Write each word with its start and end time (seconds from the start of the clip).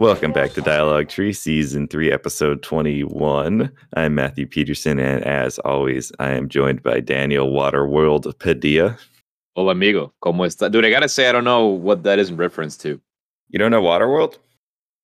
Welcome 0.00 0.32
back 0.32 0.54
to 0.54 0.62
Dialogue 0.62 1.10
Tree, 1.10 1.34
Season 1.34 1.86
3, 1.86 2.10
Episode 2.10 2.62
21. 2.62 3.70
I'm 3.92 4.14
Matthew 4.14 4.46
Peterson, 4.46 4.98
and 4.98 5.22
as 5.24 5.58
always, 5.58 6.10
I 6.18 6.30
am 6.30 6.48
joined 6.48 6.82
by 6.82 7.00
Daniel 7.00 7.50
Waterworld 7.50 8.38
Padilla. 8.38 8.96
Hola, 9.56 9.72
amigo. 9.72 10.14
¿Cómo 10.22 10.46
está? 10.46 10.72
Dude, 10.72 10.86
I 10.86 10.90
gotta 10.90 11.06
say, 11.06 11.28
I 11.28 11.32
don't 11.32 11.44
know 11.44 11.66
what 11.66 12.04
that 12.04 12.18
is 12.18 12.30
in 12.30 12.38
reference 12.38 12.78
to. 12.78 12.98
You 13.50 13.58
don't 13.58 13.70
know 13.70 13.82
Waterworld? 13.82 14.38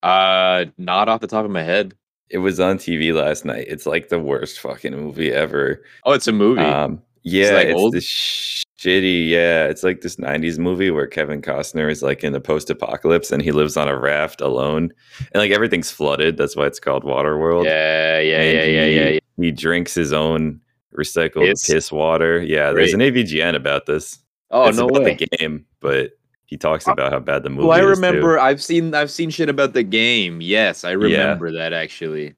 Uh, 0.02 0.64
not 0.78 1.10
off 1.10 1.20
the 1.20 1.26
top 1.26 1.44
of 1.44 1.50
my 1.50 1.62
head. 1.62 1.92
It 2.30 2.38
was 2.38 2.58
on 2.58 2.78
TV 2.78 3.12
last 3.12 3.44
night. 3.44 3.66
It's 3.68 3.84
like 3.84 4.08
the 4.08 4.18
worst 4.18 4.60
fucking 4.60 4.96
movie 4.96 5.30
ever. 5.30 5.82
Oh, 6.06 6.14
it's 6.14 6.26
a 6.26 6.32
movie. 6.32 6.62
Um, 6.62 7.02
yeah, 7.22 7.50
like, 7.50 7.66
it's 7.68 7.92
this 7.92 8.64
shitty. 8.78 9.28
Yeah, 9.28 9.66
it's 9.66 9.82
like 9.82 10.00
this 10.00 10.16
'90s 10.16 10.58
movie 10.58 10.90
where 10.90 11.06
Kevin 11.06 11.42
Costner 11.42 11.90
is 11.90 12.02
like 12.02 12.24
in 12.24 12.32
the 12.32 12.40
post-apocalypse 12.40 13.32
and 13.32 13.42
he 13.42 13.52
lives 13.52 13.76
on 13.76 13.88
a 13.88 13.98
raft 13.98 14.40
alone, 14.40 14.90
and 15.18 15.42
like 15.42 15.50
everything's 15.50 15.90
flooded. 15.90 16.36
That's 16.36 16.56
why 16.56 16.66
it's 16.66 16.80
called 16.80 17.04
Waterworld. 17.04 17.64
yeah, 17.64 18.20
yeah, 18.20 18.40
and 18.40 18.56
yeah, 18.56 18.64
yeah, 18.64 18.86
he, 18.86 18.96
yeah, 18.96 19.08
yeah. 19.08 19.18
He 19.38 19.52
drinks 19.52 19.94
his 19.94 20.12
own 20.12 20.60
recycled 20.96 21.46
Piss? 21.46 21.66
piss, 21.66 21.92
water. 21.92 22.42
Yeah, 22.42 22.72
there's 22.72 22.94
an 22.94 23.00
AVGN 23.00 23.54
about 23.54 23.86
this. 23.86 24.18
Oh 24.50 24.68
it's 24.68 24.78
no 24.78 24.88
about 24.88 25.02
way. 25.02 25.14
the 25.14 25.26
game, 25.38 25.66
but 25.80 26.12
he 26.46 26.56
talks 26.56 26.86
uh, 26.86 26.92
about 26.92 27.12
how 27.12 27.18
bad 27.18 27.42
the 27.42 27.50
movie. 27.50 27.66
Well, 27.66 27.76
I 27.76 27.82
remember. 27.82 28.38
I've 28.38 28.62
seen. 28.62 28.94
I've 28.94 29.10
seen 29.10 29.30
shit 29.30 29.48
about 29.48 29.72
the 29.72 29.82
game. 29.82 30.40
Yes, 30.40 30.84
I 30.84 30.92
remember 30.92 31.52
that 31.52 31.72
actually. 31.72 32.34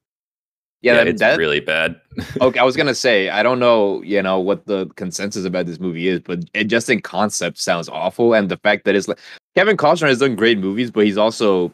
Yeah, 0.81 0.93
Yeah, 0.93 0.97
that, 0.99 1.07
it's 1.07 1.19
that- 1.19 1.37
really 1.37 1.59
bad. 1.59 1.99
okay. 2.41 2.59
I 2.59 2.63
was 2.63 2.75
gonna 2.75 2.95
say 2.95 3.29
I 3.29 3.43
don't 3.43 3.59
know, 3.59 4.01
you 4.03 4.21
know, 4.21 4.39
what 4.39 4.65
the 4.65 4.87
consensus 4.95 5.45
about 5.45 5.65
this 5.65 5.79
movie 5.79 6.07
is, 6.07 6.19
but 6.19 6.39
it 6.53 6.65
just 6.65 6.89
in 6.89 7.01
concept 7.01 7.57
sounds 7.59 7.89
awful, 7.89 8.33
and 8.33 8.49
the 8.49 8.57
fact 8.57 8.85
that 8.85 8.95
it's 8.95 9.07
like 9.07 9.19
Kevin 9.55 9.77
Costner 9.77 10.07
has 10.07 10.19
done 10.19 10.35
great 10.35 10.57
movies, 10.57 10.91
but 10.91 11.05
he's 11.05 11.17
also 11.17 11.73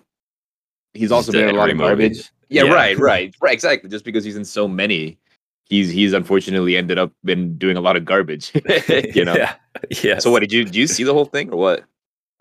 he's 0.93 1.11
also 1.11 1.31
been 1.31 1.49
in 1.49 1.55
a 1.55 1.57
lot 1.57 1.69
of 1.69 1.77
garbage. 1.77 2.29
Yeah, 2.49 2.63
Yeah. 2.63 2.73
right, 2.73 2.97
right, 2.97 3.35
right. 3.41 3.53
Exactly. 3.53 3.89
Just 3.89 4.05
because 4.05 4.23
he's 4.23 4.35
in 4.37 4.45
so 4.45 4.67
many, 4.67 5.17
he's 5.65 5.89
he's 5.89 6.13
unfortunately 6.13 6.77
ended 6.77 6.97
up 6.99 7.11
been 7.23 7.57
doing 7.57 7.75
a 7.77 7.81
lot 7.81 7.95
of 7.97 8.05
garbage. 8.05 8.51
you 9.15 9.25
know. 9.25 9.35
yeah, 9.35 9.55
yeah. 10.03 10.19
So 10.19 10.29
what 10.31 10.39
did 10.41 10.51
you 10.51 10.63
did 10.65 10.75
you 10.75 10.87
see 10.87 11.03
the 11.03 11.13
whole 11.13 11.25
thing 11.25 11.51
or 11.51 11.57
what? 11.57 11.83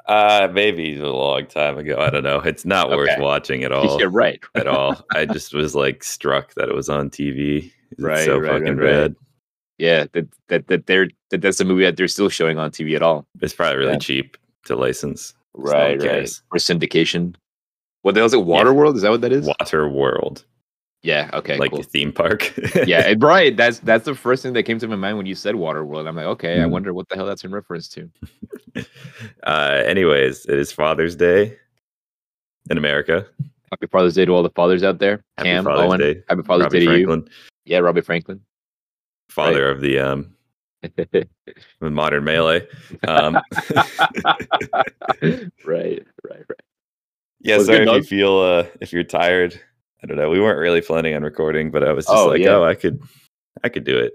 Uh, 0.06 0.48
maybe 0.52 0.98
a 0.98 1.06
long 1.10 1.46
time 1.46 1.78
ago. 1.78 1.96
I 1.98 2.10
don't 2.10 2.24
know. 2.24 2.38
It's 2.40 2.64
not 2.66 2.90
worth 2.90 3.18
watching 3.18 3.64
at 3.64 3.72
all. 3.72 3.98
Yeah, 4.00 4.08
right. 4.10 4.38
at 4.54 4.66
all. 4.66 5.02
I 5.14 5.24
just 5.24 5.54
was 5.54 5.74
like 5.74 6.04
struck 6.04 6.52
that 6.54 6.68
it 6.68 6.74
was 6.74 6.88
on 6.88 7.08
TV. 7.10 7.72
It's 7.90 8.02
Right, 8.02 8.24
so 8.24 8.38
right, 8.38 8.52
fucking 8.52 8.76
right, 8.76 8.90
bad. 8.90 9.16
Yeah, 9.78 10.06
that 10.12 10.28
that 10.48 10.66
that 10.68 10.86
they're 10.86 11.08
that 11.30 11.40
that's 11.40 11.60
a 11.60 11.64
movie 11.64 11.84
that 11.84 11.96
they're 11.96 12.08
still 12.08 12.28
showing 12.28 12.58
on 12.58 12.70
TV 12.70 12.94
at 12.96 13.02
all. 13.02 13.26
It's 13.40 13.54
probably 13.54 13.78
really 13.78 13.92
Yeah. 13.92 13.98
cheap 13.98 14.36
to 14.66 14.76
license. 14.76 15.34
No 15.56 15.64
Right, 15.72 16.02
right. 16.02 16.28
For 16.50 16.58
syndication. 16.58 17.34
What 18.02 18.14
the 18.14 18.20
hell 18.20 18.26
is 18.26 18.34
it? 18.34 18.40
Waterworld? 18.40 18.96
Is 18.96 19.02
that 19.02 19.10
what 19.10 19.22
that 19.22 19.32
is? 19.32 19.46
Water 19.46 19.88
World, 19.88 20.44
Yeah. 21.04 21.28
Okay. 21.34 21.58
like 21.58 21.70
cool. 21.70 21.82
the 21.82 21.84
theme 21.84 22.12
park. 22.12 22.50
yeah, 22.86 23.12
right. 23.18 23.54
That's 23.54 23.78
that's 23.80 24.06
the 24.06 24.14
first 24.14 24.42
thing 24.42 24.54
that 24.54 24.62
came 24.62 24.78
to 24.78 24.88
my 24.88 24.96
mind 24.96 25.18
when 25.18 25.26
you 25.26 25.34
said 25.34 25.54
Waterworld. 25.54 26.08
I'm 26.08 26.16
like, 26.16 26.24
okay, 26.24 26.54
I 26.62 26.64
Mhm. 26.64 26.70
wonder 26.70 26.94
what 26.94 27.10
the 27.10 27.16
hell 27.16 27.26
that's 27.26 27.44
in 27.44 27.52
reference 27.52 27.88
to. 27.88 28.10
uh, 29.46 29.82
anyways, 29.84 30.46
it 30.46 30.58
is 30.58 30.72
Father's 30.72 31.14
Day 31.14 31.58
in 32.70 32.78
America. 32.78 33.26
Happy 33.70 33.86
Father's 33.86 34.14
Day 34.14 34.24
to 34.24 34.32
all 34.32 34.42
the 34.42 34.48
fathers 34.50 34.82
out 34.82 34.98
there. 34.98 35.22
Happy 35.36 35.50
Cam, 35.50 35.64
Father's 35.64 35.90
Owen. 35.90 36.00
Day, 36.00 36.22
Happy 36.26 36.42
Father's 36.42 36.64
Robbie 36.64 36.78
Day 36.78 36.84
to 36.86 36.90
Franklin, 36.90 37.20
you. 37.26 37.32
Yeah, 37.66 37.78
Robbie 37.80 38.00
Franklin. 38.00 38.40
father 39.28 39.70
of 39.70 39.82
the 39.82 39.98
um 39.98 40.34
modern 41.82 42.24
melee. 42.24 42.66
Um, 43.06 43.38
right, 45.20 45.52
right, 45.66 46.04
right. 46.30 46.60
yeah, 47.40 47.56
it 47.56 47.64
sorry 47.66 47.86
if 47.90 47.94
you 47.94 48.02
feel 48.04 48.38
uh, 48.38 48.64
if 48.80 48.90
you're 48.90 49.04
tired. 49.04 49.60
I 50.04 50.06
don't 50.06 50.18
know. 50.18 50.28
We 50.28 50.38
weren't 50.38 50.58
really 50.58 50.82
planning 50.82 51.14
on 51.16 51.22
recording, 51.22 51.70
but 51.70 51.82
I 51.82 51.90
was 51.92 52.04
just 52.04 52.14
Oh, 52.14 52.26
like, 52.26 52.42
yeah. 52.42 52.56
oh, 52.56 52.64
I 52.64 52.74
could, 52.74 53.00
I 53.62 53.70
could 53.70 53.84
do 53.84 53.96
it. 53.98 54.12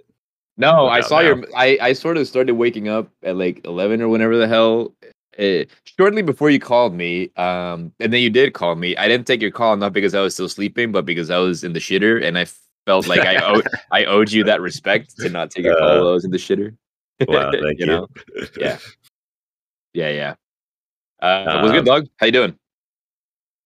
No, 0.56 0.86
I 0.88 1.02
saw 1.02 1.16
now. 1.20 1.28
your. 1.28 1.44
I 1.56 1.80
I 1.82 1.94
sort 1.94 2.18
of 2.18 2.28
started 2.28 2.54
waking 2.54 2.88
up 2.90 3.10
at 3.24 3.36
like 3.38 3.66
eleven 3.66 4.00
or 4.02 4.08
whenever 4.10 4.38
the 4.38 4.48
hell. 4.48 4.94
Uh, 5.40 5.64
shortly 5.98 6.22
before 6.22 6.50
you 6.52 6.60
called 6.60 6.94
me, 6.94 7.32
um, 7.38 7.92
and 8.00 8.14
then 8.14 8.22
you 8.22 8.30
did 8.30 8.54
call 8.54 8.76
me. 8.76 8.96
I 8.98 9.08
didn't 9.08 9.26
take 9.26 9.42
your 9.42 9.50
call 9.52 9.78
not 9.78 9.94
because 9.94 10.14
I 10.14 10.20
was 10.22 10.34
still 10.36 10.50
sleeping, 10.50 10.92
but 10.92 11.06
because 11.06 11.30
I 11.32 11.38
was 11.40 11.64
in 11.64 11.74
the 11.74 11.80
shitter, 11.80 12.22
and 12.24 12.38
I 12.38 12.46
felt 12.86 13.08
like 13.08 13.22
I 13.22 13.38
owed 13.38 13.66
I 13.92 14.06
owed 14.06 14.32
you 14.32 14.44
that 14.44 14.62
respect 14.62 15.18
to 15.20 15.30
not 15.30 15.50
take 15.50 15.66
your 15.66 15.76
call 15.78 15.90
Uh, 15.90 15.98
while 16.02 16.10
I 16.10 16.12
was 16.12 16.26
in 16.26 16.32
the 16.32 16.38
shitter. 16.38 16.76
Wow, 17.28 17.52
thank 17.64 17.80
you. 17.80 17.86
know? 17.88 18.08
Yeah. 18.60 18.78
Yeah, 19.94 20.10
yeah. 20.10 20.36
Uh, 21.20 21.62
was 21.64 21.72
Um, 21.72 21.76
good, 21.78 21.86
dog. 21.86 22.08
How 22.18 22.26
you 22.28 22.32
doing? 22.34 22.56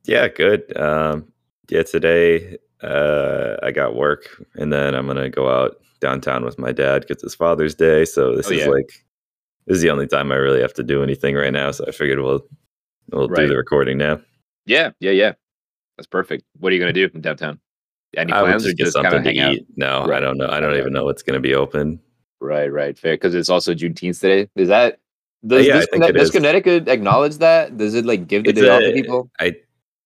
Yeah, 0.05 0.27
good. 0.29 0.77
Um, 0.77 1.32
yeah, 1.69 1.83
today 1.83 2.57
uh, 2.81 3.57
I 3.63 3.71
got 3.71 3.95
work, 3.95 4.27
and 4.55 4.71
then 4.71 4.95
I'm 4.95 5.07
gonna 5.07 5.29
go 5.29 5.49
out 5.49 5.77
downtown 6.01 6.43
with 6.43 6.59
my 6.59 6.71
dad 6.71 7.05
because 7.07 7.23
it's 7.23 7.35
Father's 7.35 7.75
Day. 7.75 8.05
So 8.05 8.35
this 8.35 8.47
Oh, 8.47 8.51
is 8.51 8.59
yeah. 8.59 8.67
like 8.67 8.91
this 9.67 9.77
is 9.77 9.81
the 9.81 9.89
only 9.89 10.07
time 10.07 10.31
I 10.31 10.35
really 10.35 10.61
have 10.61 10.73
to 10.73 10.83
do 10.83 11.01
anything 11.03 11.35
right 11.35 11.53
now. 11.53 11.71
So 11.71 11.85
I 11.87 11.91
figured 11.91 12.19
we'll 12.19 12.45
we'll 13.11 13.27
do 13.27 13.47
the 13.47 13.55
recording 13.57 13.97
now. 13.97 14.19
Yeah, 14.65 14.91
yeah, 14.99 15.11
yeah. 15.11 15.33
That's 15.97 16.07
perfect. 16.07 16.43
What 16.59 16.71
are 16.71 16.75
you 16.75 16.79
gonna 16.81 16.93
do 16.93 17.09
in 17.13 17.21
downtown? 17.21 17.59
Any 18.15 18.31
plans 18.31 18.65
or 18.65 18.73
just 18.73 18.93
something 18.93 19.23
to 19.23 19.29
hang 19.29 19.39
out? 19.39 19.53
eat. 19.55 19.65
No, 19.75 20.03
I 20.11 20.19
don't 20.19 20.37
know. 20.37 20.47
I 20.47 20.59
don't 20.59 20.71
Right, 20.71 20.79
even 20.79 20.93
know 20.93 21.03
what's 21.05 21.23
gonna 21.23 21.39
be 21.39 21.55
open. 21.55 21.99
Right, 22.41 22.71
right, 22.71 22.97
fair. 22.97 23.13
Because 23.13 23.33
it's 23.33 23.49
also 23.49 23.73
Juneteenth 23.73 24.19
today. 24.19 24.49
Is 24.55 24.67
that 24.67 24.99
does, 25.47 25.65
yeah, 25.65 25.77
I 25.77 25.79
think 25.85 26.03
Conne- 26.03 26.09
it 26.09 26.13
does. 26.19 26.29
Connecticut 26.31 26.87
acknowledge 26.87 27.37
that? 27.37 27.77
Does 27.77 27.95
it 27.95 28.05
like 28.05 28.27
give 28.27 28.43
the 28.43 28.51
It's 28.51 28.59
day 28.59 28.69
off 28.69 28.81
to 28.81 28.91
people? 28.93 29.31
I, 29.39 29.55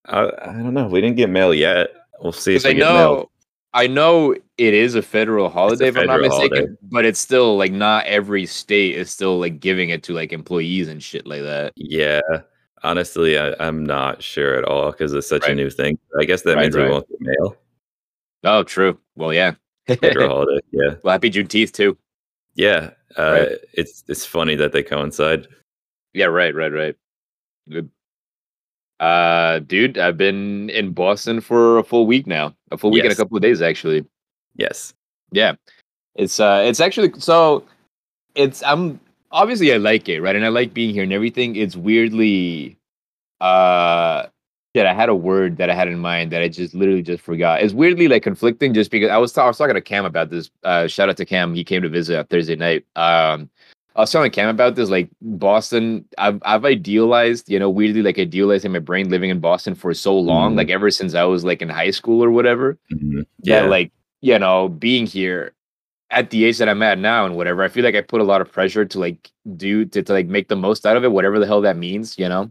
I 0.08 0.22
I 0.42 0.46
don't 0.52 0.74
know. 0.74 0.88
We 0.88 1.00
didn't 1.00 1.16
get 1.16 1.30
mail 1.30 1.54
yet. 1.54 1.88
We'll 2.20 2.32
see 2.32 2.56
if 2.56 2.64
we 2.64 2.70
I 2.70 2.72
get 2.74 2.80
mail. 2.80 2.94
know, 2.94 3.30
I 3.74 3.86
know 3.86 4.32
it 4.32 4.74
is 4.74 4.94
a 4.94 5.02
federal 5.02 5.48
holiday, 5.48 5.88
if 5.88 5.96
I'm 5.96 6.06
not 6.06 6.20
mistaken. 6.20 6.56
holiday. 6.58 6.72
But 6.82 7.04
it's 7.04 7.20
still 7.20 7.56
like 7.56 7.72
not 7.72 8.06
every 8.06 8.46
state 8.46 8.96
is 8.96 9.10
still 9.10 9.38
like 9.38 9.60
giving 9.60 9.90
it 9.90 10.02
to 10.04 10.14
like 10.14 10.32
employees 10.32 10.88
and 10.88 11.02
shit 11.02 11.26
like 11.26 11.42
that. 11.42 11.72
Yeah. 11.76 12.20
Honestly, 12.82 13.38
I, 13.38 13.54
I'm 13.60 13.84
not 13.84 14.22
sure 14.22 14.54
at 14.54 14.64
all 14.64 14.90
because 14.92 15.12
it's 15.12 15.28
such 15.28 15.46
a 15.48 15.54
new 15.54 15.68
thing. 15.70 15.98
I 16.18 16.24
guess 16.24 16.42
that 16.42 16.54
Right, 16.56 16.62
means 16.62 16.76
right. 16.76 16.84
we 16.86 16.90
won't 16.90 17.08
get 17.08 17.20
mail. 17.20 17.56
Oh, 18.44 18.62
true. 18.62 18.98
Well, 19.16 19.32
yeah. 19.32 19.54
Federal 19.86 20.28
holiday. 20.46 20.60
Yeah. 20.70 20.94
well, 21.02 21.12
happy 21.12 21.30
Juneteenth 21.30 21.72
too. 21.72 21.98
Yeah, 22.54 22.90
uh, 23.18 23.32
Right. 23.32 23.52
it's 23.74 24.04
it's 24.08 24.24
funny 24.26 24.54
that 24.56 24.72
they 24.72 24.82
coincide. 24.82 25.46
Yeah, 26.14 26.26
right, 26.26 26.54
right, 26.54 26.72
right. 26.72 26.96
Good. 27.68 27.90
Uh, 29.00 29.60
dude, 29.60 29.96
I've 29.98 30.16
been 30.16 30.70
in 30.70 30.92
Boston 30.92 31.40
for 31.40 31.78
a 31.78 31.84
full 31.84 32.06
week 32.06 32.26
now. 32.26 32.54
A 32.72 32.78
full 32.78 32.90
week 32.90 33.04
and 33.04 33.12
a 33.12 33.16
couple 33.16 33.36
of 33.36 33.42
days 33.42 33.62
actually. 33.62 34.04
Yes, 34.56 34.92
Yeah. 35.30 35.54
It's 36.16 36.40
uh 36.40 36.64
it's 36.66 36.80
actually 36.80 37.12
so 37.20 37.64
it's 38.34 38.62
I'm 38.64 38.98
obviously 39.30 39.72
I 39.72 39.76
like 39.76 40.08
it, 40.08 40.20
right? 40.20 40.34
And 40.34 40.44
I 40.44 40.48
like 40.48 40.74
being 40.74 40.92
here 40.92 41.04
and 41.04 41.12
everything. 41.12 41.54
It's 41.54 41.76
weirdly 41.76 42.76
uh 43.40 44.26
shit, 44.74 44.84
I 44.84 44.94
had 44.94 45.08
a 45.08 45.14
word 45.14 45.58
that 45.58 45.70
I 45.70 45.74
had 45.74 45.86
in 45.86 46.00
mind 46.00 46.32
that 46.32 46.42
I 46.42 46.48
just 46.48 46.74
literally 46.74 47.02
just 47.02 47.22
forgot. 47.22 47.62
It's 47.62 47.72
weirdly 47.72 48.08
like 48.08 48.24
conflicting 48.24 48.74
just 48.74 48.90
because 48.90 49.10
I 49.10 49.16
was 49.16 49.38
I 49.38 49.46
was 49.46 49.56
talking 49.56 49.74
to 49.76 49.80
Cam 49.80 50.04
about 50.04 50.30
this. 50.30 50.50
Uh 50.64 50.88
shout 50.88 51.08
out 51.08 51.16
to 51.18 51.24
Cam. 51.24 51.54
He 51.54 51.62
came 51.62 51.82
to 51.82 51.88
visit 51.88 52.18
on 52.18 52.26
Thursday 52.26 52.56
night. 52.56 52.84
Um 52.96 53.48
I 53.96 54.00
was 54.02 54.12
telling 54.12 54.30
Cam 54.30 54.48
about 54.48 54.76
this, 54.76 54.90
like 54.90 55.08
Boston. 55.20 56.04
I've 56.18 56.40
I've 56.44 56.64
idealized, 56.64 57.50
you 57.50 57.58
know, 57.58 57.68
weirdly 57.70 58.02
like 58.02 58.18
idealized 58.18 58.64
in 58.64 58.72
my 58.72 58.78
brain 58.78 59.08
living 59.10 59.30
in 59.30 59.40
Boston 59.40 59.74
for 59.74 59.92
so 59.94 60.16
long, 60.16 60.52
Mhm. 60.54 60.56
like 60.58 60.70
ever 60.70 60.90
since 60.90 61.14
I 61.14 61.24
was 61.24 61.44
like 61.44 61.62
in 61.62 61.68
high 61.68 61.90
school 61.90 62.22
or 62.22 62.30
whatever 62.30 62.78
Mhm. 62.92 63.26
yeah, 63.42 63.62
yeah, 63.62 63.68
like 63.68 63.92
you 64.20 64.38
know, 64.38 64.68
being 64.68 65.06
here 65.06 65.52
at 66.10 66.30
the 66.30 66.44
age 66.44 66.58
that 66.58 66.68
I'm 66.68 66.82
at 66.82 66.98
now 66.98 67.26
and 67.26 67.36
whatever, 67.36 67.62
I 67.62 67.68
feel 67.68 67.84
like 67.84 67.94
I 67.96 68.00
put 68.00 68.20
a 68.20 68.24
lot 68.24 68.40
of 68.40 68.50
pressure 68.52 68.84
to 68.84 68.98
like 69.00 69.30
do 69.56 69.84
to, 69.86 70.02
to 70.02 70.12
like 70.12 70.26
make 70.26 70.48
the 70.48 70.56
most 70.56 70.86
out 70.86 70.96
of 70.96 71.04
it, 71.04 71.12
whatever 71.12 71.38
the 71.38 71.46
hell 71.46 71.60
that 71.62 71.76
means, 71.76 72.18
you 72.18 72.28
know. 72.28 72.50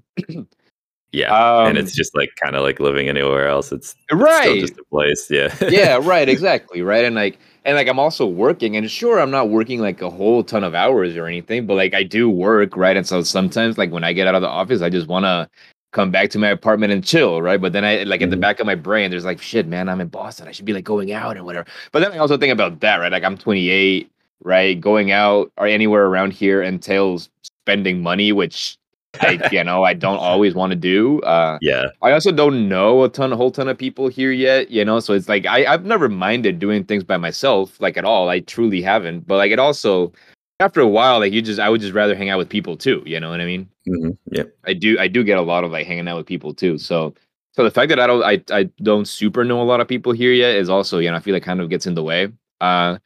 yeah. 1.14 1.32
Um, 1.64 1.70
and 1.70 1.78
it's 1.78 1.96
just 1.96 2.16
like 2.16 2.30
kind 2.44 2.56
of 2.56 2.64
like 2.64 2.80
living 2.80 3.08
anywhere 3.10 3.48
else. 3.48 3.72
It's 3.72 3.90
still 4.04 4.18
right, 4.20 4.60
just 4.60 4.78
a 4.78 4.84
place. 4.92 5.28
Yeah, 5.30 5.54
yeah, 5.70 5.98
right, 6.04 6.28
exactly, 6.30 6.82
right, 6.82 7.06
and 7.06 7.16
like 7.16 7.40
and 7.68 7.76
like 7.78 7.90
I'm 7.90 8.00
also 8.00 8.26
working, 8.28 8.78
and 8.78 8.90
sure, 8.92 9.20
I'm 9.20 9.32
not 9.32 9.50
working 9.50 9.82
like 9.82 10.02
a 10.02 10.10
whole 10.10 10.44
ton 10.44 10.64
of 10.64 10.76
hours 10.76 11.18
or 11.18 11.28
anything, 11.28 11.68
but 11.68 11.76
like 11.76 11.94
I 11.94 12.04
do 12.04 12.30
work, 12.30 12.78
right, 12.78 12.98
and 12.98 13.08
so 13.08 13.22
sometimes 13.24 13.78
like 13.78 13.92
when 13.92 14.06
I 14.06 14.14
get 14.14 14.28
out 14.28 14.36
of 14.36 14.42
the 14.42 14.50
office, 14.50 14.82
I 14.82 14.90
just 14.90 15.08
want 15.10 15.26
to 15.26 15.50
come 15.94 16.12
back 16.12 16.30
to 16.32 16.40
my 16.40 16.50
apartment 16.50 16.94
and 16.94 17.04
chill, 17.06 17.42
right? 17.42 17.62
But 17.62 17.74
then 17.74 17.86
I 17.86 18.04
like 18.04 18.22
in 18.22 18.30
the 18.32 18.38
Mhm. 18.38 18.42
back 18.42 18.60
of 18.62 18.66
my 18.68 18.76
brain, 18.76 19.12
there's 19.12 19.26
like, 19.26 19.42
shit, 19.42 19.68
man, 19.68 19.90
I'm 19.90 20.02
in 20.02 20.08
Boston. 20.10 20.48
I 20.48 20.52
should 20.54 20.66
be 20.66 20.74
like 20.74 20.86
going 20.86 21.12
out 21.12 21.38
and 21.38 21.46
whatever. 21.46 21.68
But 21.92 22.02
then 22.02 22.12
I 22.14 22.18
also 22.20 22.38
think 22.38 22.54
about 22.54 22.80
that, 22.82 22.98
right? 22.98 23.12
Like 23.12 23.24
I'm 23.24 23.38
28, 23.38 24.10
right? 24.44 24.80
Going 24.80 25.12
out 25.12 25.52
or 25.58 25.68
anywhere 25.68 26.06
around 26.08 26.34
here 26.34 26.62
entails 26.62 27.30
spending 27.44 28.02
money, 28.04 28.32
which 28.32 28.78
I, 29.22 29.40
you 29.52 29.64
know, 29.64 29.84
I 29.84 29.94
don't 29.94 30.18
always 30.20 30.54
want 30.56 30.72
to 30.72 30.76
do. 30.76 31.20
Uh, 31.22 31.58
yeah, 31.62 31.88
I 32.02 32.12
also 32.12 32.32
don't 32.32 32.68
know 32.70 33.04
a 33.04 33.10
ton, 33.10 33.34
a 33.34 33.38
whole 33.38 33.52
ton 33.52 33.68
of 33.68 33.78
people 33.78 34.08
here 34.08 34.32
yet, 34.32 34.70
you 34.72 34.84
know. 34.86 35.00
So 35.00 35.14
it's 35.14 35.30
like 35.30 35.46
I, 35.46 35.66
I've 35.66 35.86
never 35.86 36.10
minded 36.10 36.60
doing 36.60 36.84
things 36.84 37.04
by 37.04 37.18
myself, 37.18 37.80
like 37.80 37.98
at 37.98 38.06
all. 38.06 38.30
I 38.30 38.40
truly 38.42 38.82
haven't. 38.82 39.28
But 39.28 39.38
like 39.38 39.52
it 39.52 39.60
also, 39.60 40.14
after 40.60 40.82
a 40.82 40.88
while, 40.88 41.20
like 41.20 41.34
you 41.34 41.42
just, 41.42 41.60
I 41.60 41.70
would 41.70 41.82
just 41.82 41.94
rather 41.94 42.16
hang 42.16 42.30
out 42.30 42.38
with 42.40 42.50
people 42.50 42.78
too. 42.78 43.04
You 43.06 43.20
know 43.20 43.30
what 43.30 43.42
I 43.42 43.46
mean? 43.46 43.70
hmm 43.86 44.12
yeah. 44.32 44.44
I 44.66 44.74
do, 44.74 44.98
I 45.00 45.08
do 45.08 45.24
get 45.24 45.38
a 45.38 45.42
lot 45.42 45.64
of 45.64 45.72
like 45.72 45.88
hanging 45.88 46.08
out 46.08 46.18
with 46.18 46.26
people 46.28 46.54
too. 46.54 46.78
So 46.78 47.14
So 47.54 47.64
the 47.64 47.72
fact 47.72 47.90
that 47.90 48.00
I 48.00 48.08
don't 48.08 48.24
I, 48.24 48.44
I 48.52 48.64
don't 48.84 49.08
super 49.08 49.44
know 49.44 49.62
a 49.62 49.64
lot 49.64 49.82
of 49.82 49.88
people 49.88 50.12
here 50.14 50.32
yet 50.34 50.56
is 50.56 50.70
also, 50.70 51.00
you 51.00 51.10
know, 51.12 51.18
I 51.18 51.20
feel 51.20 51.34
like 51.34 51.44
kind 51.44 51.62
of 51.62 51.70
gets 51.70 51.88
in 51.88 51.96
the 51.96 52.04
way. 52.04 52.30
Uh 52.62 52.98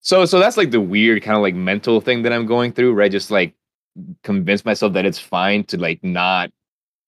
so 0.00 0.24
so 0.24 0.38
that's 0.40 0.56
like 0.56 0.70
the 0.72 0.80
weird 0.80 1.22
kind 1.22 1.36
of 1.36 1.42
like 1.42 1.54
mental 1.54 2.00
thing 2.00 2.22
that 2.22 2.32
I'm 2.32 2.46
going 2.46 2.72
through, 2.72 2.94
right? 2.94 3.10
Just 3.12 3.30
like 3.30 3.54
convince 4.22 4.64
myself 4.64 4.92
that 4.94 5.04
it's 5.04 5.18
fine 5.18 5.64
to 5.64 5.76
like 5.76 6.02
not 6.02 6.50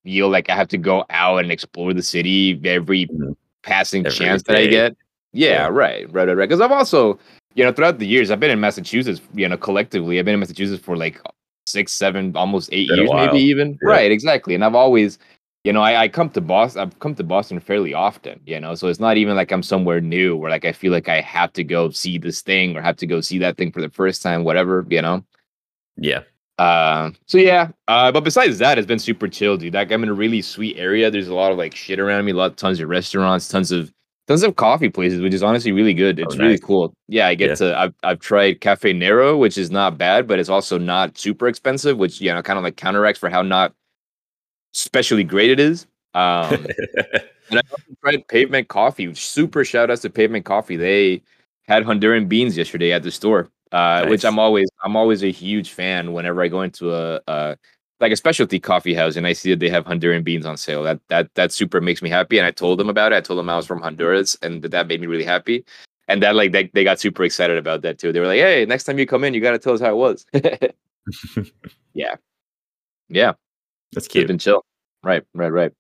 feel 0.04 0.28
like 0.28 0.50
I 0.50 0.56
have 0.56 0.69
to 0.69 0.78
go 0.78 1.04
out 1.10 1.38
and 1.38 1.50
explore 1.50 1.94
the 1.94 2.02
city 2.02 2.60
every 2.64 3.06
Mhm. 3.06 3.34
passing 3.62 4.04
Every 4.06 4.19
chance 4.19 4.42
that 4.44 4.56
I 4.56 4.66
get. 4.66 4.96
Yeah, 5.32 5.48
Yeah. 5.48 5.66
right, 5.69 6.12
right, 6.12 6.28
right, 6.28 6.36
right. 6.36 6.48
Because 6.48 6.60
I've 6.60 6.70
also, 6.72 7.19
you 7.54 7.64
know, 7.64 7.72
throughout 7.72 7.98
the 7.98 8.06
years, 8.06 8.31
I've 8.31 8.40
been 8.40 8.50
in 8.50 8.60
Massachusetts, 8.60 9.20
you 9.34 9.48
know, 9.48 9.56
collectively, 9.56 10.19
I've 10.19 10.25
been 10.26 10.34
in 10.34 10.40
Massachusetts 10.40 10.84
for 10.84 10.96
like 10.96 11.20
six, 11.66 11.92
seven, 11.92 12.36
almost 12.36 12.69
eight 12.72 12.90
years, 12.90 13.08
maybe 13.12 13.38
even. 13.38 13.78
Yeah. 13.82 13.88
Right, 13.88 14.12
exactly. 14.12 14.54
And 14.54 14.62
I've 14.62 14.75
always, 14.75 15.19
you 15.64 15.72
know, 15.72 15.80
I, 15.80 16.02
I 16.02 16.08
come 16.08 16.28
to 16.30 16.42
Boston. 16.42 16.82
I've 16.82 16.98
come 16.98 17.14
to 17.14 17.25
Boston 17.25 17.58
fairly 17.58 17.94
often, 17.94 18.38
you 18.44 18.60
know, 18.60 18.75
so 18.75 18.88
it's 18.88 19.00
not 19.00 19.16
even 19.16 19.34
like 19.34 19.50
I'm 19.50 19.62
somewhere 19.62 20.02
new 20.02 20.37
where 20.37 20.50
like 20.50 20.66
I 20.66 20.72
feel 20.72 20.92
like 20.92 21.08
I 21.08 21.22
have 21.22 21.54
to 21.54 21.64
go 21.64 21.88
see 21.88 22.19
this 22.19 22.42
thing 22.42 22.76
or 22.76 22.82
have 22.82 22.96
to 22.98 23.06
go 23.06 23.22
see 23.22 23.38
that 23.38 23.56
thing 23.56 23.72
for 23.72 23.80
the 23.80 23.88
first 23.88 24.20
time, 24.22 24.44
whatever, 24.44 24.84
you 24.90 25.00
know. 25.00 25.25
Yeah. 25.96 26.20
Uh, 26.58 27.10
so 27.26 27.38
yeah. 27.38 27.68
Uh, 27.88 28.12
but 28.12 28.22
besides 28.22 28.58
that, 28.58 28.78
it's 28.78 28.86
been 28.86 28.98
super 28.98 29.26
chill, 29.28 29.56
dude. 29.56 29.74
Like 29.74 29.90
I'm 29.90 30.02
in 30.02 30.08
a 30.08 30.14
really 30.14 30.40
sweet 30.42 30.76
area. 30.78 31.10
There's 31.10 31.28
a 31.28 31.34
lot 31.34 31.50
of 31.52 31.58
like 31.58 31.74
shit 31.74 31.98
around 31.98 32.24
me, 32.24 32.32
a 32.32 32.34
lot, 32.34 32.56
tons 32.56 32.78
of 32.80 32.88
restaurants, 32.88 33.48
tons 33.48 33.72
of 33.72 33.92
tons 34.28 34.42
of 34.42 34.56
coffee 34.56 34.88
places, 34.88 35.20
which 35.20 35.34
is 35.34 35.42
honestly 35.42 35.72
really 35.72 35.94
good. 35.94 36.18
It's 36.18 36.34
Oh, 36.36 36.38
really 36.38 36.58
cool. 36.58 36.94
Yeah, 37.08 37.26
I 37.26 37.34
get 37.34 37.48
Yeah. 37.50 37.54
to. 37.56 37.78
I've 37.78 37.94
I've 38.04 38.20
tried 38.20 38.60
Caffè 38.60 38.96
Nero, 38.96 39.36
which 39.36 39.58
is 39.58 39.70
not 39.70 39.98
bad, 39.98 40.26
but 40.28 40.38
it's 40.38 40.48
also 40.48 40.78
not 40.78 41.18
super 41.18 41.48
expensive, 41.48 41.98
which 41.98 42.20
you 42.20 42.32
know 42.32 42.40
kind 42.42 42.58
of 42.58 42.62
like 42.62 42.76
counteracts 42.76 43.18
for 43.18 43.28
how 43.28 43.42
not 43.42 43.72
especially 44.74 45.24
great 45.24 45.50
it 45.50 45.60
is. 45.60 45.86
Um, 46.14 46.66
and 47.50 47.58
I 47.58 47.62
tried 48.02 48.28
Pavement 48.28 48.68
Coffee. 48.68 49.12
Super 49.14 49.64
shout 49.64 49.90
outs 49.90 50.02
to 50.02 50.10
Pavement 50.10 50.44
Coffee. 50.44 50.76
They 50.76 51.22
had 51.66 51.84
Honduran 51.84 52.28
beans 52.28 52.56
yesterday 52.56 52.92
at 52.92 53.02
the 53.02 53.10
store, 53.10 53.48
uh, 53.75 54.06
which 54.06 54.25
I'm 54.25 54.38
always 54.38 54.71
I'm 54.85 54.94
always 54.94 55.25
a 55.25 55.32
huge 55.32 55.73
fan 55.73 56.12
whenever 56.12 56.41
I 56.43 56.49
go 56.49 56.62
into 56.62 56.94
a, 56.94 57.21
a 57.26 57.56
like 57.99 58.12
a 58.12 58.17
specialty 58.17 58.61
coffee 58.61 58.94
house 58.94 59.17
and 59.17 59.26
I 59.26 59.32
see 59.32 59.50
that 59.50 59.59
they 59.59 59.69
have 59.69 59.85
Honduran 59.85 60.23
beans 60.23 60.47
on 60.47 60.56
sale. 60.56 60.85
That 60.85 61.00
that 61.09 61.35
that 61.35 61.50
super 61.50 61.81
makes 61.81 62.00
me 62.00 62.09
happy. 62.09 62.38
And 62.38 62.47
I 62.47 62.53
told 62.53 62.79
them 62.79 62.88
about 62.88 63.12
it. 63.12 63.17
I 63.17 63.21
told 63.21 63.38
them 63.38 63.50
I 63.50 63.56
was 63.56 63.67
from 63.67 63.81
Honduras, 63.81 64.37
and 64.43 64.62
that, 64.62 64.71
that 64.71 64.87
made 64.87 65.00
me 65.00 65.09
really 65.09 65.25
happy. 65.25 65.65
And 66.06 66.23
that 66.23 66.37
like 66.37 66.53
they, 66.53 66.71
they 66.73 66.85
got 66.85 67.00
super 67.00 67.25
excited 67.25 67.59
about 67.59 67.82
that 67.82 67.99
too. 67.99 68.12
They 68.12 68.21
were 68.21 68.29
like, 68.29 68.38
"Hey, 68.38 68.65
next 68.65 68.85
time 68.85 68.97
you 68.97 69.06
come 69.06 69.25
in, 69.25 69.35
you 69.35 69.41
got 69.41 69.53
to 69.53 69.59
tell 69.59 69.73
us 69.73 69.81
how 69.81 69.91
it 69.91 69.97
was." 69.97 70.25
yeah, 71.94 72.15
yeah. 73.09 73.32
That's 73.93 74.06
cute. 74.06 74.29
been 74.29 74.38
chill. 74.38 74.65
Right, 75.03 75.25
right, 75.35 75.53
right. 75.53 75.73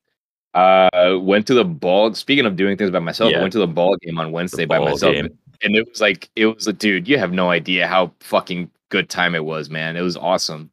Uh, 0.52 1.18
went 1.20 1.46
to 1.46 1.54
the 1.54 1.64
ball. 1.64 2.12
Speaking 2.14 2.46
of 2.46 2.56
doing 2.56 2.76
things 2.76 2.90
by 2.90 2.98
myself, 2.98 3.32
I 3.34 3.40
went 3.40 3.52
to 3.52 3.58
the 3.60 3.68
ball 3.68 3.96
game 4.02 4.18
on 4.18 4.32
Wednesday 4.32 4.64
by 4.64 4.78
myself, 4.78 5.14
game. 5.14 5.38
And 5.62 5.76
it 5.76 5.88
was 5.88 6.00
like 6.00 6.30
it 6.36 6.46
was 6.46 6.66
a 6.66 6.72
dude. 6.72 7.08
You 7.08 7.18
have 7.18 7.32
no 7.32 7.50
idea 7.50 7.86
how 7.86 8.12
fucking 8.20 8.70
good 8.90 9.08
time 9.08 9.34
it 9.34 9.44
was, 9.44 9.70
man. 9.70 9.96
It 9.96 10.02
was 10.02 10.16
awesome. 10.16 10.70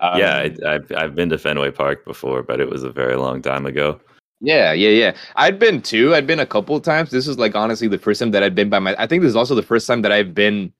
Um, 0.00 0.18
yeah, 0.18 0.36
I, 0.36 0.74
I've 0.74 0.92
I've 0.92 1.14
been 1.14 1.28
to 1.30 1.38
Fenway 1.38 1.70
Park 1.70 2.04
before, 2.04 2.42
but 2.42 2.60
it 2.60 2.68
was 2.68 2.82
a 2.82 2.90
very 2.90 3.16
long 3.16 3.40
time 3.42 3.66
ago. 3.66 4.00
yeah, 4.40 4.72
yeah, 4.72 4.90
yeah. 4.90 5.16
I'd 5.36 5.58
been 5.58 5.80
too. 5.80 6.14
I'd 6.14 6.26
been 6.26 6.40
a 6.40 6.46
couple 6.46 6.76
of 6.76 6.82
times. 6.82 7.10
This 7.10 7.26
is 7.26 7.38
like 7.38 7.54
honestly 7.54 7.88
the 7.88 7.98
first 7.98 8.20
time 8.20 8.30
that 8.32 8.42
I'd 8.42 8.54
been 8.54 8.68
by 8.68 8.78
my. 8.78 8.94
I 8.98 9.06
think 9.06 9.22
this 9.22 9.30
is 9.30 9.36
also 9.36 9.54
the 9.54 9.62
first 9.62 9.86
time 9.86 10.02
that 10.02 10.12
I've 10.12 10.34
been 10.34 10.72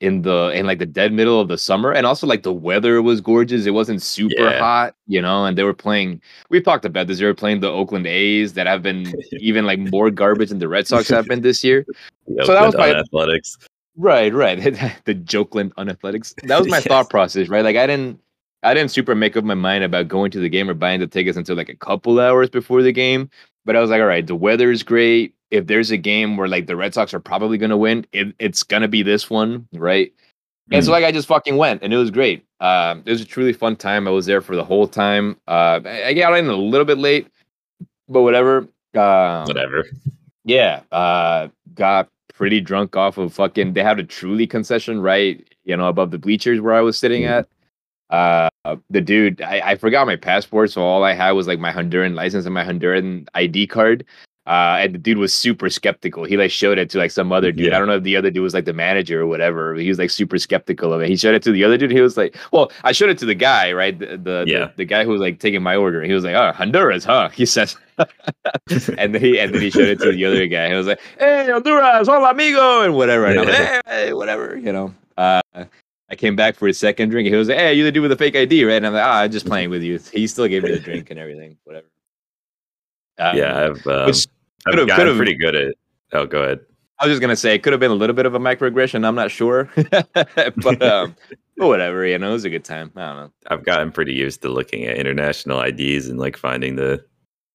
in 0.00 0.22
the 0.22 0.50
in 0.54 0.66
like 0.66 0.78
the 0.78 0.86
dead 0.86 1.12
middle 1.12 1.40
of 1.40 1.48
the 1.48 1.58
summer, 1.58 1.92
and 1.92 2.06
also 2.06 2.26
like 2.26 2.42
the 2.42 2.52
weather 2.52 3.02
was 3.02 3.20
gorgeous. 3.20 3.66
It 3.66 3.72
wasn't 3.72 4.00
super 4.02 4.34
Yeah. 4.50 4.58
hot, 4.58 4.94
you 5.06 5.20
know. 5.20 5.44
And 5.44 5.56
they 5.58 5.62
were 5.62 5.74
playing. 5.74 6.20
We've 6.48 6.64
talked 6.64 6.84
about 6.84 7.06
this. 7.06 7.18
They 7.18 7.26
were 7.26 7.34
playing 7.34 7.60
the 7.60 7.68
Oakland 7.70 8.06
A's 8.06 8.54
that 8.54 8.66
have 8.66 8.82
been 8.82 9.12
even 9.40 9.66
like 9.66 9.78
more 9.78 10.10
garbage 10.10 10.48
than 10.48 10.58
the 10.58 10.68
Red 10.68 10.86
Sox 10.86 11.08
have 11.08 11.26
been 11.26 11.42
this 11.42 11.62
year. 11.64 11.84
The 12.26 12.44
So 12.46 12.52
that 12.54 12.64
was 12.64 12.76
my- 12.76 12.94
athletics. 12.94 13.58
Right, 13.96 14.32
right. 14.32 14.58
the 15.04 15.14
Jokeland 15.16 15.72
Unathletics. 15.76 16.32
That 16.44 16.58
was 16.60 16.68
my 16.68 16.76
Yes. 16.78 16.86
thought 16.86 17.10
process, 17.10 17.48
right? 17.48 17.64
Like 17.64 17.76
I 17.76 17.86
didn't 17.86 18.20
I 18.62 18.72
didn't 18.74 18.90
super 18.92 19.14
make 19.14 19.36
up 19.36 19.44
my 19.44 19.54
mind 19.54 19.84
about 19.84 20.06
going 20.08 20.30
to 20.30 20.38
the 20.38 20.48
game 20.48 20.70
or 20.70 20.74
buying 20.74 21.00
the 21.00 21.06
tickets 21.06 21.36
until 21.36 21.56
like 21.56 21.68
a 21.68 21.74
couple 21.76 22.20
hours 22.20 22.48
before 22.48 22.82
the 22.82 22.92
game. 22.92 23.28
But 23.64 23.74
I 23.76 23.80
was 23.80 23.90
like, 23.90 24.00
all 24.00 24.06
right, 24.06 24.26
the 24.26 24.34
weather 24.36 24.70
is 24.70 24.82
great. 24.82 25.34
If 25.50 25.66
there's 25.66 25.90
a 25.90 25.96
game 25.96 26.36
where 26.36 26.48
like 26.48 26.66
the 26.66 26.76
Red 26.76 26.94
Sox 26.94 27.12
are 27.14 27.20
probably 27.20 27.58
gonna 27.58 27.76
win, 27.76 28.06
it, 28.12 28.34
it's 28.38 28.62
gonna 28.62 28.88
be 28.88 29.02
this 29.02 29.28
one, 29.28 29.66
right? 29.72 30.12
And 30.72 30.84
so 30.84 30.92
like 30.92 31.04
I 31.04 31.10
just 31.10 31.26
fucking 31.26 31.56
went 31.56 31.82
and 31.82 31.92
it 31.92 31.96
was 31.96 32.12
great. 32.12 32.44
Um, 32.60 33.02
it 33.04 33.10
was 33.10 33.20
a 33.20 33.24
truly 33.24 33.52
fun 33.52 33.74
time. 33.74 34.06
I 34.06 34.12
was 34.12 34.26
there 34.26 34.40
for 34.40 34.54
the 34.54 34.62
whole 34.64 34.86
time. 34.86 35.36
Uh, 35.48 35.80
I, 35.84 36.12
got 36.14 36.32
in 36.38 36.46
a 36.46 36.54
little 36.54 36.84
bit 36.84 36.98
late, 36.98 37.26
but 38.08 38.22
whatever. 38.22 38.58
Um, 38.94 39.44
Whatever. 39.46 39.86
yeah, 40.44 40.82
uh, 40.92 41.48
got 41.74 42.08
pretty 42.34 42.60
drunk 42.60 42.96
off 42.96 43.18
of 43.18 43.32
fucking. 43.32 43.72
They 43.72 43.82
had 43.82 43.98
a 43.98 44.04
truly 44.04 44.46
concession 44.46 45.00
right, 45.00 45.44
you 45.64 45.76
know, 45.76 45.88
above 45.88 46.10
the 46.12 46.18
bleachers 46.18 46.60
where 46.60 46.74
I 46.74 46.80
was 46.82 46.96
sitting 46.98 47.22
Mhm. 47.22 47.30
at. 48.10 48.50
Uh, 48.64 48.76
the 48.90 49.00
dude, 49.00 49.40
I, 49.42 49.60
I 49.70 49.74
forgot 49.76 50.06
my 50.06 50.16
passport, 50.16 50.70
so 50.70 50.82
all 50.82 51.02
I 51.04 51.12
had 51.14 51.30
was 51.32 51.46
like 51.48 51.58
my 51.58 51.72
Honduran 51.72 52.14
license 52.14 52.44
and 52.44 52.54
my 52.54 52.64
Honduran 52.64 53.26
ID 53.34 53.66
card. 53.68 54.04
Uh, 54.50 54.78
and 54.80 54.92
the 54.96 54.98
dude 54.98 55.16
was 55.16 55.32
super 55.32 55.70
skeptical. 55.70 56.24
He 56.24 56.36
like 56.36 56.50
showed 56.50 56.76
it 56.76 56.90
to 56.90 56.98
like 56.98 57.12
some 57.12 57.30
other 57.30 57.52
dude. 57.52 57.66
Yeah. 57.66 57.76
I 57.76 57.78
don't 57.78 57.86
know 57.86 57.94
if 57.98 58.02
the 58.02 58.16
other 58.16 58.32
dude 58.32 58.42
was 58.42 58.52
like 58.52 58.64
the 58.64 58.72
manager 58.72 59.22
or 59.22 59.26
whatever. 59.28 59.74
But 59.74 59.82
he 59.84 59.88
was 59.88 59.96
like 60.00 60.10
super 60.10 60.38
skeptical 60.38 60.92
of 60.92 61.00
it. 61.00 61.08
He 61.08 61.14
showed 61.16 61.36
it 61.36 61.42
to 61.44 61.52
the 61.52 61.62
other 61.62 61.76
dude. 61.76 61.92
He 61.92 62.00
was 62.00 62.16
like, 62.16 62.36
"Well, 62.50 62.72
I 62.82 62.90
showed 62.90 63.10
it 63.10 63.18
to 63.18 63.26
the 63.26 63.34
guy, 63.36 63.70
right? 63.72 63.96
The 63.96 64.16
the, 64.16 64.44
Yeah. 64.48 64.58
the, 64.58 64.72
the 64.78 64.84
guy 64.86 65.04
who 65.04 65.10
was 65.10 65.20
like 65.20 65.38
taking 65.38 65.62
my 65.62 65.76
order. 65.76 66.02
He 66.02 66.12
was 66.12 66.24
like, 66.24 66.34
"Oh, 66.34 66.50
Honduras, 66.50 67.04
huh?" 67.04 67.28
He 67.32 67.46
says, 67.46 67.76
and 68.98 69.14
then 69.14 69.20
he 69.20 69.38
and 69.38 69.54
then 69.54 69.62
he 69.62 69.70
showed 69.70 69.86
it 69.86 70.00
to 70.00 70.10
the 70.10 70.24
other 70.24 70.44
guy. 70.48 70.68
He 70.68 70.74
was 70.74 70.88
like, 70.88 71.00
"Hey, 71.20 71.48
Honduras, 71.48 72.08
hola 72.08 72.32
amigo," 72.32 72.82
and 72.82 72.96
whatever. 72.96 73.26
And 73.26 73.38
I'm 73.38 73.46
like, 73.46 73.54
hey, 73.54 73.80
hey, 73.86 74.12
whatever, 74.14 74.58
you 74.58 74.72
know. 74.72 74.92
Uh, 75.16 75.40
I 76.10 76.16
came 76.16 76.34
back 76.34 76.56
for 76.56 76.66
his 76.66 76.76
second 76.76 77.10
drink. 77.10 77.28
He 77.28 77.36
was 77.36 77.48
like, 77.48 77.58
"Hey, 77.58 77.74
you 77.74 77.84
the 77.84 77.92
dude 77.92 78.02
with 78.02 78.10
the 78.10 78.16
fake 78.16 78.34
ID, 78.34 78.64
right?" 78.64 78.74
And 78.74 78.86
I'm 78.88 78.94
like, 78.94 79.04
"Ah, 79.06 79.20
I'm 79.20 79.30
just 79.30 79.46
playing 79.46 79.70
with 79.70 79.84
you." 79.84 80.00
He 80.12 80.26
still 80.26 80.48
gave 80.48 80.64
me 80.64 80.72
the 80.72 80.80
drink 80.80 81.08
and 81.10 81.20
everything, 81.20 81.56
whatever. 81.62 81.86
Um, 83.18 83.36
yeah, 83.36 83.66
I've 83.66 83.86
um, 83.86 84.06
which 84.06 84.26
I've 84.66 84.72
could've- 84.74 84.88
gotten 84.88 85.16
pretty 85.16 85.34
good 85.34 85.54
at. 85.56 85.74
Oh, 86.12 86.26
go 86.26 86.42
ahead. 86.42 86.60
I 86.98 87.06
was 87.06 87.12
just 87.12 87.20
gonna 87.22 87.36
say 87.36 87.54
it 87.54 87.62
could 87.62 87.72
have 87.72 87.80
been 87.80 87.90
a 87.90 87.94
little 87.94 88.14
bit 88.14 88.26
of 88.26 88.34
a 88.34 88.38
microaggression. 88.38 89.06
I'm 89.06 89.14
not 89.14 89.30
sure, 89.30 89.70
but 90.12 90.82
um, 90.82 91.16
but 91.56 91.66
whatever. 91.68 92.04
You 92.04 92.18
know, 92.18 92.28
it 92.28 92.32
was 92.32 92.44
a 92.44 92.50
good 92.50 92.64
time. 92.64 92.92
I 92.94 93.06
don't 93.06 93.16
know. 93.16 93.32
I've 93.46 93.64
gotten 93.64 93.90
pretty 93.90 94.12
used 94.12 94.42
to 94.42 94.48
looking 94.50 94.84
at 94.84 94.96
international 94.98 95.60
IDs 95.62 96.08
and 96.08 96.18
like 96.18 96.36
finding 96.36 96.76
the 96.76 97.02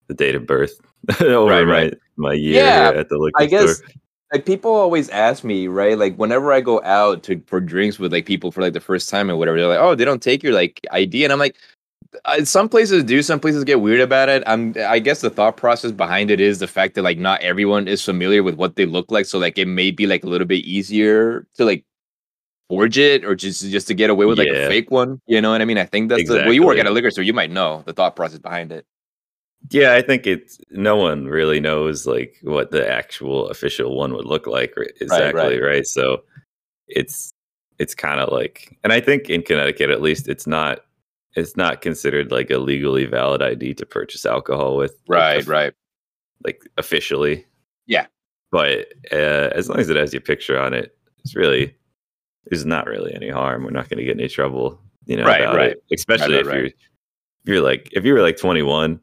the 0.07 0.15
date 0.15 0.33
of 0.35 0.47
birth 0.47 0.79
over 1.21 1.49
Right, 1.51 1.63
my 1.65 1.71
right. 1.71 1.93
my 2.15 2.33
year 2.33 2.63
Yeah, 2.63 2.91
at 2.95 3.09
the 3.09 3.17
liquor 3.19 3.39
I 3.41 3.45
guess 3.45 3.77
store. 3.77 3.89
like 4.33 4.45
people 4.47 4.71
always 4.71 5.09
ask 5.09 5.43
me, 5.43 5.67
right? 5.67 5.95
Like 5.97 6.15
whenever 6.15 6.51
I 6.51 6.61
go 6.61 6.81
out 6.83 7.21
to 7.23 7.39
for 7.45 7.59
drinks 7.59 7.99
with 7.99 8.11
like 8.13 8.25
people 8.25 8.51
for 8.51 8.61
like 8.61 8.73
the 8.73 8.79
first 8.79 9.09
time 9.09 9.29
or 9.29 9.35
whatever, 9.37 9.57
they're 9.59 9.67
like, 9.67 9.79
"Oh, 9.79 9.93
they 9.93 10.05
don't 10.05 10.23
take 10.23 10.41
your 10.41 10.53
like 10.53 10.81
ID," 10.91 11.23
and 11.23 11.31
I'm 11.31 11.39
like. 11.39 11.55
Uh, 12.25 12.45
some 12.45 12.69
places 12.69 13.03
do. 13.03 13.21
Some 13.21 13.39
places 13.39 13.63
get 13.63 13.81
weird 13.81 14.01
about 14.01 14.29
it. 14.29 14.43
I'm. 14.47 14.75
I 14.79 14.99
guess 14.99 15.21
the 15.21 15.29
thought 15.29 15.57
process 15.57 15.91
behind 15.91 16.31
it 16.31 16.39
is 16.39 16.59
the 16.59 16.67
fact 16.67 16.95
that 16.95 17.01
like 17.01 17.17
not 17.17 17.41
everyone 17.41 17.87
is 17.87 18.03
familiar 18.03 18.43
with 18.43 18.55
what 18.55 18.75
they 18.75 18.85
look 18.85 19.11
like. 19.11 19.25
So 19.25 19.37
like 19.39 19.57
it 19.57 19.67
may 19.67 19.91
be 19.91 20.07
like 20.07 20.23
a 20.23 20.27
little 20.27 20.47
bit 20.47 20.65
easier 20.65 21.47
to 21.55 21.65
like 21.65 21.83
forge 22.69 22.97
it 22.97 23.23
or 23.23 23.35
just 23.35 23.61
just 23.69 23.87
to 23.87 23.93
get 23.93 24.09
away 24.09 24.25
with 24.25 24.37
like 24.37 24.47
a 24.47 24.67
fake 24.67 24.91
one. 24.91 25.21
You 25.27 25.41
know 25.41 25.51
what 25.51 25.61
I 25.61 25.65
mean? 25.65 25.77
I 25.77 25.85
think 25.85 26.09
that's 26.09 26.27
the 26.27 26.35
well. 26.37 26.53
You 26.53 26.63
work 26.63 26.77
at 26.77 26.87
a 26.87 26.91
liquor 26.91 27.11
store, 27.11 27.23
you 27.23 27.33
might 27.33 27.51
know 27.51 27.83
the 27.85 27.93
thought 27.93 28.15
process 28.15 28.39
behind 28.39 28.71
it. 28.71 28.85
Yeah, 29.71 29.93
I 29.93 30.01
think 30.01 30.27
it's 30.27 30.59
no 30.69 30.95
one 30.95 31.25
really 31.25 31.59
knows 31.59 32.05
like 32.05 32.37
what 32.43 32.71
the 32.71 32.87
actual 32.89 33.49
official 33.49 33.97
one 33.97 34.13
would 34.13 34.25
look 34.25 34.47
like 34.47 34.75
exactly, 35.01 35.59
right? 35.59 35.85
So 35.87 36.23
it's 36.87 37.33
it's 37.79 37.95
kind 37.95 38.19
of 38.19 38.31
like, 38.31 38.77
and 38.83 38.93
I 38.93 38.99
think 38.99 39.29
in 39.29 39.41
Connecticut 39.41 39.89
at 39.89 40.01
least, 40.01 40.27
it's 40.27 40.47
not 40.47 40.79
it's 41.35 41.55
not 41.57 41.81
considered 41.81 42.31
like 42.31 42.49
a 42.49 42.57
legally 42.57 43.05
valid 43.05 43.41
ID 43.41 43.73
to 43.75 43.85
purchase 43.85 44.25
alcohol 44.25 44.77
with, 44.77 44.95
Right. 45.07 45.39
of- 45.41 45.47
Right. 45.47 45.73
Like 46.43 46.61
officially, 46.77 47.45
Yeah. 47.87 48.07
But 48.51 48.93
uh, 49.11 49.49
as 49.53 49.67
long 49.69 49.79
as 49.79 49.89
it 49.89 49.97
has 49.97 50.13
your 50.13 50.21
picture 50.21 50.57
on 50.59 50.73
it, 50.73 50.95
it's 51.19 51.35
really 51.35 51.75
there's 52.45 52.65
not 52.65 52.85
really 52.87 53.13
any 53.15 53.29
harm. 53.29 53.63
We're 53.63 53.71
not 53.71 53.89
going 53.89 53.97
to 53.97 54.03
get 54.05 54.17
any 54.19 54.29
trouble, 54.29 54.79
you 55.07 55.17
know, 55.17 55.25
Right, 55.25 55.43
right. 55.53 55.71
it. 55.71 55.83
Especially 55.91 56.35
right, 56.35 56.41
if 56.41 56.47
right. 56.47 56.55
you're 56.57 56.65
if 56.67 56.73
you're 57.45 57.61
like 57.61 57.89
if 57.93 58.05
you 58.05 58.13
were 58.13 58.21
like 58.21 58.37
21, 58.37 58.99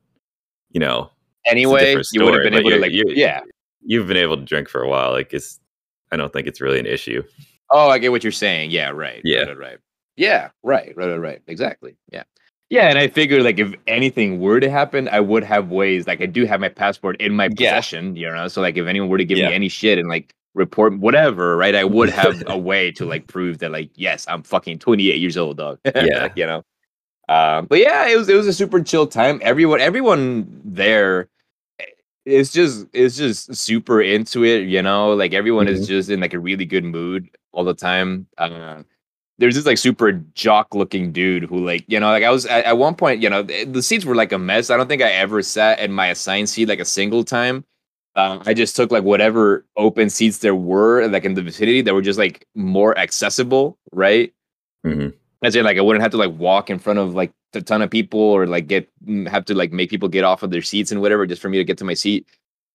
you 0.70 0.80
know, 0.80 1.10
Anyway, 1.44 1.96
you 2.12 2.24
would 2.24 2.34
have 2.34 2.44
been 2.44 2.54
able 2.54 2.70
to 2.70 2.78
like, 2.78 2.92
you're- 2.92 3.14
yeah. 3.16 3.40
you've 3.84 4.06
been 4.06 4.16
able 4.16 4.36
to 4.36 4.44
drink 4.44 4.68
for 4.68 4.80
a 4.82 4.88
while. 4.88 5.10
Like 5.10 5.32
it's, 5.34 5.58
I 6.12 6.16
don't 6.16 6.32
think 6.32 6.46
it's 6.46 6.60
really 6.60 6.78
an 6.78 6.86
issue. 6.86 7.22
Oh, 7.70 7.88
I 7.88 7.98
get 7.98 8.12
what 8.12 8.22
you're 8.22 8.30
saying. 8.32 8.70
Yeah, 8.70 8.90
right. 8.90 9.20
Yeah. 9.24 9.38
Right, 9.40 9.48
right, 9.48 9.58
right. 9.58 9.78
Yeah, 10.16 10.50
right, 10.62 10.92
right, 10.96 11.08
right, 11.08 11.16
right. 11.20 11.42
Exactly. 11.46 11.96
Yeah. 12.10 12.24
Yeah, 12.70 12.88
and 12.88 12.98
I 12.98 13.08
figured 13.08 13.42
like 13.42 13.58
if 13.58 13.74
anything 13.86 14.40
were 14.40 14.58
to 14.58 14.70
happen, 14.70 15.06
I 15.08 15.20
would 15.20 15.44
have 15.44 15.70
ways. 15.70 16.06
Like 16.06 16.22
I 16.22 16.26
do 16.26 16.46
have 16.46 16.58
my 16.60 16.70
passport 16.70 17.20
in 17.20 17.34
my 17.36 17.44
Yeah. 17.44 17.72
possession, 17.72 18.16
you 18.16 18.30
know. 18.30 18.48
So 18.48 18.62
like 18.62 18.78
if 18.78 18.86
anyone 18.86 19.10
were 19.10 19.18
to 19.18 19.26
give 19.26 19.36
Yeah. 19.36 19.48
me 19.48 19.54
any 19.54 19.68
shit 19.68 19.98
and 19.98 20.08
like 20.08 20.34
report 20.54 20.98
whatever, 20.98 21.56
right, 21.58 21.74
I 21.74 21.84
would 21.84 22.08
have 22.08 22.42
a 22.46 22.56
way 22.56 22.90
to 22.92 23.04
like 23.04 23.26
prove 23.26 23.58
that 23.58 23.72
like 23.72 23.90
yes, 23.96 24.24
I'm 24.26 24.42
fucking 24.42 24.78
28 24.78 25.20
years 25.20 25.36
old, 25.36 25.58
dog. 25.58 25.80
Yeah. 25.94 26.28
you 26.34 26.46
know. 26.46 26.62
Um, 27.28 27.66
but 27.66 27.78
yeah, 27.78 28.08
it 28.08 28.16
was 28.16 28.28
it 28.28 28.34
was 28.34 28.46
a 28.46 28.52
super 28.54 28.82
chill 28.82 29.06
time. 29.06 29.38
Everyone 29.42 29.80
everyone 29.80 30.60
there, 30.64 31.28
it's 32.24 32.52
just 32.52 32.86
it's 32.94 33.16
just 33.16 33.54
super 33.54 34.00
into 34.00 34.44
it. 34.44 34.66
You 34.66 34.82
know, 34.82 35.12
like 35.12 35.34
everyone 35.34 35.66
mm-hmm. 35.66 35.74
is 35.74 35.86
just 35.86 36.08
in 36.08 36.20
like 36.20 36.32
a 36.34 36.38
really 36.38 36.64
good 36.64 36.84
mood 36.84 37.28
all 37.52 37.64
the 37.64 37.74
time. 37.74 38.26
Uh, 38.38 38.82
there's 39.42 39.56
this 39.56 39.66
like 39.66 39.76
super 39.76 40.12
jock 40.34 40.72
looking 40.72 41.10
dude 41.10 41.42
who 41.42 41.66
like 41.66 41.84
you 41.88 41.98
know 41.98 42.10
like 42.10 42.22
I 42.22 42.30
was 42.30 42.46
at, 42.46 42.64
at, 42.64 42.78
one 42.78 42.94
point 42.94 43.20
you 43.20 43.28
know 43.28 43.42
the 43.42 43.82
seats 43.82 44.04
were 44.04 44.14
like 44.14 44.30
a 44.30 44.38
mess. 44.38 44.70
I 44.70 44.76
don't 44.76 44.86
think 44.86 45.02
I 45.02 45.10
ever 45.10 45.42
sat 45.42 45.80
in 45.80 45.90
my 45.90 46.06
assigned 46.06 46.48
seat 46.48 46.68
like 46.68 46.78
a 46.78 46.84
single 46.84 47.24
time. 47.24 47.64
Uh, 48.14 48.38
I 48.46 48.54
just 48.54 48.76
took 48.76 48.92
like 48.92 49.02
whatever 49.02 49.66
open 49.76 50.10
seats 50.10 50.38
there 50.38 50.54
were 50.54 51.08
like 51.08 51.24
in 51.24 51.34
the 51.34 51.42
vicinity 51.42 51.82
that 51.82 51.92
were 51.92 52.02
just 52.02 52.20
like 52.20 52.46
more 52.54 52.96
accessible, 52.96 53.78
right? 53.90 54.32
Mm-hmm. 54.86 55.08
As 55.42 55.56
in 55.56 55.64
like 55.64 55.76
I 55.76 55.80
wouldn't 55.80 56.02
have 56.02 56.12
to 56.12 56.18
like 56.18 56.38
walk 56.38 56.70
in 56.70 56.78
front 56.78 57.00
of 57.00 57.14
like 57.14 57.32
a 57.52 57.60
ton 57.60 57.82
of 57.82 57.90
people 57.90 58.20
or 58.20 58.46
like 58.46 58.68
get 58.68 58.88
mm, 59.04 59.26
have 59.26 59.44
to 59.46 59.56
like 59.56 59.72
make 59.72 59.90
people 59.90 60.08
get 60.08 60.22
off 60.22 60.44
of 60.44 60.52
their 60.52 60.62
seats 60.62 60.92
and 60.92 61.00
whatever 61.00 61.26
just 61.26 61.42
for 61.42 61.48
me 61.48 61.58
to 61.58 61.64
get 61.64 61.78
to 61.78 61.84
my 61.84 61.94
seat. 61.94 62.28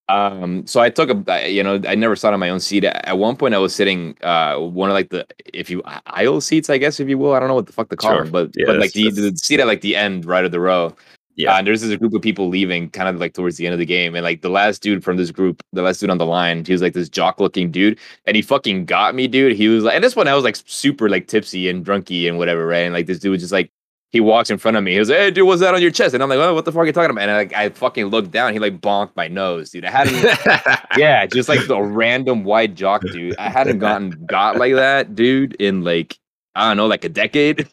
Um, 0.10 0.66
so 0.66 0.80
I 0.80 0.90
took 0.90 1.10
a, 1.10 1.50
you 1.50 1.64
know, 1.64 1.82
I 1.86 1.96
never 1.96 2.16
sat 2.16 2.34
on 2.34 2.40
my 2.40 2.50
own 2.50 2.60
seat. 2.60 2.86
At 2.86 3.18
one 3.18 3.36
point, 3.36 3.54
I 3.54 3.58
was 3.58 3.76
sitting 3.76 4.18
uh 4.24 4.58
one 4.58 4.90
of 4.90 4.94
like 4.94 5.10
the 5.10 5.28
if 5.54 5.70
you 5.70 5.82
aisle 6.08 6.40
seats, 6.42 6.70
I 6.70 6.78
guess 6.78 7.00
if 7.00 7.10
you 7.10 7.18
will. 7.18 7.34
I 7.34 7.40
don't 7.40 7.50
know 7.50 7.56
what 7.56 7.66
the 7.66 7.74
fuck 7.74 7.90
to 7.90 7.98
call 7.98 8.12
sure. 8.12 8.24
them, 8.24 8.32
but 8.32 8.52
yeah, 8.56 8.68
but 8.68 8.78
like 8.78 8.94
the, 8.94 9.10
the 9.10 9.36
seat 9.36 9.60
at 9.60 9.68
like 9.68 9.82
the 9.82 9.96
end, 9.96 10.26
right 10.26 10.46
of 10.46 10.52
the 10.52 10.60
row. 10.60 10.96
Yeah, 11.36 11.54
uh, 11.54 11.58
and 11.60 11.68
there's 11.68 11.82
this 11.82 11.96
group 11.98 12.16
of 12.16 12.22
people 12.24 12.50
leaving, 12.50 12.90
kind 12.90 13.08
of 13.08 13.20
like 13.20 13.34
towards 13.34 13.58
the 13.58 13.68
end 13.68 13.74
of 13.74 13.80
the 13.80 13.86
game, 13.86 14.16
and 14.16 14.24
like 14.24 14.42
the 14.42 14.50
last 14.50 14.82
dude 14.82 15.04
from 15.04 15.18
this 15.18 15.30
group, 15.30 15.62
the 15.72 15.84
last 15.84 16.00
dude 16.00 16.10
on 16.10 16.18
the 16.18 16.26
line, 16.26 16.66
he 16.66 16.72
was 16.72 16.82
like 16.82 16.94
this 16.94 17.10
jock 17.10 17.40
looking 17.40 17.70
dude, 17.70 18.00
and 18.26 18.36
he 18.36 18.42
fucking 18.42 18.86
got 18.86 19.14
me, 19.14 19.28
dude. 19.28 19.56
He 19.56 19.68
was 19.68 19.84
like, 19.84 19.94
and 19.94 20.04
this 20.04 20.16
one 20.16 20.28
I 20.28 20.34
was 20.34 20.44
like 20.44 20.58
super 20.66 21.10
like 21.10 21.28
tipsy 21.28 21.70
and 21.70 21.86
drunky 21.86 22.28
and 22.28 22.40
whatever, 22.40 22.66
right? 22.66 22.80
And 22.80 22.94
like 22.94 23.06
this 23.06 23.20
dude 23.20 23.32
was 23.32 23.42
just 23.42 23.54
like 23.54 23.72
he 24.10 24.22
walks 24.22 24.50
in 24.50 24.58
front 24.58 24.78
of 24.78 24.84
me. 24.84 24.94
He 24.94 25.00
was 25.00 25.10
like, 25.10 25.20
"Hey, 25.20 25.32
dude, 25.32 25.46
what's 25.46 25.62
that 25.62 25.74
on 25.74 25.82
your 25.82 25.92
chest?" 25.92 26.14
And 26.14 26.24
I'm 26.24 26.30
like, 26.30 26.40
"Oh, 26.40 26.54
what 26.54 26.66
the 26.66 26.72
fuck 26.72 26.84
are 26.84 26.86
you 26.86 26.94
talking 26.94 27.12
about?" 27.12 27.24
And 27.24 27.32
I, 27.32 27.38
like, 27.38 27.54
I 27.54 27.70
fucking 27.70 28.06
looked 28.06 28.32
down. 28.32 28.54
He 28.54 28.60
like 28.60 28.80
bonked 28.80 29.16
my 29.16 29.28
nose, 29.28 29.72
dude. 29.72 29.86
I 29.86 29.92
hadn't, 29.92 30.88
yeah, 30.98 31.26
just 31.26 31.50
like 31.50 31.66
the 31.68 31.82
random 31.82 32.44
white 32.44 32.76
jock, 32.76 33.02
dude. 33.12 33.36
I 33.38 33.50
hadn't 33.50 33.80
gotten 33.80 34.12
got 34.26 34.58
like 34.58 34.76
that, 34.76 35.16
dude, 35.16 35.56
in 35.56 35.84
like 35.84 36.18
I 36.56 36.70
don't 36.70 36.78
know, 36.78 36.88
like 36.88 37.04
a 37.04 37.10
decade. 37.10 37.68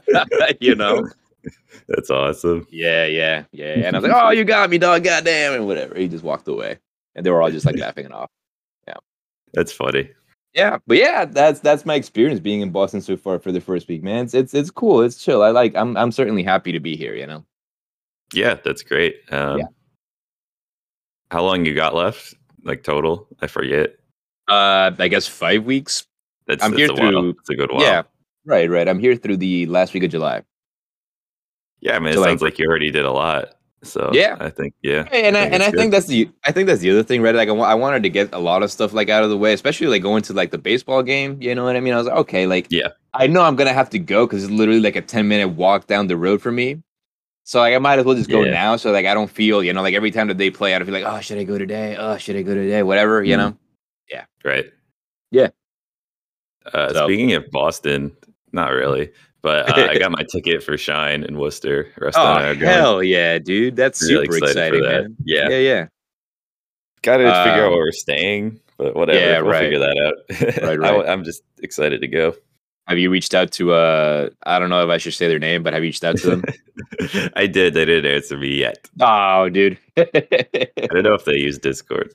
you 0.60 0.74
know. 0.74 1.08
That's 1.88 2.08
awesome. 2.08 2.66
Yeah, 2.70 3.04
yeah, 3.04 3.44
yeah. 3.52 3.74
And 3.74 3.94
I 3.94 3.98
was 3.98 4.08
like, 4.08 4.22
"Oh, 4.22 4.30
you 4.30 4.44
got 4.44 4.70
me, 4.70 4.78
dog. 4.78 5.04
Goddamn," 5.04 5.52
and 5.52 5.66
whatever. 5.66 5.94
He 5.94 6.08
just 6.08 6.24
walked 6.24 6.48
away, 6.48 6.78
and 7.14 7.26
they 7.26 7.30
were 7.30 7.42
all 7.42 7.50
just 7.50 7.66
like 7.66 7.76
laughing 7.76 8.06
it 8.06 8.12
off. 8.12 8.30
Yeah, 8.88 8.94
that's 9.52 9.72
funny 9.72 10.08
yeah, 10.54 10.78
but 10.86 10.96
yeah, 10.96 11.24
that's 11.24 11.60
that's 11.60 11.84
my 11.84 11.94
experience 11.94 12.40
being 12.40 12.60
in 12.60 12.70
Boston 12.70 13.00
so 13.00 13.16
far 13.16 13.38
for 13.38 13.50
the 13.50 13.60
first 13.60 13.88
week, 13.88 14.02
man. 14.02 14.24
It's 14.24 14.34
it's, 14.34 14.54
it's 14.54 14.70
cool. 14.70 15.02
It's 15.02 15.22
chill. 15.22 15.42
I 15.42 15.50
like. 15.50 15.74
I'm 15.74 15.96
I'm 15.96 16.12
certainly 16.12 16.42
happy 16.42 16.72
to 16.72 16.80
be 16.80 16.96
here. 16.96 17.14
You 17.14 17.26
know. 17.26 17.44
Yeah, 18.32 18.54
that's 18.64 18.82
great. 18.82 19.16
Um, 19.30 19.58
yeah. 19.58 19.64
How 21.30 21.42
long 21.42 21.64
you 21.64 21.74
got 21.74 21.94
left? 21.94 22.34
Like 22.62 22.82
total? 22.82 23.26
I 23.40 23.48
forget. 23.48 23.96
Uh, 24.48 24.92
I 24.98 25.08
guess 25.08 25.26
five 25.26 25.64
weeks. 25.64 26.06
That's 26.46 26.62
I'm 26.62 26.70
that's 26.70 26.80
here 26.80 26.88
through. 26.88 27.30
It's 27.30 27.50
a 27.50 27.54
good 27.54 27.72
while. 27.72 27.82
Yeah, 27.82 28.02
right, 28.44 28.68
right. 28.70 28.88
I'm 28.88 28.98
here 28.98 29.16
through 29.16 29.38
the 29.38 29.66
last 29.66 29.94
week 29.94 30.04
of 30.04 30.10
July. 30.10 30.42
Yeah, 31.80 31.96
I 31.96 31.98
mean, 31.98 32.10
it 32.10 32.14
so 32.14 32.24
sounds 32.24 32.42
like 32.42 32.58
you 32.58 32.66
already 32.66 32.90
did 32.90 33.04
a 33.04 33.12
lot. 33.12 33.56
So 33.84 34.10
yeah, 34.12 34.36
I 34.40 34.50
think 34.50 34.74
yeah, 34.82 35.06
and 35.12 35.36
I, 35.36 35.42
I 35.42 35.44
and 35.46 35.62
I 35.62 35.70
good. 35.70 35.78
think 35.78 35.92
that's 35.92 36.06
the 36.06 36.30
I 36.44 36.52
think 36.52 36.66
that's 36.66 36.80
the 36.80 36.90
other 36.90 37.02
thing, 37.02 37.22
right? 37.22 37.34
Like 37.34 37.48
I, 37.48 37.52
I 37.52 37.74
wanted 37.74 38.02
to 38.02 38.10
get 38.10 38.32
a 38.32 38.38
lot 38.38 38.62
of 38.62 38.70
stuff 38.70 38.92
like 38.92 39.08
out 39.08 39.22
of 39.22 39.30
the 39.30 39.36
way, 39.36 39.52
especially 39.52 39.86
like 39.86 40.02
going 40.02 40.22
to 40.22 40.32
like 40.32 40.50
the 40.50 40.58
baseball 40.58 41.02
game. 41.02 41.40
You 41.40 41.54
know 41.54 41.64
what 41.64 41.76
I 41.76 41.80
mean? 41.80 41.94
I 41.94 41.98
was 41.98 42.06
like, 42.06 42.16
okay, 42.16 42.46
like 42.46 42.66
yeah, 42.70 42.88
I 43.12 43.26
know 43.26 43.42
I'm 43.42 43.56
gonna 43.56 43.72
have 43.72 43.90
to 43.90 43.98
go 43.98 44.26
because 44.26 44.44
it's 44.44 44.52
literally 44.52 44.80
like 44.80 44.96
a 44.96 45.02
ten 45.02 45.28
minute 45.28 45.48
walk 45.48 45.86
down 45.86 46.06
the 46.06 46.16
road 46.16 46.42
for 46.42 46.50
me. 46.50 46.82
So 47.44 47.60
like 47.60 47.74
I 47.74 47.78
might 47.78 47.98
as 47.98 48.04
well 48.04 48.16
just 48.16 48.30
go 48.30 48.42
yeah. 48.42 48.52
now. 48.52 48.76
So 48.76 48.90
like 48.90 49.06
I 49.06 49.14
don't 49.14 49.30
feel 49.30 49.62
you 49.62 49.72
know 49.72 49.82
like 49.82 49.94
every 49.94 50.10
time 50.10 50.28
that 50.28 50.38
they 50.38 50.50
play, 50.50 50.74
I 50.74 50.78
don't 50.78 50.86
feel 50.86 50.94
like 50.94 51.04
oh 51.04 51.20
should 51.20 51.38
I 51.38 51.44
go 51.44 51.58
today? 51.58 51.96
Oh 51.96 52.16
should 52.16 52.36
I 52.36 52.42
go 52.42 52.54
today? 52.54 52.82
Whatever 52.82 53.22
you 53.22 53.34
mm. 53.34 53.38
know. 53.38 53.58
Yeah. 54.10 54.24
Right. 54.44 54.66
Yeah. 55.30 55.48
Uh, 56.72 56.92
so. 56.92 57.06
Speaking 57.06 57.34
of 57.34 57.50
Boston, 57.50 58.16
not 58.52 58.68
really. 58.68 59.10
But 59.44 59.68
uh, 59.78 59.88
I 59.90 59.98
got 59.98 60.10
my 60.18 60.24
ticket 60.32 60.62
for 60.62 60.78
Shine 60.78 61.22
in 61.22 61.38
Worcester. 61.38 61.92
Rest 61.98 62.16
oh 62.18 62.54
hell 62.54 63.02
yeah, 63.02 63.38
dude! 63.38 63.76
That's 63.76 64.02
really 64.02 64.24
super 64.24 64.46
exciting, 64.46 64.80
man. 64.80 65.16
Yeah, 65.22 65.50
yeah, 65.50 65.58
yeah. 65.58 65.86
Got 67.02 67.18
to 67.18 67.26
um, 67.26 67.44
figure 67.44 67.64
out 67.64 67.66
um, 67.66 67.72
where 67.72 67.82
we're 67.82 67.92
staying, 67.92 68.58
but 68.78 68.96
whatever. 68.96 69.20
Yeah, 69.20 69.40
we'll 69.42 69.50
right. 69.50 69.60
figure 69.60 69.78
that 69.80 69.98
out. 69.98 70.62
right, 70.66 70.78
right. 70.78 71.06
I, 71.06 71.12
am 71.12 71.24
just 71.24 71.42
excited 71.62 72.00
to 72.00 72.08
go. 72.08 72.34
Have 72.88 72.96
you 72.96 73.10
reached 73.10 73.34
out 73.34 73.52
to? 73.52 73.74
uh 73.74 74.30
I 74.46 74.58
don't 74.58 74.70
know 74.70 74.82
if 74.82 74.88
I 74.88 74.96
should 74.96 75.12
say 75.12 75.28
their 75.28 75.38
name, 75.38 75.62
but 75.62 75.74
have 75.74 75.82
you 75.82 75.88
reached 75.88 76.04
out 76.04 76.16
to 76.16 76.30
them? 76.30 76.44
I 77.36 77.46
did. 77.46 77.74
They 77.74 77.84
didn't 77.84 78.10
answer 78.10 78.38
me 78.38 78.48
yet. 78.48 78.88
Oh, 79.00 79.50
dude. 79.50 79.76
I 79.98 80.06
don't 80.90 81.02
know 81.02 81.12
if 81.12 81.26
they 81.26 81.36
use 81.36 81.58
Discord 81.58 82.14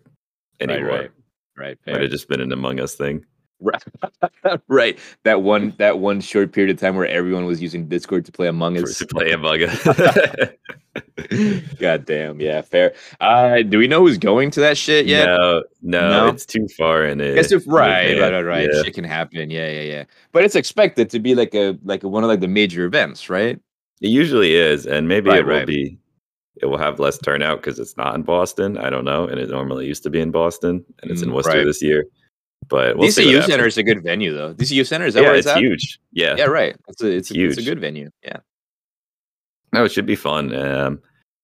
anymore. 0.60 0.90
Right, 0.90 1.12
right. 1.56 1.78
right 1.86 1.94
Might 1.94 2.02
have 2.02 2.12
just 2.12 2.28
been 2.28 2.42
an 2.42 2.52
Among 2.52 2.80
Us 2.80 2.96
thing. 2.96 3.24
right. 4.68 4.98
That 5.24 5.42
one 5.42 5.74
that 5.78 6.00
one 6.00 6.22
short 6.22 6.52
period 6.52 6.74
of 6.74 6.80
time 6.80 6.96
where 6.96 7.08
everyone 7.08 7.46
was 7.46 7.62
using 7.62 7.88
Discord 7.88 8.26
to 8.26 8.32
play 8.32 8.48
Among 8.48 8.78
Us. 8.78 8.98
To 8.98 9.08
play 9.08 9.32
Among 9.32 9.64
Us. 9.64 9.84
God 11.80 12.06
damn, 12.06 12.40
yeah, 12.40 12.62
fair. 12.62 12.94
Uh 13.20 13.62
do 13.62 13.78
we 13.78 13.88
know 13.88 14.02
who's 14.02 14.18
going 14.18 14.52
to 14.52 14.60
that 14.62 14.78
shit 14.78 15.06
yet? 15.06 15.26
No, 15.26 15.64
no, 15.82 16.10
no? 16.10 16.28
it's 16.28 16.46
too 16.46 16.68
far 16.78 17.06
in 17.06 17.20
it. 17.22 17.36
Guess 17.36 17.52
if 17.52 17.64
right, 17.68 18.20
right, 18.20 18.32
right, 18.32 18.42
right. 18.42 18.70
Yeah. 18.72 18.84
Shit 18.84 18.94
can 18.94 19.04
happen. 19.04 19.50
Yeah, 19.50 19.70
yeah, 19.70 19.82
yeah. 19.82 20.04
But 20.32 20.44
it's 20.46 20.56
expected 20.56 21.10
to 21.10 21.20
be 21.20 21.36
like 21.36 21.54
a 21.54 21.78
like 21.84 22.04
one 22.04 22.24
of 22.24 22.30
like 22.30 22.40
the 22.40 22.48
major 22.48 22.86
events, 22.86 23.30
right? 23.30 23.60
It 24.02 24.10
usually 24.10 24.56
is, 24.56 24.86
and 24.86 25.10
maybe 25.10 25.30
right, 25.30 25.40
it 25.40 25.46
will 25.46 25.58
right. 25.58 25.68
be 25.68 26.00
it 26.62 26.66
will 26.66 26.78
have 26.78 27.00
less 27.00 27.18
turnout 27.18 27.62
because 27.62 27.80
it's 27.80 27.98
not 27.98 28.16
in 28.16 28.24
Boston. 28.24 28.78
I 28.78 28.90
don't 28.90 29.06
know. 29.06 29.28
And 29.28 29.40
it 29.40 29.50
normally 29.50 29.86
used 29.88 30.04
to 30.04 30.10
be 30.10 30.20
in 30.20 30.32
Boston 30.32 30.84
and 31.02 31.12
it's 31.12 31.22
in 31.22 31.30
mm, 31.30 31.36
Worcester 31.36 31.60
right. 31.60 31.66
this 31.66 31.82
year. 31.82 32.06
But 32.70 32.98
we'll 32.98 33.10
DCU 33.10 33.44
Center 33.44 33.66
is 33.66 33.78
a 33.78 33.84
good 33.84 34.04
venue, 34.04 34.34
though. 34.34 34.54
DCU 34.54 34.86
Center 34.86 35.08
is 35.08 35.16
that 35.16 35.24
yeah, 35.24 35.34
it's, 35.34 35.48
it's 35.48 35.60
huge. 35.60 36.00
Yeah, 36.12 36.36
yeah, 36.38 36.46
right. 36.46 36.76
It's 36.88 37.02
a, 37.02 37.08
it's, 37.08 37.30
huge. 37.30 37.58
it's 37.58 37.60
a 37.60 37.70
good 37.70 37.82
venue. 37.82 38.10
Yeah. 38.24 38.38
No, 39.74 39.84
it 39.84 39.92
should 39.92 40.06
be 40.06 40.16
fun. 40.16 40.54
Um, 40.56 41.02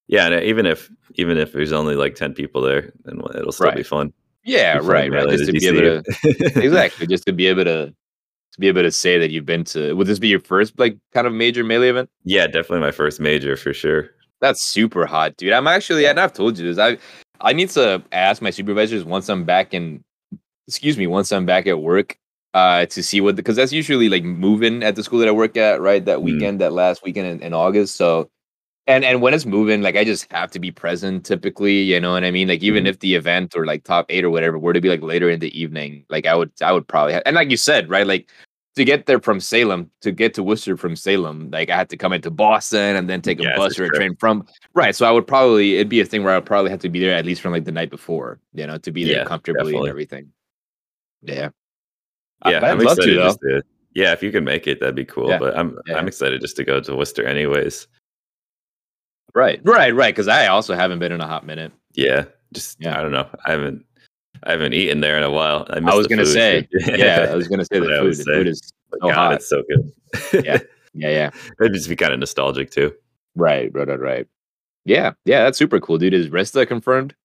yeah, 0.08 0.27
and 0.27 0.44
even 0.44 0.65
if 0.65 0.89
even 1.15 1.38
if 1.38 1.51
there's 1.51 1.72
only 1.72 1.96
like 1.96 2.15
ten 2.15 2.34
people 2.34 2.62
there, 2.62 2.91
then 3.03 3.20
it'll 3.36 3.51
still 3.51 3.67
right. 3.67 3.75
be 3.75 3.84
fun. 3.84 4.13
Yeah, 4.44 4.79
be 4.79 4.86
right, 4.86 5.12
right. 5.12 5.29
Just 5.29 5.48
to 5.48 5.51
be 5.51 5.67
able 5.67 6.03
to 6.03 6.03
exactly, 6.63 7.08
just 7.08 7.25
to 7.25 7.34
be 7.34 7.48
able 7.48 7.63
to 7.63 7.88
to 7.88 8.60
be 8.60 8.67
able 8.67 8.84
to 8.84 8.91
say 8.91 9.17
that 9.17 9.32
you've 9.32 9.46
been 9.46 9.63
to. 9.65 9.94
Would 9.94 10.08
this 10.08 10.20
be 10.20 10.27
your 10.27 10.39
first 10.39 10.77
like 10.77 10.98
kind 11.13 11.25
of 11.25 11.34
major 11.34 11.63
melee 11.63 11.89
event? 11.89 12.10
Yeah, 12.24 12.46
definitely 12.46 12.82
my 12.82 12.91
first 12.91 13.20
major 13.20 13.58
for 13.58 13.74
sure. 13.74 14.12
That's 14.41 14.62
super 14.62 15.05
hot, 15.08 15.38
dude. 15.38 15.53
I'm 15.53 15.67
actually, 15.67 16.05
and 16.05 16.20
I've 16.20 16.34
told 16.34 16.60
you 16.60 16.72
this. 16.72 16.77
I 16.77 16.98
I 17.41 17.53
need 17.53 17.70
to 17.72 18.03
ask 18.12 18.41
my 18.41 18.51
supervisors 18.51 19.03
once 19.03 19.27
I'm 19.27 19.44
back 19.44 19.74
in 19.74 20.03
excuse 20.67 20.98
me, 20.98 21.07
once 21.07 21.31
I'm 21.31 21.45
back 21.45 21.67
at 21.67 21.79
work, 21.79 22.17
uh, 22.53 22.86
to 22.86 23.03
see 23.03 23.19
what 23.19 23.36
because 23.36 23.57
that's 23.57 23.74
usually 23.74 24.07
like 24.07 24.24
moving 24.24 24.81
at 24.81 24.95
the 24.95 25.03
school 25.03 25.19
that 25.19 25.27
I 25.27 25.31
work 25.31 25.57
at, 25.57 25.81
right? 25.81 26.03
That 26.03 26.19
mm. 26.19 26.24
weekend, 26.24 26.57
mm. 26.57 26.60
that 26.60 26.72
last 26.72 27.03
weekend 27.03 27.27
in, 27.27 27.39
in, 27.41 27.53
August. 27.53 27.98
So, 27.98 28.29
and 28.88 29.03
and 29.03 29.22
when 29.22 29.34
it's 29.34 29.45
moving, 29.45 29.81
like 29.81 29.98
I 29.98 30.05
just 30.05 30.31
have 30.31 30.51
to 30.51 30.60
be 30.60 30.72
present. 30.72 31.25
Typically, 31.25 31.81
you 31.81 32.00
know 32.00 32.13
what 32.13 32.24
I 32.24 32.31
mean. 32.31 32.48
Like 32.48 32.63
even 32.63 32.86
mm. 32.86 32.88
if 32.88 33.00
the 33.00 33.15
event 33.15 33.55
or 33.57 33.65
like 33.65 33.84
top 33.84 34.05
eight 34.07 34.24
or 34.24 34.29
whatever 34.29 34.57
were 34.57 34.72
to 34.72 34.79
be 34.79 34.88
like 34.88 35.01
later 35.01 35.29
in 35.29 35.41
the 35.41 35.60
evening, 35.60 36.05
like 36.10 36.25
I 36.25 36.34
would 36.34 36.51
I 36.62 36.72
would 36.72 36.88
probably 36.88 37.13
have, 37.13 37.24
and 37.25 37.36
like 37.36 37.51
you 37.51 37.57
said, 37.57 37.89
right? 37.89 38.07
Like 38.07 38.31
to 38.77 38.86
get 38.86 39.05
there 39.05 39.19
from 39.19 39.41
Salem, 39.41 39.89
to 40.01 40.13
get 40.13 40.34
to 40.36 40.43
Worcester 40.43 40.77
from 40.77 40.95
Salem, 40.95 41.50
like 41.51 41.69
I 41.69 41.75
had 41.75 41.89
to 41.89 41.98
come 41.98 42.13
into 42.13 42.29
Boston 42.29 42.95
and 42.95 43.10
then 43.10 43.22
take 43.22 43.39
a 43.39 43.43
yes, 43.43 43.57
bus 43.57 43.79
or 43.79 43.86
a 43.86 43.89
train 43.89 44.15
from 44.15 44.45
right. 44.74 44.95
So 44.95 45.05
I 45.05 45.12
would 45.12 45.27
probably 45.27 45.75
it'd 45.75 45.89
be 45.89 46.00
a 46.00 46.05
thing 46.05 46.24
where 46.24 46.34
I 46.34 46.38
would 46.38 46.45
probably 46.45 46.72
have 46.72 46.81
to 46.81 46.89
be 46.89 47.01
there 47.01 47.15
at 47.15 47.25
least 47.25 47.41
from 47.41 47.51
like 47.51 47.65
the 47.65 47.72
night 47.74 47.89
before, 47.89 48.39
you 48.53 48.65
know, 48.65 48.77
to 48.77 48.91
be 48.91 49.03
there 49.03 49.17
yeah, 49.17 49.25
comfortably 49.25 49.74
definitely. 49.74 49.88
and 49.88 49.89
everything. 49.89 50.31
Yeah. 51.27 51.50
Yeah, 52.46 52.60
I, 52.63 52.70
am 52.70 52.82
excited 52.82 53.05
to, 53.05 53.15
just 53.15 53.39
to, 53.39 53.63
yeah, 53.96 54.12
if 54.12 54.22
you 54.22 54.32
can 54.32 54.44
make 54.44 54.67
it, 54.67 54.79
that'd 54.79 54.94
be 54.94 55.05
cool. 55.05 55.29
Yeah. 55.29 55.39
But 55.39 55.58
I'm 55.58 55.79
yeah. 55.88 55.98
I'm 55.98 56.08
excited 56.08 56.41
just 56.41 56.55
to 56.58 56.63
go 56.63 56.79
to 56.79 56.96
Worcester 56.96 57.25
anyways. 57.25 57.88
Right, 59.34 59.60
right, 59.63 59.96
right. 59.96 60.13
Because 60.13 60.27
I 60.27 60.48
also 60.48 60.75
haven't 60.75 61.00
been 61.00 61.12
in 61.12 61.22
a 61.22 61.27
hot 61.27 61.46
minute. 61.46 61.72
Yeah, 61.94 62.25
just 62.53 62.77
yeah. 62.79 63.00
I 63.00 63.01
don't 63.01 63.12
know. 63.12 63.27
I 63.46 63.51
haven't 63.51 63.86
I 64.44 64.51
haven't 64.51 64.74
eaten 64.74 65.01
there 65.01 65.17
in 65.17 65.24
a 65.24 65.32
while. 65.32 65.65
I, 65.70 65.77
I 65.77 65.96
was 65.96 66.08
gonna 66.08 66.25
food. 66.25 66.34
say, 66.34 66.67
yeah, 66.74 67.27
I 67.32 67.36
was 67.36 67.48
gonna 67.48 67.65
say 67.65 67.79
the 67.79 67.88
food. 67.88 68.15
The 68.15 68.24
food 68.24 68.48
is 68.48 68.72
so 68.91 69.00
God, 69.01 69.13
hot. 69.13 69.34
It's 69.36 69.50
so 69.50 69.63
good. 69.67 70.46
yeah, 70.46 70.58
yeah, 70.94 71.10
yeah. 71.10 71.29
It'd 71.60 71.74
just 71.74 71.89
be 71.89 71.96
kind 71.96 72.13
of 72.13 72.20
nostalgic 72.20 72.72
too. 72.72 72.94
Right, 73.36 73.74
right, 73.74 73.88
right, 73.88 74.00
right. 74.00 74.27
Yeah, 74.84 75.13
yeah, 75.25 75.44
that's 75.44 75.58
super 75.58 75.79
cool, 75.79 75.98
dude. 75.98 76.13
Is 76.13 76.29
Resta 76.29 76.67
confirmed? 76.67 77.15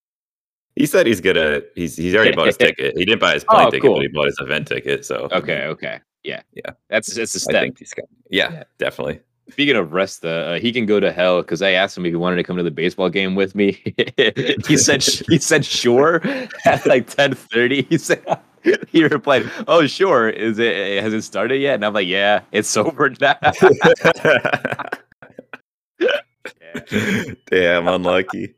He 0.75 0.85
said 0.85 1.05
he's 1.05 1.21
gonna. 1.21 1.61
He's 1.75 1.97
he's 1.97 2.15
already 2.15 2.35
bought 2.35 2.47
his 2.47 2.57
ticket. 2.65 2.97
He 2.97 3.05
didn't 3.05 3.19
buy 3.19 3.33
his 3.33 3.43
plane 3.43 3.67
oh, 3.67 3.69
ticket, 3.69 3.83
cool. 3.83 3.95
but 3.95 4.01
he 4.03 4.07
bought 4.07 4.27
his 4.27 4.39
event 4.39 4.67
ticket. 4.67 5.05
So 5.05 5.27
okay, 5.31 5.65
okay, 5.65 5.99
yeah, 6.23 6.41
yeah. 6.53 6.71
That's 6.89 7.13
that's 7.13 7.35
a 7.35 7.39
step. 7.39 7.73
Got, 7.75 8.05
yeah, 8.29 8.51
yeah, 8.51 8.63
definitely. 8.77 9.19
Speaking 9.49 9.75
of 9.75 9.89
Resta, 9.89 10.55
uh, 10.55 10.59
he 10.59 10.71
can 10.71 10.85
go 10.85 11.01
to 11.01 11.11
hell 11.11 11.41
because 11.41 11.61
I 11.61 11.71
asked 11.71 11.97
him 11.97 12.05
if 12.05 12.11
he 12.11 12.15
wanted 12.15 12.37
to 12.37 12.43
come 12.43 12.55
to 12.55 12.63
the 12.63 12.71
baseball 12.71 13.09
game 13.09 13.35
with 13.35 13.53
me. 13.53 13.81
he 14.67 14.77
said 14.77 15.03
he 15.27 15.37
said 15.39 15.65
sure 15.65 16.21
at 16.65 16.85
like 16.85 17.07
ten 17.07 17.33
thirty. 17.33 17.81
He 17.83 17.97
said 17.97 18.23
he 18.87 19.03
replied, 19.03 19.51
"Oh 19.67 19.85
sure, 19.87 20.29
is 20.29 20.57
it 20.57 21.03
has 21.03 21.13
it 21.13 21.23
started 21.23 21.57
yet?" 21.57 21.75
And 21.75 21.85
I'm 21.85 21.93
like, 21.93 22.07
"Yeah, 22.07 22.41
it's 22.53 22.77
over 22.77 23.09
now." 23.19 23.35
Damn, 27.47 27.87
unlucky. 27.87 28.55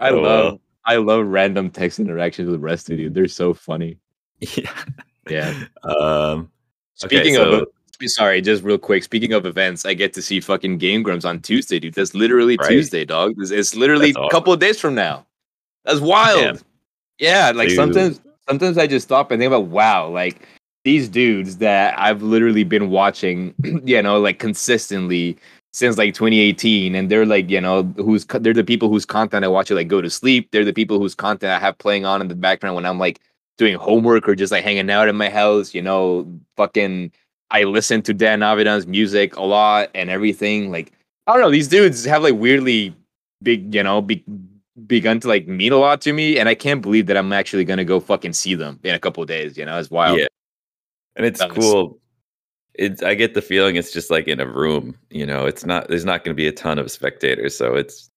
I 0.00 0.10
oh, 0.10 0.20
love 0.20 0.44
well. 0.44 0.60
I 0.84 0.96
love 0.96 1.26
random 1.26 1.70
text 1.70 1.98
interactions 1.98 2.48
with 2.48 2.60
the 2.60 2.64
rest 2.64 2.90
of 2.90 2.98
you. 2.98 3.10
They're 3.10 3.28
so 3.28 3.54
funny. 3.54 3.98
Yeah. 4.54 4.84
Yeah. 5.28 5.64
Um 5.82 6.50
Speaking 6.94 7.36
okay, 7.36 7.50
so, 7.50 7.52
of 7.62 7.68
sorry, 8.06 8.40
just 8.40 8.62
real 8.62 8.78
quick. 8.78 9.02
Speaking 9.02 9.32
of 9.32 9.46
events, 9.46 9.84
I 9.84 9.94
get 9.94 10.12
to 10.14 10.22
see 10.22 10.40
fucking 10.40 10.78
Game 10.78 11.02
Grumps 11.02 11.24
on 11.24 11.40
Tuesday, 11.40 11.78
dude. 11.78 11.94
That's 11.94 12.14
literally 12.14 12.56
right. 12.56 12.68
Tuesday, 12.68 13.04
dog. 13.04 13.34
It's, 13.38 13.50
it's 13.50 13.74
literally 13.74 14.14
a 14.16 14.28
couple 14.30 14.52
of 14.52 14.60
days 14.60 14.80
from 14.80 14.94
now. 14.94 15.26
That's 15.84 16.00
wild. 16.00 16.40
Damn. 16.40 16.58
Yeah, 17.18 17.52
like 17.54 17.68
dude. 17.68 17.76
sometimes 17.76 18.20
sometimes 18.48 18.78
I 18.78 18.86
just 18.86 19.06
stop 19.06 19.30
and 19.30 19.40
think 19.40 19.48
about 19.48 19.66
wow, 19.66 20.08
like 20.08 20.46
these 20.84 21.08
dudes 21.08 21.58
that 21.58 21.98
I've 21.98 22.22
literally 22.22 22.64
been 22.64 22.90
watching, 22.90 23.54
you 23.84 24.02
know, 24.02 24.20
like 24.20 24.38
consistently 24.38 25.36
since 25.76 25.98
like 25.98 26.14
2018 26.14 26.94
and 26.94 27.10
they're 27.10 27.26
like 27.26 27.50
you 27.50 27.60
know 27.60 27.82
who's 27.96 28.24
they're 28.24 28.54
the 28.54 28.64
people 28.64 28.88
whose 28.88 29.04
content 29.04 29.44
i 29.44 29.48
watch 29.48 29.70
it 29.70 29.74
like 29.74 29.88
go 29.88 30.00
to 30.00 30.08
sleep. 30.08 30.48
They're 30.50 30.64
the 30.64 30.72
people 30.72 30.98
whose 30.98 31.14
content 31.14 31.52
i 31.52 31.58
have 31.58 31.76
playing 31.76 32.06
on 32.06 32.22
in 32.22 32.28
the 32.28 32.34
background 32.34 32.76
when 32.76 32.86
i'm 32.86 32.98
like 32.98 33.20
doing 33.58 33.76
homework 33.76 34.26
or 34.26 34.34
just 34.34 34.50
like 34.50 34.64
hanging 34.64 34.88
out 34.88 35.06
in 35.06 35.16
my 35.16 35.28
house 35.28 35.74
you 35.74 35.82
know 35.82 36.26
fucking 36.56 37.12
i 37.50 37.64
listen 37.64 38.00
to 38.02 38.14
dan 38.14 38.40
avidan's 38.40 38.86
music 38.86 39.36
a 39.36 39.42
lot 39.42 39.90
and 39.94 40.08
everything 40.08 40.72
like 40.72 40.92
i 41.26 41.32
don't 41.34 41.42
know 41.42 41.50
these 41.50 41.68
dudes 41.68 42.06
have 42.06 42.22
like 42.22 42.34
weirdly 42.36 42.96
big 43.42 43.74
you 43.74 43.82
know 43.82 44.00
be, 44.00 44.24
begun 44.86 45.20
to 45.20 45.28
like 45.28 45.46
mean 45.46 45.72
a 45.72 45.76
lot 45.76 46.00
to 46.00 46.14
me 46.14 46.38
and 46.38 46.48
i 46.48 46.54
can't 46.54 46.80
believe 46.80 47.04
that 47.04 47.18
i'm 47.18 47.34
actually 47.34 47.66
gonna 47.66 47.84
go 47.84 48.00
fucking 48.00 48.32
see 48.32 48.54
them 48.54 48.80
in 48.82 48.94
a 48.94 48.98
couple 48.98 49.22
days 49.26 49.58
you 49.58 49.64
know 49.66 49.78
it's 49.78 49.90
wild. 49.90 50.18
Yeah. 50.18 50.28
And 51.16 51.24
it's 51.24 51.42
cool 51.50 51.98
it's 52.78 53.02
I 53.02 53.14
get 53.14 53.34
the 53.34 53.42
feeling 53.42 53.76
it's 53.76 53.92
just 53.92 54.10
like 54.10 54.28
in 54.28 54.40
a 54.40 54.46
room, 54.46 54.96
you 55.10 55.26
know, 55.26 55.46
it's 55.46 55.64
not 55.64 55.88
there's 55.88 56.04
not 56.04 56.24
going 56.24 56.34
to 56.34 56.40
be 56.40 56.46
a 56.46 56.52
ton 56.52 56.78
of 56.78 56.90
spectators, 56.90 57.56
so 57.56 57.74
it's 57.74 58.10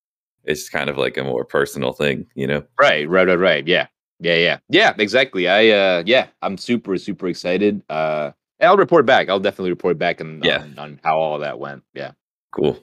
it's 0.43 0.69
kind 0.69 0.89
of 0.89 0.97
like 0.97 1.17
a 1.17 1.23
more 1.23 1.45
personal 1.45 1.93
thing, 1.93 2.25
you 2.35 2.47
know. 2.47 2.63
Right, 2.79 3.07
right, 3.09 3.27
right, 3.27 3.39
right. 3.39 3.67
Yeah. 3.67 3.87
Yeah, 4.19 4.35
yeah. 4.35 4.57
Yeah, 4.69 4.93
exactly. 4.97 5.47
I 5.47 5.69
uh 5.69 6.03
yeah, 6.05 6.27
I'm 6.41 6.57
super 6.57 6.97
super 6.97 7.27
excited. 7.27 7.81
Uh 7.89 8.31
I'll 8.61 8.77
report 8.77 9.05
back. 9.05 9.29
I'll 9.29 9.39
definitely 9.39 9.69
report 9.69 9.97
back 9.97 10.19
on, 10.19 10.41
yeah. 10.43 10.61
on, 10.61 10.77
on 10.77 10.99
how 11.03 11.17
all 11.17 11.39
that 11.39 11.59
went. 11.59 11.83
Yeah. 11.93 12.11
Cool. 12.51 12.77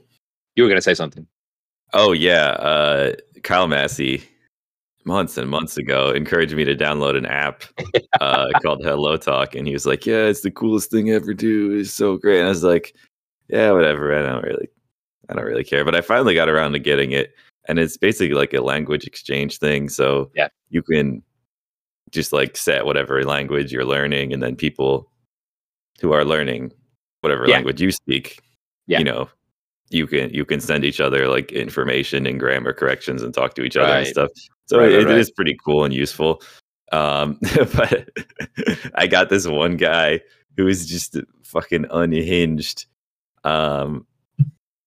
You 0.54 0.62
were 0.62 0.70
going 0.70 0.78
to 0.78 0.82
say 0.82 0.94
something. 0.94 1.26
Oh 1.92 2.12
yeah, 2.12 2.48
uh 2.48 3.12
Kyle 3.42 3.68
Massey 3.68 4.24
months 5.06 5.38
and 5.38 5.48
months 5.48 5.76
ago 5.76 6.10
encouraged 6.10 6.54
me 6.54 6.64
to 6.64 6.74
download 6.74 7.16
an 7.16 7.26
app 7.26 7.64
uh, 8.20 8.48
called 8.62 8.82
Hello 8.82 9.16
Talk, 9.16 9.54
and 9.54 9.66
he 9.66 9.72
was 9.72 9.86
like, 9.86 10.04
"Yeah, 10.04 10.24
it's 10.24 10.42
the 10.42 10.50
coolest 10.50 10.90
thing 10.90 11.10
ever. 11.10 11.32
Do 11.32 11.72
it's 11.72 11.92
so 11.92 12.16
great." 12.16 12.38
And 12.38 12.46
I 12.46 12.50
was 12.50 12.64
like, 12.64 12.94
"Yeah, 13.48 13.70
whatever. 13.72 14.16
I 14.16 14.22
don't 14.22 14.44
really, 14.44 14.68
I 15.28 15.34
don't 15.34 15.44
really 15.44 15.64
care." 15.64 15.84
But 15.84 15.94
I 15.94 16.00
finally 16.00 16.34
got 16.34 16.48
around 16.48 16.72
to 16.72 16.78
getting 16.78 17.12
it, 17.12 17.34
and 17.68 17.78
it's 17.78 17.96
basically 17.96 18.34
like 18.34 18.52
a 18.52 18.60
language 18.60 19.06
exchange 19.06 19.58
thing. 19.58 19.88
So 19.88 20.30
yeah, 20.34 20.48
you 20.70 20.82
can 20.82 21.22
just 22.10 22.32
like 22.32 22.56
set 22.56 22.84
whatever 22.84 23.22
language 23.24 23.72
you're 23.72 23.84
learning, 23.84 24.32
and 24.32 24.42
then 24.42 24.56
people 24.56 25.10
who 26.00 26.12
are 26.12 26.24
learning 26.24 26.72
whatever 27.20 27.46
yeah. 27.46 27.54
language 27.54 27.80
you 27.80 27.90
speak, 27.90 28.40
yeah. 28.86 28.98
you 28.98 29.04
know, 29.04 29.28
you 29.90 30.06
can 30.06 30.30
you 30.30 30.44
can 30.44 30.60
send 30.60 30.84
each 30.84 31.00
other 31.00 31.28
like 31.28 31.52
information 31.52 32.26
and 32.26 32.40
grammar 32.40 32.72
corrections 32.72 33.22
and 33.22 33.32
talk 33.32 33.54
to 33.54 33.62
each 33.62 33.76
other 33.76 33.92
right. 33.92 33.98
and 33.98 34.08
stuff. 34.08 34.30
So 34.66 34.78
right, 34.78 34.92
it, 34.92 35.04
right. 35.04 35.14
it 35.14 35.18
is 35.18 35.30
pretty 35.30 35.56
cool 35.64 35.84
and 35.84 35.94
useful. 35.94 36.42
Um, 36.92 37.38
but 37.74 38.08
I 38.94 39.06
got 39.06 39.28
this 39.30 39.46
one 39.46 39.76
guy 39.76 40.20
who 40.56 40.66
is 40.66 40.86
just 40.86 41.16
fucking 41.44 41.86
unhinged. 41.90 42.86
Um, 43.44 44.06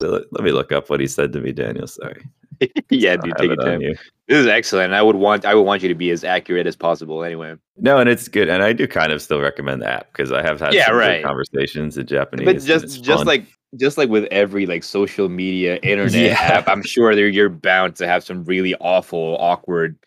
so 0.01 0.09
let, 0.09 0.23
let, 0.31 0.43
me 0.43 0.51
look 0.51 0.71
up 0.71 0.89
what 0.89 0.99
he 0.99 1.07
said 1.07 1.33
to 1.33 1.41
me, 1.41 1.51
Daniel. 1.51 1.87
Sorry. 1.87 2.23
yeah, 2.89 3.15
dude, 3.17 3.35
take 3.37 3.51
it 3.51 3.57
time. 3.57 3.81
You. 3.81 3.95
This 4.27 4.37
is 4.37 4.47
excellent. 4.47 4.93
I 4.93 5.01
would 5.01 5.15
want 5.15 5.45
I 5.45 5.55
would 5.55 5.63
want 5.63 5.81
you 5.81 5.89
to 5.89 5.95
be 5.95 6.11
as 6.11 6.23
accurate 6.23 6.67
as 6.67 6.75
possible. 6.75 7.23
Anyway. 7.23 7.55
No, 7.77 7.99
and 7.99 8.09
it's 8.09 8.27
good, 8.27 8.49
and 8.49 8.61
I 8.61 8.73
do 8.73 8.87
kind 8.87 9.11
of 9.11 9.21
still 9.21 9.39
recommend 9.39 9.81
the 9.81 9.89
app 9.89 10.11
because 10.11 10.31
I 10.31 10.41
have 10.41 10.59
had 10.59 10.73
yeah, 10.73 10.91
right. 10.91 11.23
conversations 11.23 11.97
in 11.97 12.05
Japanese. 12.05 12.45
But 12.45 12.61
just 12.61 13.03
just 13.03 13.19
fun. 13.19 13.27
like 13.27 13.45
just 13.77 13.97
like 13.97 14.09
with 14.09 14.25
every 14.31 14.65
like 14.65 14.83
social 14.83 15.29
media 15.29 15.77
internet 15.83 16.31
yeah. 16.31 16.41
app, 16.41 16.67
I'm 16.67 16.83
sure 16.83 17.15
there 17.15 17.27
you're 17.27 17.49
bound 17.49 17.95
to 17.97 18.07
have 18.07 18.23
some 18.23 18.43
really 18.43 18.75
awful, 18.75 19.37
awkward, 19.39 19.97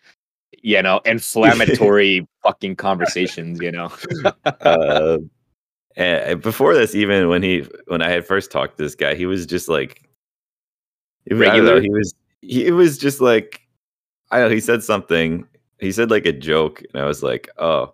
you 0.63 0.81
know, 0.83 1.01
inflammatory 1.05 2.27
fucking 2.43 2.77
conversations. 2.77 3.61
You 3.61 3.73
know. 3.73 3.93
uh, 4.45 5.19
and 5.97 6.41
before 6.41 6.75
this, 6.75 6.95
even 6.95 7.29
when 7.29 7.43
he 7.43 7.67
when 7.87 8.03
I 8.03 8.11
had 8.11 8.27
first 8.27 8.51
talked 8.51 8.79
to 8.79 8.83
this 8.83 8.95
guy, 8.95 9.15
he 9.15 9.27
was 9.27 9.47
just 9.47 9.69
like, 9.69 10.09
regular. 11.31 11.77
Know, 11.77 11.81
he 11.81 11.91
was 11.91 12.15
he 12.41 12.71
was 12.73 12.99
just 12.99 13.21
like, 13.21 13.61
I 14.31 14.39
know 14.41 14.49
he 14.49 14.61
said 14.61 14.83
something. 14.83 15.47
He 15.79 15.93
said 15.93 16.11
like 16.11 16.27
a 16.27 16.33
joke, 16.33 16.83
and 16.93 17.03
I 17.03 17.07
was 17.07 17.23
like, 17.23 17.49
oh 17.59 17.93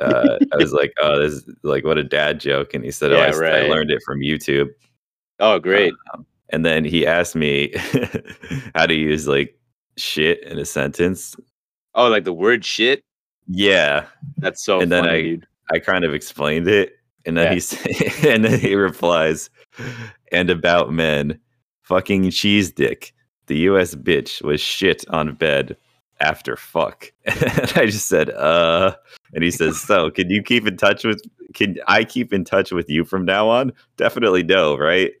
uh, 0.00 0.38
I 0.52 0.56
was 0.56 0.72
like, 0.72 0.92
"Oh, 1.00 1.20
this 1.20 1.34
is 1.34 1.50
like 1.62 1.84
what 1.84 1.98
a 1.98 2.04
dad 2.04 2.40
joke," 2.40 2.74
and 2.74 2.84
he 2.84 2.90
said, 2.90 3.12
yeah, 3.12 3.30
"Oh, 3.32 3.36
I, 3.36 3.40
right. 3.40 3.64
I, 3.64 3.68
learned 3.68 3.90
it 3.90 4.02
from 4.04 4.20
YouTube." 4.20 4.68
Oh, 5.38 5.58
great! 5.58 5.92
Um, 6.14 6.26
and 6.50 6.64
then 6.64 6.84
he 6.84 7.06
asked 7.06 7.36
me 7.36 7.72
how 8.74 8.86
to 8.86 8.94
use 8.94 9.26
like 9.26 9.58
shit 9.96 10.42
in 10.44 10.58
a 10.58 10.64
sentence. 10.64 11.36
Oh, 11.94 12.08
like 12.08 12.24
the 12.24 12.32
word 12.32 12.64
shit. 12.64 13.02
Yeah, 13.48 14.06
that's 14.38 14.64
so. 14.64 14.80
And 14.80 14.90
funny, 14.90 15.06
then 15.06 15.14
I, 15.14 15.22
dude. 15.22 15.46
I 15.72 15.78
kind 15.78 16.04
of 16.04 16.14
explained 16.14 16.68
it, 16.68 16.94
and 17.24 17.36
then 17.36 17.52
yeah. 17.52 17.92
he 17.92 18.28
and 18.28 18.44
then 18.44 18.58
he 18.58 18.74
replies, 18.74 19.50
"And 20.32 20.50
about 20.50 20.92
men, 20.92 21.38
fucking 21.82 22.30
cheese 22.30 22.70
dick." 22.70 23.12
The 23.46 23.58
U.S. 23.58 23.94
bitch 23.94 24.42
was 24.42 24.60
shit 24.60 25.04
on 25.08 25.34
bed 25.36 25.76
after 26.20 26.56
fuck. 26.56 27.12
And 27.26 27.72
I 27.76 27.86
just 27.86 28.08
said, 28.08 28.30
uh, 28.30 28.94
and 29.34 29.44
he 29.44 29.50
says, 29.50 29.80
so 29.80 30.10
can 30.10 30.30
you 30.30 30.42
keep 30.42 30.66
in 30.66 30.76
touch 30.76 31.04
with, 31.04 31.22
can 31.54 31.76
I 31.86 32.04
keep 32.04 32.32
in 32.32 32.44
touch 32.44 32.72
with 32.72 32.88
you 32.88 33.04
from 33.04 33.24
now 33.24 33.48
on? 33.48 33.72
Definitely 33.96 34.42
no, 34.42 34.76
right? 34.76 35.12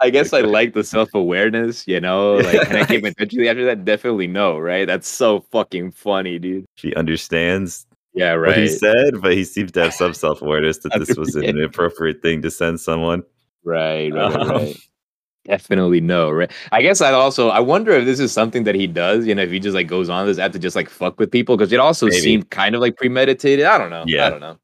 I 0.00 0.10
guess 0.10 0.32
I 0.32 0.40
like 0.40 0.74
the 0.74 0.82
self 0.82 1.10
awareness, 1.14 1.86
you 1.86 2.00
know. 2.00 2.36
Like, 2.36 2.62
can 2.62 2.76
I 2.76 2.84
keep 2.84 3.04
in 3.04 3.14
touch 3.18 3.32
with 3.32 3.34
you 3.34 3.48
after 3.48 3.64
that? 3.66 3.84
Definitely 3.84 4.26
no, 4.26 4.58
right? 4.58 4.86
That's 4.86 5.08
so 5.08 5.40
fucking 5.52 5.92
funny, 5.92 6.38
dude. 6.38 6.66
She 6.74 6.94
understands 6.94 7.86
yeah, 8.12 8.32
right. 8.32 8.48
What 8.48 8.58
he 8.58 8.68
said, 8.68 9.20
but 9.20 9.34
he 9.34 9.44
seems 9.44 9.72
to 9.72 9.84
have 9.84 9.94
some 9.94 10.14
self 10.14 10.42
awareness 10.42 10.78
that 10.78 10.98
this 10.98 11.16
was 11.16 11.36
an 11.36 11.44
inappropriate 11.44 12.22
thing 12.22 12.42
to 12.42 12.50
send 12.50 12.80
someone. 12.80 13.22
Right, 13.62 14.12
right, 14.12 14.34
um, 14.34 14.48
right. 14.48 14.76
Definitely 15.46 16.00
no, 16.00 16.30
right? 16.30 16.50
I 16.70 16.82
guess 16.82 17.00
I'd 17.00 17.14
also 17.14 17.48
I 17.48 17.60
wonder 17.60 17.92
if 17.92 18.04
this 18.04 18.20
is 18.20 18.30
something 18.30 18.64
that 18.64 18.74
he 18.74 18.86
does, 18.86 19.26
you 19.26 19.34
know, 19.34 19.42
if 19.42 19.50
he 19.50 19.58
just 19.58 19.74
like 19.74 19.86
goes 19.86 20.08
on 20.10 20.26
this 20.26 20.38
app 20.38 20.52
to 20.52 20.58
just 20.58 20.76
like 20.76 20.90
fuck 20.90 21.18
with 21.18 21.30
people 21.30 21.56
because 21.56 21.72
it 21.72 21.80
also 21.80 22.06
Maybe. 22.06 22.20
seemed 22.20 22.50
kind 22.50 22.74
of 22.74 22.80
like 22.80 22.96
premeditated. 22.96 23.64
I 23.64 23.78
don't 23.78 23.90
know. 23.90 24.04
Yeah, 24.06 24.26
I 24.26 24.30
don't 24.30 24.40
know. 24.40 24.58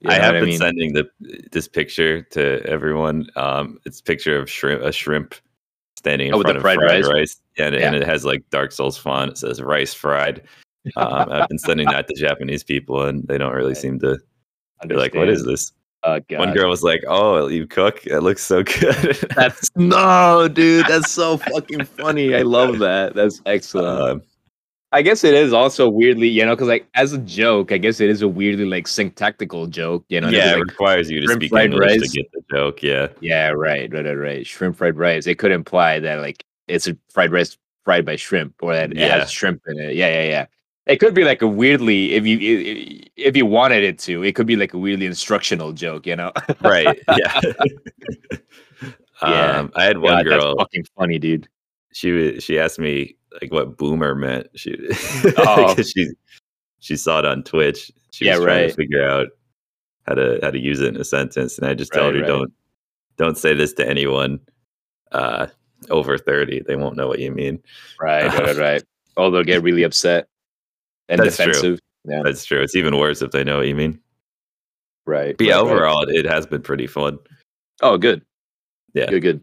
You 0.00 0.10
I 0.10 0.14
have 0.14 0.32
been 0.32 0.42
I 0.42 0.46
mean? 0.46 0.58
sending 0.58 0.92
the 0.94 1.08
this 1.50 1.68
picture 1.68 2.22
to 2.22 2.60
everyone. 2.66 3.26
Um, 3.36 3.78
it's 3.84 4.00
a 4.00 4.02
picture 4.02 4.38
of 4.38 4.48
shrimp, 4.50 4.82
a 4.82 4.92
shrimp 4.92 5.34
standing 5.96 6.28
in 6.28 6.34
oh, 6.34 6.40
front 6.40 6.56
of 6.56 6.62
fried, 6.62 6.78
fried 6.78 7.04
rice, 7.04 7.12
rice. 7.12 7.40
And, 7.58 7.74
yeah. 7.74 7.86
and 7.86 7.96
it 7.96 8.04
has 8.04 8.24
like 8.24 8.42
Dark 8.50 8.72
Souls 8.72 8.98
font. 8.98 9.32
It 9.32 9.38
says 9.38 9.62
rice 9.62 9.94
fried. 9.94 10.42
Um, 10.96 11.30
I've 11.30 11.48
been 11.48 11.58
sending 11.58 11.86
that 11.90 12.08
to 12.08 12.14
Japanese 12.14 12.64
people, 12.64 13.02
and 13.02 13.26
they 13.28 13.38
don't 13.38 13.54
really 13.54 13.74
seem 13.76 14.00
to. 14.00 14.18
They're 14.82 14.98
like, 14.98 15.14
"What 15.14 15.28
is 15.28 15.44
this?" 15.44 15.72
Oh, 16.04 16.20
One 16.30 16.52
girl 16.52 16.68
was 16.68 16.82
like, 16.82 17.04
"Oh, 17.06 17.46
you 17.46 17.66
cook? 17.66 18.04
It 18.06 18.20
looks 18.20 18.44
so 18.44 18.62
good." 18.80 19.16
that's 19.36 19.70
no, 19.76 20.48
dude. 20.48 20.86
That's 20.86 21.12
so 21.12 21.36
fucking 21.36 21.84
funny. 21.84 22.34
I 22.34 22.42
love 22.42 22.80
that. 22.80 23.14
That's 23.14 23.40
excellent. 23.46 23.86
Uh, 23.86 24.24
I 24.94 25.00
guess 25.00 25.24
it 25.24 25.32
is 25.32 25.54
also 25.54 25.88
weirdly, 25.88 26.28
you 26.28 26.44
know, 26.44 26.54
because 26.54 26.68
like 26.68 26.86
as 26.94 27.14
a 27.14 27.18
joke, 27.18 27.72
I 27.72 27.78
guess 27.78 27.98
it 28.00 28.10
is 28.10 28.20
a 28.20 28.28
weirdly 28.28 28.66
like 28.66 28.86
syntactical 28.86 29.66
joke, 29.66 30.04
you 30.08 30.20
know. 30.20 30.28
Yeah, 30.28 30.52
it 30.52 30.58
like, 30.58 30.68
requires 30.68 31.10
you 31.10 31.20
to 31.26 31.32
speak 31.32 31.52
English 31.52 31.80
rice. 31.80 32.12
to 32.12 32.18
get 32.18 32.30
the 32.32 32.42
joke. 32.50 32.82
Yeah. 32.82 33.08
Yeah. 33.20 33.48
Right. 33.50 33.90
Right. 33.90 34.04
Right. 34.04 34.14
Right. 34.14 34.46
Shrimp 34.46 34.76
fried 34.76 34.96
rice. 34.96 35.26
It 35.26 35.38
could 35.38 35.50
imply 35.50 35.98
that 36.00 36.20
like 36.20 36.44
it's 36.68 36.86
a 36.86 36.96
fried 37.10 37.32
rice 37.32 37.56
fried 37.84 38.04
by 38.04 38.16
shrimp, 38.16 38.54
or 38.60 38.74
that 38.74 38.94
yeah. 38.94 39.06
it 39.06 39.10
has 39.20 39.30
shrimp 39.30 39.62
in 39.66 39.78
it. 39.78 39.94
Yeah. 39.94 40.08
Yeah. 40.08 40.28
Yeah. 40.28 40.46
It 40.86 40.96
could 40.96 41.14
be 41.14 41.24
like 41.24 41.42
a 41.42 41.46
weirdly, 41.46 42.14
if 42.14 42.26
you 42.26 42.38
if 43.16 43.36
you 43.36 43.46
wanted 43.46 43.84
it 43.84 43.98
to, 44.00 44.24
it 44.24 44.34
could 44.34 44.46
be 44.46 44.56
like 44.56 44.74
a 44.74 44.78
weirdly 44.78 45.06
instructional 45.06 45.72
joke, 45.72 46.06
you 46.06 46.16
know? 46.16 46.32
right. 46.60 46.98
Yeah. 47.16 47.40
yeah. 49.22 49.58
Um, 49.58 49.70
I 49.76 49.84
had 49.84 49.98
one 49.98 50.24
God, 50.24 50.24
girl. 50.24 50.56
fucking 50.58 50.86
funny, 50.98 51.20
dude. 51.20 51.48
She 51.92 52.10
was. 52.10 52.42
she 52.42 52.58
asked 52.58 52.80
me 52.80 53.14
like 53.40 53.52
what 53.52 53.76
boomer 53.76 54.16
meant. 54.16 54.48
She 54.56 54.76
oh. 55.38 55.76
she 55.80 56.10
she 56.80 56.96
saw 56.96 57.20
it 57.20 57.26
on 57.26 57.44
Twitch. 57.44 57.92
She 58.10 58.24
yeah, 58.24 58.36
was 58.36 58.44
trying 58.44 58.62
right. 58.62 58.70
to 58.70 58.74
figure 58.74 59.08
out 59.08 59.28
how 60.08 60.14
to 60.14 60.40
how 60.42 60.50
to 60.50 60.58
use 60.58 60.80
it 60.80 60.94
in 60.94 61.00
a 61.00 61.04
sentence, 61.04 61.58
and 61.58 61.66
I 61.68 61.74
just 61.74 61.94
right, 61.94 62.00
told 62.00 62.14
her 62.14 62.22
right. 62.22 62.26
don't 62.26 62.52
don't 63.18 63.38
say 63.38 63.54
this 63.54 63.72
to 63.74 63.88
anyone 63.88 64.40
uh, 65.12 65.46
over 65.90 66.18
thirty. 66.18 66.60
They 66.66 66.74
won't 66.74 66.96
know 66.96 67.06
what 67.06 67.20
you 67.20 67.30
mean. 67.30 67.62
Right, 68.00 68.26
right, 68.36 68.56
right. 68.56 68.82
Oh, 69.16 69.30
they'll 69.30 69.44
get 69.44 69.62
really 69.62 69.84
upset 69.84 70.28
and 71.08 71.20
That's 71.20 71.36
defensive. 71.36 71.78
True. 72.04 72.12
Yeah. 72.14 72.22
That's 72.24 72.44
true. 72.44 72.60
It's 72.60 72.74
even 72.74 72.98
worse 72.98 73.22
if 73.22 73.30
they 73.30 73.44
know 73.44 73.58
what 73.58 73.68
you 73.68 73.74
mean. 73.74 74.00
Right. 75.06 75.36
But 75.36 75.46
yeah, 75.46 75.54
right, 75.54 75.60
overall, 75.62 76.06
right. 76.06 76.14
it 76.14 76.26
has 76.26 76.46
been 76.46 76.62
pretty 76.62 76.86
fun. 76.86 77.18
Oh, 77.80 77.98
good. 77.98 78.24
Yeah. 78.94 79.06
Good, 79.06 79.20
good. 79.20 79.40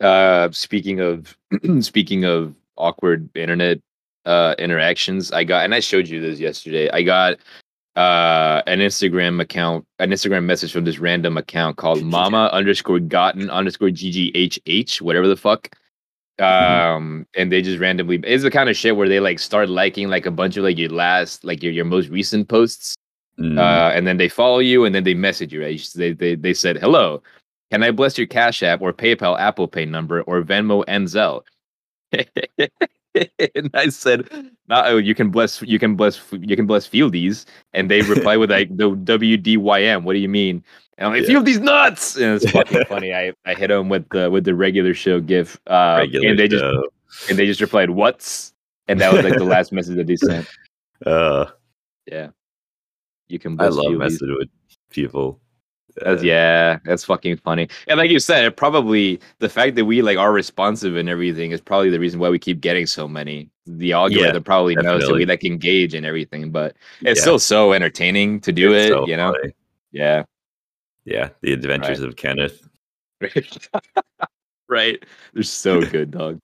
Uh, 0.00 0.50
speaking 0.50 1.00
of 1.00 1.36
speaking 1.80 2.24
of 2.24 2.54
awkward 2.76 3.28
internet 3.36 3.78
uh 4.24 4.54
interactions 4.58 5.32
i 5.32 5.42
got 5.42 5.64
and 5.64 5.74
i 5.74 5.80
showed 5.80 6.06
you 6.06 6.20
this 6.20 6.38
yesterday 6.38 6.88
i 6.90 7.02
got 7.02 7.36
uh 7.96 8.62
an 8.68 8.78
instagram 8.78 9.40
account 9.40 9.84
an 9.98 10.10
instagram 10.10 10.44
message 10.44 10.72
from 10.72 10.84
this 10.84 10.98
random 10.98 11.36
account 11.36 11.76
called 11.76 12.02
mama 12.02 12.48
underscore 12.52 13.00
gotten 13.00 13.50
underscore 13.50 13.88
gghh 13.88 15.00
whatever 15.00 15.26
the 15.26 15.36
fuck. 15.36 15.76
Um 16.42 17.26
and 17.36 17.52
they 17.52 17.62
just 17.62 17.78
randomly 17.78 18.20
it's 18.24 18.42
the 18.42 18.50
kind 18.50 18.68
of 18.68 18.76
shit 18.76 18.96
where 18.96 19.08
they 19.08 19.20
like 19.20 19.38
start 19.38 19.68
liking 19.68 20.08
like 20.08 20.26
a 20.26 20.30
bunch 20.30 20.56
of 20.56 20.64
like 20.64 20.76
your 20.76 20.90
last 20.90 21.44
like 21.44 21.62
your, 21.62 21.72
your 21.72 21.84
most 21.84 22.08
recent 22.08 22.48
posts 22.48 22.96
mm. 23.38 23.58
uh 23.58 23.92
and 23.94 24.06
then 24.06 24.16
they 24.16 24.28
follow 24.28 24.58
you 24.58 24.84
and 24.84 24.94
then 24.94 25.04
they 25.04 25.14
message 25.14 25.52
you 25.52 25.62
right? 25.62 25.88
They, 25.94 26.12
they 26.12 26.34
they 26.34 26.54
said 26.54 26.78
hello 26.78 27.22
can 27.70 27.82
i 27.82 27.90
bless 27.90 28.18
your 28.18 28.26
cash 28.26 28.62
app 28.62 28.82
or 28.82 28.92
paypal 28.92 29.38
apple 29.38 29.68
pay 29.68 29.86
number 29.86 30.22
or 30.22 30.42
venmo 30.42 30.84
and 30.88 31.06
zelle 31.06 31.42
and 33.54 33.70
I 33.74 33.88
said, 33.88 34.28
"Not 34.68 34.86
oh, 34.86 34.96
you 34.96 35.14
can 35.14 35.30
bless, 35.30 35.62
you 35.62 35.78
can 35.78 35.96
bless, 35.96 36.20
you 36.32 36.56
can 36.56 36.66
bless 36.66 36.86
Fieldies." 36.86 37.46
And 37.74 37.90
they 37.90 38.02
reply 38.02 38.36
with 38.36 38.50
like 38.50 38.74
the 38.76 38.90
WDYM. 38.90 40.04
What 40.04 40.14
do 40.14 40.18
you 40.18 40.28
mean? 40.28 40.64
And 40.98 41.06
I'm 41.06 41.12
like, 41.12 41.22
yeah. 41.22 41.28
Fieldies 41.28 41.60
nuts! 41.60 42.16
And 42.16 42.36
it's 42.36 42.50
fucking 42.50 42.84
funny. 42.88 43.14
I, 43.14 43.32
I 43.44 43.54
hit 43.54 43.68
them 43.68 43.88
with 43.88 44.08
the 44.10 44.30
with 44.30 44.44
the 44.44 44.54
regular 44.54 44.94
show 44.94 45.20
gif, 45.20 45.60
uh, 45.66 45.96
regular 46.00 46.28
and 46.28 46.38
they 46.38 46.48
show. 46.48 46.88
just 47.08 47.30
and 47.30 47.38
they 47.38 47.46
just 47.46 47.60
replied, 47.60 47.90
"What's?" 47.90 48.54
And 48.88 49.00
that 49.00 49.12
was 49.12 49.24
like 49.24 49.38
the 49.38 49.44
last 49.44 49.72
message 49.72 49.96
that 49.96 50.06
they 50.06 50.16
sent. 50.16 50.48
Uh, 51.04 51.50
yeah, 52.06 52.28
you 53.26 53.36
can. 53.36 53.60
I 53.60 53.66
love 53.66 53.86
Fieldies. 53.86 54.20
messaging 54.22 54.38
with 54.38 54.48
people. 54.90 55.40
That's, 55.96 56.22
yeah, 56.22 56.78
that's 56.84 57.04
fucking 57.04 57.36
funny. 57.38 57.68
And 57.88 57.98
like 57.98 58.10
you 58.10 58.18
said, 58.18 58.44
it 58.44 58.56
probably 58.56 59.20
the 59.38 59.48
fact 59.48 59.76
that 59.76 59.84
we 59.84 60.02
like 60.02 60.18
are 60.18 60.32
responsive 60.32 60.96
and 60.96 61.08
everything 61.08 61.50
is 61.50 61.60
probably 61.60 61.90
the 61.90 62.00
reason 62.00 62.20
why 62.20 62.30
we 62.30 62.38
keep 62.38 62.60
getting 62.60 62.86
so 62.86 63.06
many. 63.06 63.50
The 63.66 63.92
algorithm 63.92 64.34
yeah, 64.34 64.40
probably 64.40 64.74
definitely. 64.74 64.98
knows 65.00 65.08
that 65.08 65.14
we 65.14 65.26
like 65.26 65.44
engage 65.44 65.94
and 65.94 66.04
everything, 66.04 66.50
but 66.50 66.74
it's 67.02 67.18
yeah. 67.18 67.22
still 67.22 67.38
so 67.38 67.72
entertaining 67.72 68.40
to 68.40 68.52
do 68.52 68.72
it's 68.72 68.86
it. 68.86 68.94
So 68.94 69.06
you 69.06 69.16
know? 69.16 69.32
Funny. 69.32 69.54
Yeah. 69.92 70.24
Yeah, 71.04 71.30
the 71.40 71.52
Adventures 71.52 72.00
right. 72.00 72.08
of 72.08 72.16
Kenneth. 72.16 72.68
right, 74.68 75.04
they're 75.32 75.42
so 75.42 75.80
good, 75.80 76.10
dog. 76.10 76.38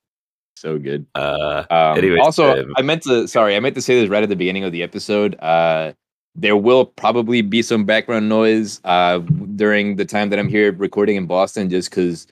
So 0.56 0.78
good. 0.78 1.06
Uh, 1.14 1.64
um, 1.70 1.98
anyways, 1.98 2.20
also, 2.20 2.62
um, 2.62 2.72
I 2.76 2.82
meant 2.82 3.02
to. 3.04 3.28
Sorry, 3.28 3.56
I 3.56 3.60
meant 3.60 3.74
to 3.76 3.82
say 3.82 4.00
this 4.00 4.08
right 4.08 4.22
at 4.22 4.28
the 4.28 4.36
beginning 4.36 4.64
of 4.64 4.72
the 4.72 4.82
episode. 4.82 5.36
Uh, 5.40 5.92
there 6.38 6.56
will 6.56 6.86
probably 6.86 7.42
be 7.42 7.62
some 7.62 7.84
background 7.84 8.28
noise 8.28 8.80
uh, 8.84 9.18
during 9.56 9.96
the 9.96 10.04
time 10.04 10.30
that 10.30 10.38
I'm 10.38 10.48
here 10.48 10.72
recording 10.72 11.16
in 11.16 11.26
Boston, 11.26 11.68
just 11.68 11.90
because 11.90 12.28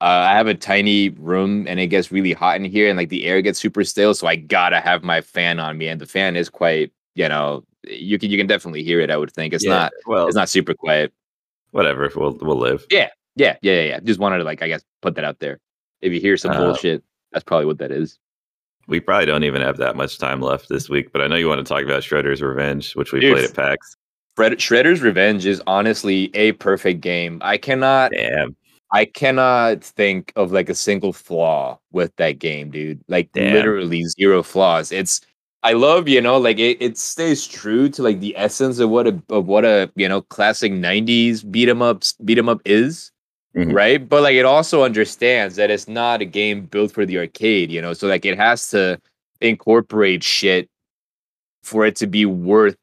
uh, 0.00 0.24
I 0.28 0.32
have 0.32 0.46
a 0.46 0.54
tiny 0.54 1.10
room 1.10 1.66
and 1.68 1.78
it 1.78 1.88
gets 1.88 2.10
really 2.10 2.32
hot 2.32 2.56
in 2.56 2.64
here, 2.64 2.88
and 2.88 2.96
like 2.96 3.10
the 3.10 3.26
air 3.26 3.42
gets 3.42 3.58
super 3.58 3.84
stale. 3.84 4.14
So 4.14 4.26
I 4.26 4.36
gotta 4.36 4.80
have 4.80 5.04
my 5.04 5.20
fan 5.20 5.60
on 5.60 5.76
me, 5.76 5.88
and 5.88 6.00
the 6.00 6.06
fan 6.06 6.36
is 6.36 6.48
quite, 6.48 6.90
you 7.14 7.28
know, 7.28 7.62
you 7.86 8.18
can 8.18 8.30
you 8.30 8.38
can 8.38 8.46
definitely 8.46 8.82
hear 8.82 8.98
it. 8.98 9.10
I 9.10 9.18
would 9.18 9.30
think 9.30 9.52
it's 9.52 9.64
yeah, 9.64 9.70
not 9.70 9.92
well, 10.06 10.26
it's 10.26 10.36
not 10.36 10.48
super 10.48 10.72
quiet. 10.72 11.12
Whatever, 11.72 12.10
we'll 12.16 12.38
we'll 12.40 12.56
live. 12.56 12.86
Yeah, 12.90 13.10
yeah, 13.36 13.56
yeah, 13.60 13.74
yeah. 13.74 13.82
yeah. 13.82 14.00
Just 14.00 14.20
wanted 14.20 14.38
to 14.38 14.44
like 14.44 14.62
I 14.62 14.68
guess 14.68 14.82
put 15.02 15.16
that 15.16 15.24
out 15.24 15.38
there. 15.38 15.60
If 16.00 16.14
you 16.14 16.20
hear 16.20 16.38
some 16.38 16.52
uh, 16.52 16.56
bullshit, 16.56 17.04
that's 17.30 17.44
probably 17.44 17.66
what 17.66 17.78
that 17.78 17.92
is 17.92 18.18
we 18.90 19.00
probably 19.00 19.26
don't 19.26 19.44
even 19.44 19.62
have 19.62 19.78
that 19.78 19.96
much 19.96 20.18
time 20.18 20.42
left 20.42 20.68
this 20.68 20.88
week, 20.88 21.12
but 21.12 21.22
I 21.22 21.28
know 21.28 21.36
you 21.36 21.48
want 21.48 21.64
to 21.64 21.74
talk 21.74 21.84
about 21.84 22.02
Shredder's 22.02 22.42
Revenge, 22.42 22.94
which 22.94 23.12
we 23.12 23.20
Dude, 23.20 23.32
played 23.34 23.44
at 23.46 23.54
PAX. 23.54 23.96
Shredder's 24.36 25.00
Revenge 25.00 25.46
is 25.46 25.62
honestly 25.66 26.30
a 26.34 26.52
perfect 26.52 27.00
game. 27.00 27.38
I 27.42 27.56
cannot 27.56 28.12
Damn. 28.12 28.56
I 28.92 29.04
cannot 29.04 29.84
think 29.84 30.32
of 30.34 30.50
like 30.50 30.68
a 30.68 30.74
single 30.74 31.12
flaw 31.12 31.78
with 31.92 32.14
that 32.16 32.38
game, 32.38 32.70
dude. 32.70 33.00
Like 33.08 33.30
Damn. 33.32 33.54
literally 33.54 34.04
zero 34.04 34.42
flaws. 34.42 34.90
It's 34.92 35.20
I 35.62 35.74
love, 35.74 36.08
you 36.08 36.20
know, 36.22 36.38
like 36.38 36.58
it, 36.58 36.78
it 36.80 36.96
stays 36.96 37.46
true 37.46 37.88
to 37.90 38.02
like 38.02 38.20
the 38.20 38.34
essence 38.36 38.78
of 38.78 38.90
what 38.90 39.06
a 39.06 39.22
of 39.28 39.46
what 39.46 39.64
a 39.64 39.90
you 39.94 40.08
know 40.08 40.22
classic 40.22 40.72
'90s 40.72 41.48
beat 41.48 41.68
'em 41.68 41.82
up 41.82 42.02
beat 42.24 42.38
'em 42.38 42.48
up 42.48 42.60
is. 42.64 43.12
Mm-hmm. 43.56 43.72
right? 43.72 44.08
But 44.08 44.22
like 44.22 44.34
it 44.34 44.44
also 44.44 44.84
understands 44.84 45.56
that 45.56 45.70
it's 45.70 45.88
not 45.88 46.20
a 46.20 46.24
game 46.24 46.66
built 46.66 46.92
for 46.92 47.04
the 47.04 47.18
arcade, 47.18 47.70
you 47.70 47.82
know. 47.82 47.92
So 47.92 48.06
like 48.06 48.24
it 48.24 48.38
has 48.38 48.70
to 48.70 49.00
incorporate 49.40 50.22
shit 50.22 50.68
for 51.64 51.84
it 51.84 51.96
to 51.96 52.06
be 52.06 52.26
worth, 52.26 52.76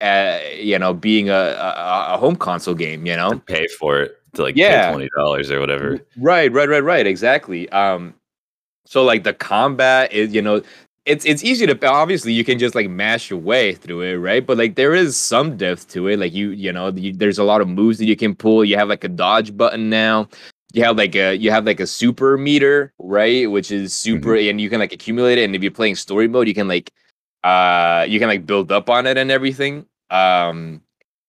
uh, 0.00 0.38
you 0.54 0.78
know, 0.78 0.94
being 0.94 1.28
a, 1.28 1.32
a, 1.32 2.14
a 2.14 2.18
home 2.18 2.36
console 2.36 2.74
game, 2.74 3.04
you 3.04 3.16
know. 3.16 3.38
pay 3.46 3.66
for 3.66 4.02
it 4.02 4.16
to 4.34 4.42
like 4.42 4.56
yeah. 4.56 4.92
twenty 4.92 5.08
dollars 5.16 5.50
or 5.50 5.58
whatever. 5.58 5.98
Right, 6.16 6.52
right, 6.52 6.68
right, 6.68 6.84
right. 6.84 7.06
Exactly. 7.06 7.68
Um, 7.70 8.14
so 8.86 9.02
like 9.02 9.24
the 9.24 9.34
combat 9.34 10.12
is, 10.12 10.32
you 10.32 10.42
know, 10.42 10.62
it's 11.04 11.24
it's 11.24 11.42
easy 11.42 11.66
to 11.66 11.88
obviously 11.88 12.32
you 12.32 12.44
can 12.44 12.58
just 12.58 12.74
like 12.74 12.88
mash 12.88 13.30
your 13.30 13.38
way 13.38 13.74
through 13.74 14.02
it, 14.02 14.14
right? 14.16 14.46
But 14.46 14.58
like 14.58 14.76
there 14.76 14.94
is 14.94 15.16
some 15.16 15.56
depth 15.56 15.88
to 15.90 16.06
it. 16.08 16.18
Like 16.18 16.32
you 16.32 16.50
you 16.50 16.72
know 16.72 16.90
you, 16.90 17.12
there's 17.12 17.38
a 17.38 17.44
lot 17.44 17.60
of 17.60 17.68
moves 17.68 17.98
that 17.98 18.04
you 18.04 18.16
can 18.16 18.34
pull. 18.34 18.64
You 18.64 18.76
have 18.76 18.88
like 18.88 19.04
a 19.04 19.08
dodge 19.08 19.56
button 19.56 19.90
now. 19.90 20.28
You 20.72 20.84
have 20.84 20.96
like 20.96 21.14
a 21.16 21.34
you 21.34 21.50
have 21.50 21.66
like 21.66 21.80
a 21.80 21.86
super 21.86 22.38
meter, 22.38 22.92
right? 22.98 23.50
Which 23.50 23.72
is 23.72 23.92
super, 23.92 24.30
mm-hmm. 24.30 24.50
and 24.50 24.60
you 24.60 24.70
can 24.70 24.78
like 24.78 24.92
accumulate 24.92 25.38
it. 25.38 25.44
And 25.44 25.56
if 25.56 25.62
you're 25.62 25.72
playing 25.72 25.96
story 25.96 26.28
mode, 26.28 26.46
you 26.48 26.54
can 26.54 26.68
like 26.68 26.90
uh 27.42 28.06
you 28.08 28.20
can 28.20 28.28
like 28.28 28.46
build 28.46 28.70
up 28.70 28.88
on 28.88 29.06
it 29.06 29.18
and 29.18 29.30
everything. 29.30 29.86
Um 30.10 30.82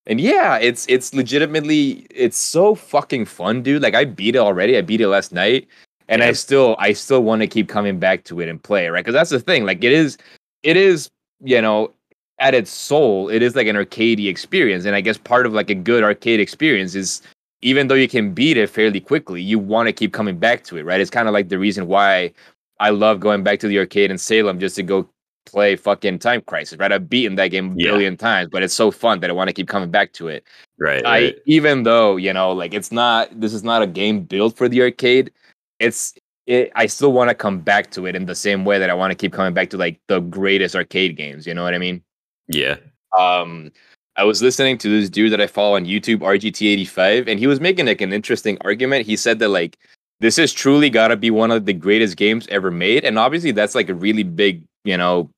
and 0.06 0.20
yeah, 0.20 0.58
it's 0.58 0.86
it's 0.88 1.14
legitimately 1.14 2.06
it's 2.10 2.38
so 2.38 2.76
fucking 2.76 3.24
fun, 3.24 3.62
dude. 3.62 3.82
Like 3.82 3.94
I 3.94 4.04
beat 4.04 4.36
it 4.36 4.38
already. 4.38 4.78
I 4.78 4.82
beat 4.82 5.00
it 5.00 5.08
last 5.08 5.32
night 5.32 5.66
and 6.08 6.20
yeah. 6.20 6.28
I 6.28 6.32
still 6.32 6.76
I 6.78 6.92
still 6.92 7.22
want 7.22 7.42
to 7.42 7.46
keep 7.48 7.68
coming 7.68 7.98
back 7.98 8.24
to 8.24 8.40
it 8.40 8.48
and 8.48 8.62
play 8.62 8.88
right 8.88 9.04
because 9.04 9.14
that's 9.14 9.30
the 9.30 9.40
thing 9.40 9.64
like 9.64 9.82
it 9.82 9.92
is 9.92 10.18
it 10.62 10.76
is 10.76 11.10
you 11.42 11.60
know 11.60 11.92
at 12.38 12.54
its 12.54 12.70
soul 12.70 13.28
it 13.28 13.42
is 13.42 13.54
like 13.54 13.66
an 13.66 13.76
arcade 13.76 14.20
experience 14.20 14.84
and 14.84 14.96
I 14.96 15.00
guess 15.00 15.18
part 15.18 15.46
of 15.46 15.52
like 15.52 15.70
a 15.70 15.74
good 15.74 16.02
arcade 16.02 16.40
experience 16.40 16.94
is 16.94 17.22
even 17.62 17.88
though 17.88 17.94
you 17.94 18.08
can 18.08 18.34
beat 18.34 18.56
it 18.56 18.68
fairly 18.68 19.00
quickly 19.00 19.40
you 19.40 19.58
want 19.58 19.86
to 19.86 19.92
keep 19.92 20.12
coming 20.12 20.38
back 20.38 20.64
to 20.64 20.76
it 20.76 20.84
right 20.84 21.00
it's 21.00 21.10
kind 21.10 21.28
of 21.28 21.34
like 21.34 21.48
the 21.48 21.58
reason 21.58 21.86
why 21.86 22.32
I 22.80 22.90
love 22.90 23.20
going 23.20 23.44
back 23.44 23.60
to 23.60 23.68
the 23.68 23.78
arcade 23.78 24.10
in 24.10 24.18
Salem 24.18 24.58
just 24.58 24.76
to 24.76 24.82
go 24.82 25.08
play 25.46 25.76
fucking 25.76 26.18
Time 26.18 26.40
Crisis 26.40 26.78
right 26.78 26.90
I've 26.90 27.08
beaten 27.08 27.36
that 27.36 27.48
game 27.48 27.72
a 27.72 27.74
yeah. 27.76 27.90
billion 27.90 28.16
times 28.16 28.48
but 28.50 28.62
it's 28.62 28.74
so 28.74 28.90
fun 28.90 29.20
that 29.20 29.30
I 29.30 29.32
want 29.32 29.48
to 29.48 29.54
keep 29.54 29.68
coming 29.68 29.90
back 29.90 30.12
to 30.14 30.28
it 30.28 30.44
right, 30.78 31.04
I 31.06 31.10
right. 31.10 31.36
even 31.46 31.84
though 31.84 32.16
you 32.16 32.32
know 32.32 32.50
like 32.52 32.74
it's 32.74 32.90
not 32.90 33.28
this 33.38 33.54
is 33.54 33.62
not 33.62 33.82
a 33.82 33.86
game 33.86 34.22
built 34.22 34.56
for 34.56 34.68
the 34.68 34.82
arcade 34.82 35.30
it's 35.78 36.14
it, 36.46 36.70
I 36.74 36.86
still 36.86 37.12
want 37.12 37.30
to 37.30 37.34
come 37.34 37.60
back 37.60 37.90
to 37.92 38.06
it 38.06 38.14
in 38.14 38.26
the 38.26 38.34
same 38.34 38.64
way 38.64 38.78
that 38.78 38.90
I 38.90 38.94
want 38.94 39.10
to 39.10 39.14
keep 39.14 39.32
coming 39.32 39.54
back 39.54 39.70
to 39.70 39.78
like 39.78 40.00
the 40.08 40.20
greatest 40.20 40.76
arcade 40.76 41.16
games. 41.16 41.46
You 41.46 41.54
know 41.54 41.62
what 41.62 41.74
I 41.74 41.78
mean? 41.78 42.02
Yeah. 42.48 42.76
Um, 43.18 43.70
I 44.16 44.24
was 44.24 44.42
listening 44.42 44.78
to 44.78 44.88
this 44.88 45.10
dude 45.10 45.32
that 45.32 45.40
I 45.40 45.46
follow 45.46 45.76
on 45.76 45.86
YouTube, 45.86 46.18
RGT85, 46.18 47.28
and 47.28 47.38
he 47.38 47.46
was 47.46 47.60
making 47.60 47.86
like 47.86 48.00
an 48.00 48.12
interesting 48.12 48.58
argument. 48.60 49.06
He 49.06 49.16
said 49.16 49.38
that 49.40 49.48
like 49.48 49.78
this 50.20 50.38
is 50.38 50.52
truly 50.52 50.90
gotta 50.90 51.16
be 51.16 51.30
one 51.30 51.50
of 51.50 51.64
the 51.64 51.72
greatest 51.72 52.16
games 52.16 52.46
ever 52.48 52.70
made, 52.70 53.04
and 53.04 53.18
obviously 53.18 53.50
that's 53.50 53.74
like 53.74 53.88
a 53.88 53.94
really 53.94 54.22
big, 54.22 54.62
you 54.84 54.96
know, 54.96 55.30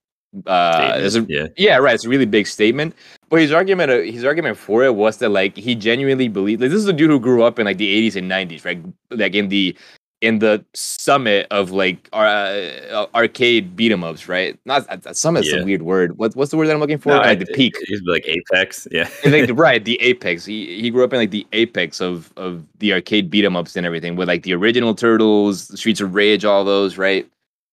uh, 0.47 0.93
a, 1.01 1.21
yeah, 1.29 1.47
yeah, 1.57 1.77
right. 1.77 1.95
It's 1.95 2.05
a 2.05 2.09
really 2.09 2.27
big 2.27 2.47
statement. 2.47 2.95
But 3.31 3.41
his 3.41 3.53
argument, 3.53 3.91
uh, 3.91 4.01
his 4.01 4.25
argument 4.25 4.59
for 4.59 4.85
it 4.85 4.95
was 4.95 5.17
that 5.19 5.31
like 5.31 5.57
he 5.57 5.75
genuinely 5.75 6.29
believed. 6.29 6.61
Like, 6.61 6.71
this 6.71 6.81
is 6.81 6.89
a 6.89 6.93
dude 6.93 7.11
who 7.11 7.19
grew 7.19 7.43
up 7.43 7.59
in 7.59 7.65
like 7.65 7.79
the 7.79 8.11
80s 8.11 8.17
and 8.17 8.31
90s, 8.31 8.65
right? 8.65 8.83
Like 9.11 9.35
in 9.35 9.49
the 9.49 9.77
in 10.23 10.39
the 10.39 10.65
summit 10.75 11.47
of 11.51 11.71
like 11.71 12.09
uh, 12.13 12.17
uh 12.17 13.07
arcade 13.15 13.77
beat 13.77 13.93
'em 13.93 14.03
ups, 14.03 14.29
right? 14.29 14.59
Not 14.65 14.87
uh, 14.89 15.13
summit's 15.13 15.53
yeah. 15.53 15.61
a 15.61 15.65
weird 15.65 15.83
word. 15.83 16.17
What's 16.19 16.35
what's 16.35 16.51
the 16.51 16.57
word 16.57 16.69
that 16.69 16.75
I'm 16.75 16.81
looking 16.81 16.99
for? 16.99 17.11
No, 17.11 17.19
like 17.19 17.39
the 17.39 17.47
peak. 17.47 17.75
It's 17.83 18.03
like 18.07 18.27
apex. 18.27 18.89
Yeah. 18.91 19.09
like 19.25 19.51
right, 19.55 19.85
the 19.85 20.01
apex. 20.01 20.45
He 20.45 20.81
he 20.81 20.91
grew 20.91 21.05
up 21.05 21.13
in 21.13 21.19
like 21.19 21.31
the 21.31 21.47
apex 21.53 22.01
of 22.01 22.33
of 22.37 22.65
the 22.79 22.93
arcade 22.93 23.31
beat 23.31 23.45
'em 23.45 23.57
ups 23.57 23.77
and 23.77 23.85
everything 23.85 24.17
with 24.17 24.29
like 24.29 24.43
the 24.43 24.55
original 24.55 24.95
Turtles, 24.95 25.79
Streets 25.79 26.01
of 26.01 26.15
Rage, 26.15 26.45
all 26.45 26.65
those, 26.65 26.97
right? 26.97 27.29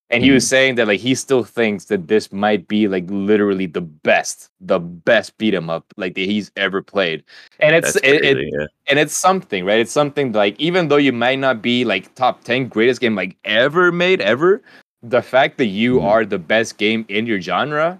And 0.09 0.23
he 0.23 0.31
was 0.31 0.43
mm-hmm. 0.43 0.49
saying 0.49 0.75
that 0.75 0.87
like 0.87 0.99
he 0.99 1.15
still 1.15 1.43
thinks 1.43 1.85
that 1.85 2.07
this 2.07 2.31
might 2.31 2.67
be 2.67 2.87
like 2.87 3.05
literally 3.09 3.65
the 3.65 3.81
best 3.81 4.49
the 4.61 4.79
best 4.79 5.37
beat 5.37 5.53
'em 5.53 5.69
up 5.69 5.85
like 5.97 6.15
that 6.15 6.21
he's 6.21 6.51
ever 6.55 6.81
played. 6.81 7.23
And 7.59 7.75
it's 7.75 7.99
crazy, 7.99 8.15
it, 8.15 8.37
it 8.37 8.53
yeah. 8.53 8.65
and 8.87 8.99
it's 8.99 9.17
something 9.17 9.65
right? 9.65 9.79
It's 9.79 9.91
something 9.91 10.31
like 10.31 10.59
even 10.59 10.87
though 10.87 10.97
you 10.97 11.11
might 11.11 11.39
not 11.39 11.61
be 11.61 11.83
like 11.85 12.13
top 12.15 12.43
10 12.43 12.67
greatest 12.67 13.01
game 13.01 13.15
like 13.15 13.35
ever 13.43 13.91
made 13.91 14.21
ever 14.21 14.61
the 15.01 15.21
fact 15.21 15.57
that 15.57 15.65
you 15.65 15.99
mm. 15.99 16.03
are 16.03 16.25
the 16.25 16.39
best 16.39 16.77
game 16.77 17.05
in 17.09 17.25
your 17.25 17.41
genre 17.41 17.99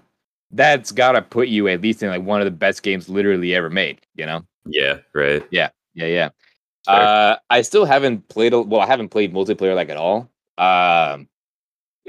that's 0.52 0.92
gotta 0.92 1.20
put 1.20 1.48
you 1.48 1.68
at 1.68 1.82
least 1.82 2.02
in 2.02 2.08
like 2.08 2.22
one 2.22 2.40
of 2.40 2.44
the 2.44 2.50
best 2.50 2.82
games 2.82 3.08
literally 3.08 3.54
ever 3.54 3.70
made 3.70 4.00
you 4.14 4.24
know? 4.24 4.44
Yeah 4.66 4.98
right. 5.14 5.44
Yeah 5.50 5.70
yeah 5.94 6.06
yeah. 6.06 6.28
Uh 6.86 7.36
i 7.50 7.62
still 7.62 7.84
haven't 7.86 8.28
played 8.28 8.52
a, 8.52 8.60
well 8.60 8.80
i 8.80 8.86
haven't 8.86 9.08
played 9.08 9.34
multiplayer 9.34 9.74
like 9.74 9.88
at 9.88 9.96
all. 9.96 10.30
Um 10.58 11.28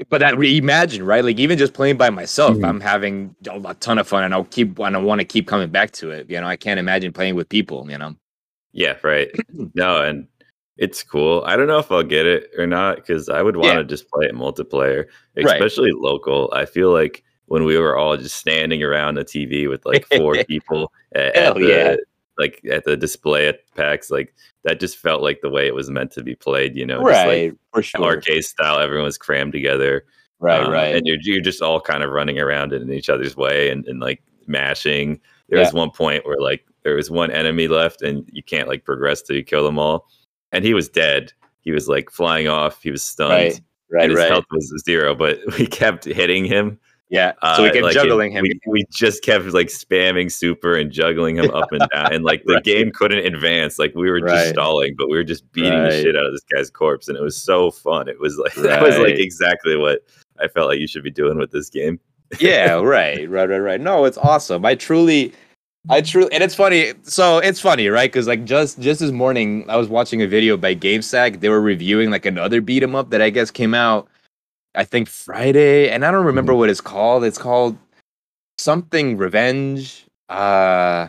but 0.08 0.18
that 0.18 0.34
imagine 0.42 1.04
right 1.04 1.24
like 1.24 1.38
even 1.38 1.56
just 1.56 1.72
playing 1.72 1.96
by 1.96 2.10
myself 2.10 2.54
mm-hmm. 2.54 2.64
i'm 2.64 2.80
having 2.80 3.34
a 3.64 3.74
ton 3.74 3.98
of 3.98 4.06
fun 4.06 4.24
and 4.24 4.34
i'll 4.34 4.44
keep 4.44 4.78
and 4.78 4.96
i 4.96 4.98
want 4.98 5.20
to 5.20 5.24
keep 5.24 5.46
coming 5.46 5.70
back 5.70 5.90
to 5.90 6.10
it 6.10 6.28
you 6.28 6.40
know 6.40 6.46
i 6.46 6.56
can't 6.56 6.78
imagine 6.78 7.12
playing 7.12 7.34
with 7.34 7.48
people 7.48 7.90
you 7.90 7.96
know 7.96 8.14
yeah 8.72 8.96
right 9.02 9.30
no 9.74 10.02
and 10.02 10.26
it's 10.78 11.02
cool. 11.02 11.42
I 11.46 11.56
don't 11.56 11.66
know 11.66 11.78
if 11.78 11.90
I'll 11.90 12.02
get 12.02 12.26
it 12.26 12.50
or 12.58 12.66
not 12.66 12.96
because 12.96 13.28
I 13.28 13.42
would 13.42 13.56
want 13.56 13.74
to 13.74 13.80
yeah. 13.80 13.82
just 13.84 14.10
play 14.10 14.26
it 14.26 14.34
multiplayer, 14.34 15.06
especially 15.36 15.92
right. 15.92 16.00
local. 16.00 16.50
I 16.54 16.66
feel 16.66 16.92
like 16.92 17.24
when 17.46 17.64
we 17.64 17.78
were 17.78 17.96
all 17.96 18.16
just 18.16 18.36
standing 18.36 18.82
around 18.82 19.14
the 19.14 19.24
TV 19.24 19.68
with 19.68 19.86
like 19.86 20.06
four 20.16 20.34
people 20.48 20.92
at, 21.14 21.34
at 21.36 21.54
the 21.54 21.60
yeah. 21.60 21.96
Like 22.38 22.60
at 22.70 22.84
the 22.84 22.96
display 22.96 23.48
at 23.48 23.60
PAX, 23.74 24.10
like 24.10 24.34
that 24.64 24.80
just 24.80 24.98
felt 24.98 25.22
like 25.22 25.40
the 25.42 25.50
way 25.50 25.66
it 25.66 25.74
was 25.74 25.90
meant 25.90 26.12
to 26.12 26.22
be 26.22 26.34
played. 26.34 26.76
You 26.76 26.86
know, 26.86 27.00
right? 27.00 27.50
Like 27.50 27.58
for 27.72 27.82
sure. 27.82 28.02
Arcade 28.02 28.44
style, 28.44 28.78
everyone 28.78 29.04
was 29.04 29.18
crammed 29.18 29.52
together. 29.52 30.04
Right, 30.38 30.62
um, 30.62 30.72
right. 30.72 30.94
And 30.94 31.06
you're 31.06 31.18
you're 31.22 31.40
just 31.40 31.62
all 31.62 31.80
kind 31.80 32.02
of 32.02 32.10
running 32.10 32.38
around 32.38 32.72
in 32.72 32.92
each 32.92 33.08
other's 33.08 33.36
way 33.36 33.70
and, 33.70 33.86
and 33.86 34.00
like 34.00 34.22
mashing. 34.46 35.20
There 35.48 35.58
yeah. 35.58 35.64
was 35.64 35.72
one 35.72 35.90
point 35.90 36.26
where 36.26 36.40
like 36.40 36.66
there 36.82 36.94
was 36.94 37.10
one 37.10 37.30
enemy 37.30 37.68
left 37.68 38.02
and 38.02 38.28
you 38.32 38.42
can't 38.42 38.68
like 38.68 38.84
progress 38.84 39.22
till 39.22 39.36
you 39.36 39.44
kill 39.44 39.64
them 39.64 39.78
all 39.78 40.06
and 40.52 40.64
he 40.64 40.74
was 40.74 40.88
dead. 40.88 41.32
He 41.60 41.72
was 41.72 41.88
like 41.88 42.10
flying 42.10 42.48
off. 42.48 42.82
He 42.82 42.90
was 42.90 43.02
stunned. 43.02 43.30
Right, 43.30 43.60
right, 43.90 44.02
and 44.04 44.12
his 44.12 44.18
right. 44.18 44.30
health 44.30 44.44
was 44.50 44.72
zero, 44.84 45.14
but 45.14 45.38
we 45.58 45.66
kept 45.66 46.04
hitting 46.04 46.44
him. 46.44 46.78
Yeah, 47.08 47.34
so 47.54 47.62
we 47.62 47.68
uh, 47.68 47.72
kept 47.72 47.84
like 47.84 47.94
juggling 47.94 48.32
it, 48.32 48.38
him. 48.38 48.42
We, 48.42 48.60
we, 48.66 48.84
just 48.90 49.22
kept 49.22 49.44
like 49.46 49.68
spamming 49.68 50.30
super 50.30 50.74
and 50.74 50.90
juggling 50.90 51.36
him 51.36 51.52
up 51.52 51.70
and 51.70 51.86
down, 51.92 52.12
and 52.12 52.24
like 52.24 52.42
the 52.46 52.54
right. 52.54 52.64
game 52.64 52.90
couldn't 52.90 53.24
advance. 53.24 53.78
Like 53.78 53.94
we 53.94 54.10
were 54.10 54.18
right. 54.18 54.32
just 54.32 54.48
stalling, 54.50 54.96
but 54.98 55.08
we 55.08 55.16
were 55.16 55.22
just 55.22 55.50
beating 55.52 55.72
right. 55.72 55.90
the 55.90 56.02
shit 56.02 56.16
out 56.16 56.26
of 56.26 56.32
this 56.32 56.42
guy's 56.52 56.68
corpse, 56.68 57.06
and 57.06 57.16
it 57.16 57.22
was 57.22 57.36
so 57.36 57.70
fun. 57.70 58.08
It 58.08 58.18
was 58.18 58.36
like 58.38 58.54
that 58.56 58.82
was 58.82 58.98
like 58.98 59.20
exactly 59.20 59.76
what 59.76 60.00
I 60.40 60.48
felt 60.48 60.68
like 60.68 60.80
you 60.80 60.88
should 60.88 61.04
be 61.04 61.12
doing 61.12 61.38
with 61.38 61.52
this 61.52 61.70
game. 61.70 62.00
yeah, 62.40 62.74
right, 62.80 63.30
right, 63.30 63.48
right, 63.48 63.58
right. 63.58 63.80
No, 63.80 64.04
it's 64.04 64.18
awesome. 64.18 64.66
I 64.66 64.74
truly, 64.74 65.32
I 65.88 66.00
truly, 66.00 66.32
and 66.32 66.42
it's 66.42 66.56
funny. 66.56 66.92
So 67.04 67.38
it's 67.38 67.60
funny, 67.60 67.86
right? 67.86 68.10
Because 68.10 68.26
like 68.26 68.44
just 68.44 68.80
just 68.80 68.98
this 68.98 69.12
morning, 69.12 69.64
I 69.70 69.76
was 69.76 69.88
watching 69.88 70.22
a 70.22 70.26
video 70.26 70.56
by 70.56 70.74
GameSack. 70.74 71.38
They 71.38 71.50
were 71.50 71.62
reviewing 71.62 72.10
like 72.10 72.26
another 72.26 72.60
beat 72.60 72.82
'em 72.82 72.96
up 72.96 73.10
that 73.10 73.22
I 73.22 73.30
guess 73.30 73.52
came 73.52 73.74
out, 73.74 74.08
I 74.76 74.84
think 74.84 75.08
Friday, 75.08 75.90
and 75.90 76.04
I 76.04 76.10
don't 76.10 76.26
remember 76.26 76.52
mm-hmm. 76.52 76.60
what 76.60 76.70
it's 76.70 76.80
called. 76.80 77.24
It's 77.24 77.38
called 77.38 77.76
something 78.58 79.16
Revenge. 79.16 80.04
Uh 80.28 81.08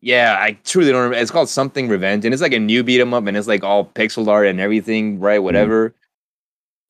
yeah, 0.00 0.36
I 0.38 0.52
truly 0.64 0.92
don't 0.92 1.02
remember. 1.02 1.20
It's 1.20 1.30
called 1.30 1.48
something 1.48 1.88
Revenge, 1.88 2.24
and 2.24 2.32
it's 2.32 2.42
like 2.42 2.52
a 2.52 2.58
new 2.58 2.84
beat 2.84 3.00
'em 3.00 3.14
up, 3.14 3.26
and 3.26 3.36
it's 3.36 3.48
like 3.48 3.64
all 3.64 3.84
pixel 3.84 4.28
art 4.28 4.46
and 4.46 4.60
everything, 4.60 5.18
right? 5.18 5.36
Mm-hmm. 5.36 5.44
Whatever. 5.44 5.90
Mm-hmm. 5.90 5.94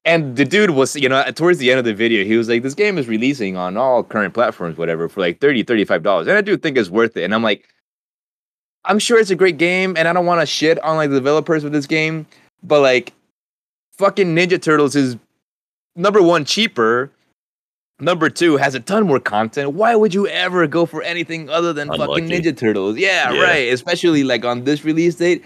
And 0.04 0.36
the 0.36 0.44
dude 0.44 0.70
was, 0.70 0.96
you 0.96 1.08
know, 1.08 1.22
towards 1.32 1.58
the 1.58 1.70
end 1.70 1.78
of 1.78 1.84
the 1.84 1.92
video, 1.92 2.24
he 2.24 2.36
was 2.36 2.48
like, 2.48 2.62
this 2.62 2.74
game 2.74 2.96
is 2.96 3.08
releasing 3.08 3.56
on 3.56 3.76
all 3.76 4.02
current 4.02 4.32
platforms, 4.32 4.78
whatever, 4.78 5.06
for 5.08 5.20
like 5.20 5.38
30 5.40 5.64
$35. 5.64 6.20
And 6.22 6.30
I 6.30 6.40
do 6.40 6.56
think 6.56 6.78
it's 6.78 6.88
worth 6.88 7.16
it. 7.16 7.24
And 7.24 7.34
I'm 7.34 7.42
like, 7.42 7.68
I'm 8.84 8.98
sure 8.98 9.18
it's 9.18 9.30
a 9.30 9.36
great 9.36 9.58
game, 9.58 9.96
and 9.96 10.08
I 10.08 10.12
don't 10.12 10.24
want 10.24 10.40
to 10.40 10.46
shit 10.46 10.82
on 10.82 10.96
like 10.96 11.10
the 11.10 11.16
developers 11.16 11.64
of 11.64 11.72
this 11.72 11.86
game, 11.86 12.26
but 12.62 12.80
like, 12.80 13.12
fucking 13.98 14.34
Ninja 14.34 14.60
Turtles 14.60 14.96
is 14.96 15.16
number 15.98 16.22
one, 16.22 16.44
cheaper. 16.44 17.10
Number 18.00 18.30
two, 18.30 18.56
has 18.56 18.76
a 18.76 18.80
ton 18.80 19.06
more 19.06 19.18
content. 19.18 19.72
Why 19.72 19.96
would 19.96 20.14
you 20.14 20.28
ever 20.28 20.68
go 20.68 20.86
for 20.86 21.02
anything 21.02 21.50
other 21.50 21.72
than 21.72 21.90
Unlucky. 21.90 22.22
fucking 22.22 22.28
Ninja 22.28 22.56
Turtles? 22.56 22.96
Yeah, 22.96 23.32
yeah, 23.32 23.42
right. 23.42 23.72
Especially 23.72 24.22
like 24.22 24.44
on 24.44 24.62
this 24.62 24.84
release 24.84 25.16
date 25.16 25.44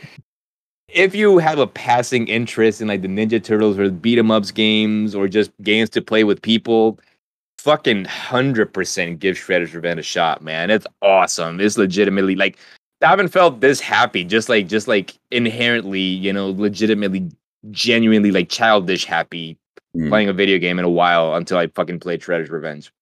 if 0.92 1.14
you 1.14 1.38
have 1.38 1.58
a 1.58 1.66
passing 1.66 2.28
interest 2.28 2.80
in 2.80 2.88
like 2.88 3.02
the 3.02 3.08
Ninja 3.08 3.42
Turtles 3.42 3.78
or 3.78 3.90
beat 3.90 4.18
'em 4.18 4.30
ups 4.30 4.50
games 4.50 5.14
or 5.14 5.28
just 5.28 5.50
games 5.62 5.90
to 5.90 6.02
play 6.02 6.24
with 6.24 6.42
people, 6.42 6.98
fucking 7.58 8.04
hundred 8.04 8.72
percent 8.72 9.18
give 9.18 9.36
Shredder's 9.36 9.74
Revenge 9.74 10.00
a 10.00 10.02
shot, 10.02 10.42
man. 10.42 10.70
It's 10.70 10.86
awesome. 11.00 11.60
It's 11.60 11.78
legitimately 11.78 12.36
like 12.36 12.58
I 13.02 13.08
haven't 13.08 13.28
felt 13.28 13.60
this 13.60 13.80
happy, 13.80 14.24
just 14.24 14.48
like 14.48 14.68
just 14.68 14.88
like 14.88 15.14
inherently, 15.30 16.00
you 16.00 16.32
know, 16.32 16.50
legitimately, 16.50 17.30
genuinely 17.70 18.30
like 18.30 18.48
childish 18.48 19.04
happy 19.04 19.56
mm. 19.96 20.08
playing 20.08 20.28
a 20.28 20.32
video 20.32 20.58
game 20.58 20.78
in 20.78 20.84
a 20.84 20.90
while 20.90 21.34
until 21.34 21.58
I 21.58 21.68
fucking 21.68 22.00
played 22.00 22.20
Shredder's 22.20 22.50
Revenge. 22.50 22.92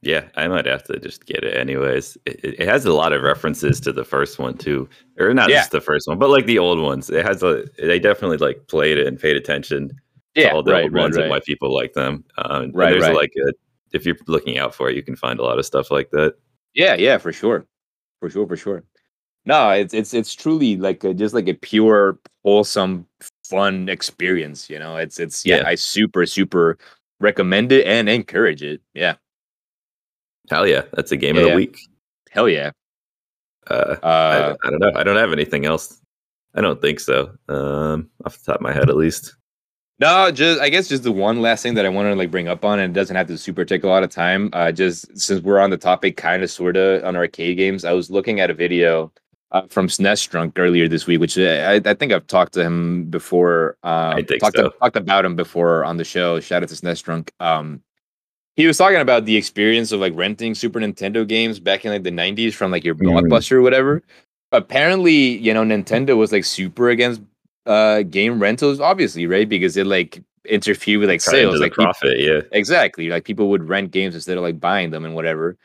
Yeah, 0.00 0.24
I 0.36 0.46
might 0.46 0.66
have 0.66 0.84
to 0.84 0.98
just 1.00 1.26
get 1.26 1.42
it 1.42 1.56
anyways. 1.56 2.16
It, 2.24 2.60
it, 2.60 2.68
has 2.68 2.84
a 2.84 2.92
lot 2.92 3.12
of 3.12 3.22
references 3.22 3.80
to 3.80 3.92
the 3.92 4.04
first 4.04 4.38
one 4.38 4.56
too, 4.56 4.88
or 5.18 5.34
not 5.34 5.50
yeah. 5.50 5.56
just 5.56 5.72
the 5.72 5.80
first 5.80 6.06
one, 6.06 6.18
but 6.18 6.30
like 6.30 6.46
the 6.46 6.58
old 6.58 6.78
ones. 6.78 7.10
It 7.10 7.26
has 7.26 7.42
a. 7.42 7.64
They 7.78 7.98
definitely 7.98 8.36
like 8.36 8.68
played 8.68 8.98
it 8.98 9.08
and 9.08 9.18
paid 9.18 9.36
attention 9.36 9.90
yeah, 10.36 10.50
to 10.50 10.54
all 10.54 10.62
the 10.62 10.72
right, 10.72 10.84
old 10.84 10.92
right, 10.92 11.02
ones 11.02 11.16
right. 11.16 11.22
and 11.22 11.30
why 11.30 11.40
people 11.40 11.74
like 11.74 11.94
them. 11.94 12.24
Um, 12.38 12.70
right, 12.72 12.90
there's 12.90 13.12
like 13.12 13.32
a, 13.44 13.52
if 13.92 14.06
you're 14.06 14.16
looking 14.28 14.58
out 14.58 14.72
for 14.72 14.88
it, 14.88 14.94
you 14.94 15.02
can 15.02 15.16
find 15.16 15.40
a 15.40 15.42
lot 15.42 15.58
of 15.58 15.66
stuff 15.66 15.90
like 15.90 16.10
that. 16.10 16.36
Yeah, 16.74 16.94
yeah, 16.94 17.18
for 17.18 17.32
sure, 17.32 17.66
for 18.20 18.30
sure, 18.30 18.46
for 18.46 18.56
sure. 18.56 18.84
No, 19.46 19.70
it's 19.70 19.94
it's 19.94 20.14
it's 20.14 20.32
truly 20.32 20.76
like 20.76 21.02
a, 21.02 21.12
just 21.12 21.34
like 21.34 21.48
a 21.48 21.54
pure, 21.54 22.20
wholesome, 22.44 23.04
fun 23.48 23.88
experience. 23.88 24.68
You 24.70 24.78
know, 24.78 24.96
it's 24.96 25.18
it's 25.18 25.44
yeah, 25.44 25.58
yeah. 25.58 25.68
I 25.68 25.74
super 25.74 26.26
super 26.26 26.78
recommend 27.20 27.72
it 27.72 27.86
and 27.86 28.08
encourage 28.08 28.62
it. 28.62 28.80
Yeah. 28.94 29.14
Hell 30.50 30.66
yeah, 30.66 30.82
that's 30.92 31.12
a 31.12 31.16
game 31.16 31.34
yeah, 31.34 31.42
of 31.42 31.44
the 31.44 31.50
yeah. 31.50 31.56
week. 31.56 31.78
Hell 32.30 32.48
yeah. 32.48 32.70
Uh, 33.68 33.96
uh 34.02 34.56
I, 34.62 34.66
I, 34.66 34.70
don't 34.70 34.80
know. 34.80 34.92
I 34.94 35.02
don't 35.02 35.16
have 35.16 35.32
anything 35.32 35.66
else. 35.66 36.00
I 36.54 36.60
don't 36.60 36.80
think 36.80 37.00
so. 37.00 37.36
Um, 37.48 38.08
off 38.24 38.38
the 38.38 38.52
top 38.52 38.56
of 38.56 38.62
my 38.62 38.72
head, 38.72 38.88
at 38.88 38.96
least. 38.96 39.36
No, 40.00 40.30
just 40.30 40.60
I 40.60 40.68
guess 40.68 40.88
just 40.88 41.02
the 41.02 41.12
one 41.12 41.42
last 41.42 41.62
thing 41.62 41.74
that 41.74 41.84
I 41.84 41.88
want 41.88 42.06
to 42.06 42.14
like 42.14 42.30
bring 42.30 42.48
up 42.48 42.64
on, 42.64 42.78
and 42.78 42.90
it 42.90 42.98
doesn't 42.98 43.16
have 43.16 43.26
to 43.26 43.36
super 43.36 43.64
take 43.64 43.82
a 43.82 43.88
lot 43.88 44.04
of 44.04 44.10
time. 44.10 44.48
Uh, 44.52 44.70
just 44.70 45.16
since 45.18 45.42
we're 45.42 45.58
on 45.58 45.70
the 45.70 45.76
topic, 45.76 46.16
kind 46.16 46.42
of 46.42 46.50
sorta 46.50 47.06
on 47.06 47.16
arcade 47.16 47.56
games, 47.56 47.84
I 47.84 47.92
was 47.92 48.10
looking 48.10 48.40
at 48.40 48.48
a 48.48 48.54
video 48.54 49.12
uh, 49.52 49.62
from 49.68 49.88
SNES 49.88 50.28
Drunk 50.28 50.58
earlier 50.58 50.88
this 50.88 51.06
week, 51.06 51.20
which 51.20 51.38
uh, 51.38 51.42
I, 51.42 51.90
I 51.90 51.94
think 51.94 52.12
I've 52.12 52.26
talked 52.26 52.54
to 52.54 52.62
him 52.62 53.04
before. 53.04 53.76
Um, 53.82 54.16
I 54.16 54.22
think 54.22 54.40
talked, 54.40 54.56
so. 54.56 54.70
talked 54.70 54.96
about 54.96 55.24
him 55.24 55.36
before 55.36 55.84
on 55.84 55.96
the 55.96 56.04
show. 56.04 56.40
Shout 56.40 56.62
out 56.62 56.68
to 56.68 56.74
SNES 56.74 57.02
Drunk. 57.02 57.32
Um, 57.40 57.82
he 58.56 58.66
was 58.66 58.76
talking 58.76 59.00
about 59.00 59.24
the 59.24 59.36
experience 59.36 59.92
of 59.92 60.00
like 60.00 60.12
renting 60.16 60.54
Super 60.54 60.80
Nintendo 60.80 61.26
games 61.26 61.60
back 61.60 61.84
in 61.84 61.92
like 61.92 62.02
the 62.02 62.10
90s 62.10 62.54
from 62.54 62.72
like 62.72 62.84
your 62.84 62.96
mm. 62.96 63.06
blockbuster 63.06 63.52
or 63.52 63.62
whatever. 63.62 64.02
Apparently, 64.50 65.12
you 65.12 65.54
know, 65.54 65.62
Nintendo 65.62 66.16
was 66.16 66.32
like 66.32 66.44
super 66.44 66.88
against 66.90 67.20
uh 67.66 68.02
game 68.02 68.40
rentals, 68.40 68.80
obviously, 68.80 69.26
right? 69.26 69.48
Because 69.48 69.76
it 69.76 69.86
like 69.86 70.22
interfered 70.44 70.98
with 70.98 71.08
like 71.08 71.20
sales, 71.20 71.60
like 71.60 71.72
profit, 71.72 72.16
people, 72.16 72.34
yeah. 72.34 72.40
Exactly. 72.52 73.08
Like 73.08 73.24
people 73.24 73.48
would 73.50 73.68
rent 73.68 73.92
games 73.92 74.14
instead 74.14 74.36
of 74.36 74.42
like 74.42 74.58
buying 74.58 74.90
them 74.90 75.04
and 75.04 75.14
whatever. 75.14 75.56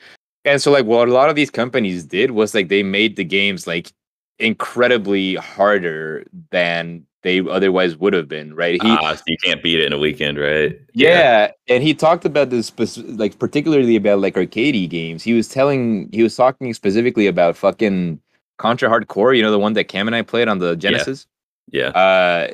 And 0.46 0.62
so 0.62 0.72
like 0.72 0.86
what 0.86 1.08
a 1.08 1.14
lot 1.14 1.30
of 1.30 1.36
these 1.36 1.50
companies 1.50 2.06
did 2.06 2.32
was 2.32 2.54
like 2.54 2.70
they 2.70 2.84
made 2.84 3.16
the 3.16 3.24
games 3.24 3.66
like 3.68 3.92
incredibly 4.40 5.36
harder 5.36 6.26
than 6.52 7.06
they 7.24 7.40
otherwise 7.40 7.96
would 7.96 8.14
have 8.14 8.28
been, 8.28 8.54
right? 8.54 8.82
He, 8.82 8.90
ah, 8.90 9.16
so 9.16 9.24
you 9.28 9.38
can't 9.44 9.64
beat 9.64 9.80
it 9.80 9.86
in 9.86 9.94
a 9.94 9.98
weekend, 9.98 10.38
right? 10.38 10.78
Yeah, 10.94 11.10
yeah. 11.10 11.52
and 11.70 11.82
he 11.82 11.94
talked 11.94 12.26
about 12.26 12.50
this, 12.50 12.72
like 12.98 13.40
particularly 13.40 13.96
about 13.96 14.20
like 14.20 14.36
arcade 14.36 14.90
games. 14.90 15.24
He 15.24 15.34
was 15.34 15.48
telling, 15.48 16.10
he 16.12 16.22
was 16.22 16.36
talking 16.36 16.74
specifically 16.74 17.28
about 17.28 17.56
fucking 17.56 18.20
Contra 18.58 18.90
Hard 18.90 19.08
Corps, 19.08 19.34
You 19.34 19.42
know, 19.42 19.52
the 19.52 19.60
one 19.60 19.74
that 19.74 19.86
Cam 19.86 20.08
and 20.08 20.16
I 20.16 20.22
played 20.22 20.50
on 20.50 20.60
the 20.60 20.76
Genesis. 20.76 21.26
Yeah. 21.72 21.90
Uh, 21.90 22.52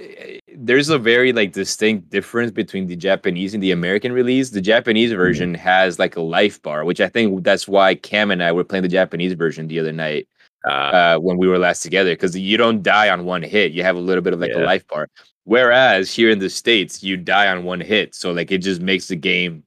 there's 0.56 0.90
a 0.90 0.98
very 0.98 1.34
like 1.34 1.52
distinct 1.52 2.10
difference 2.10 2.52
between 2.52 2.88
the 2.88 2.96
Japanese 2.96 3.54
and 3.54 3.64
the 3.64 3.72
American 3.72 4.12
release. 4.12 4.52
The 4.52 4.62
Japanese 4.62 5.10
mm-hmm. 5.10 5.20
version 5.20 5.54
mm-hmm. 5.54 5.62
has 5.62 6.00
like 6.00 6.16
a 6.16 6.22
life 6.22 6.62
bar, 6.62 6.86
which 6.86 7.02
I 7.02 7.10
think 7.10 7.44
that's 7.44 7.68
why 7.68 7.96
Cam 7.96 8.32
and 8.32 8.44
I 8.44 8.52
were 8.52 8.64
playing 8.64 8.84
the 8.84 8.90
Japanese 8.90 9.34
version 9.34 9.68
the 9.68 9.80
other 9.80 9.92
night 9.92 10.28
uh, 10.68 10.72
uh, 10.72 11.18
when 11.18 11.38
we 11.38 11.48
were 11.48 11.58
last 11.58 11.82
together 11.82 12.12
because 12.14 12.38
you 12.38 12.58
don't 12.58 12.84
die 12.84 13.10
on 13.10 13.26
one 13.26 13.42
hit. 13.42 13.72
You 13.72 13.84
have 13.84 13.96
a 13.96 14.02
little 14.02 14.22
bit 14.22 14.34
of 14.34 14.40
like 14.40 14.52
yeah. 14.52 14.64
a 14.64 14.66
life 14.66 14.88
bar. 14.88 15.10
Whereas 15.46 16.14
here 16.14 16.30
in 16.30 16.40
the 16.40 16.50
states, 16.50 17.02
you 17.02 17.18
die 17.18 17.48
on 17.48 17.64
one 17.64 17.82
hit, 17.82 18.14
so 18.14 18.32
like 18.32 18.52
it 18.52 18.60
just 18.60 18.82
makes 18.82 19.08
the 19.08 19.16
game 19.16 19.64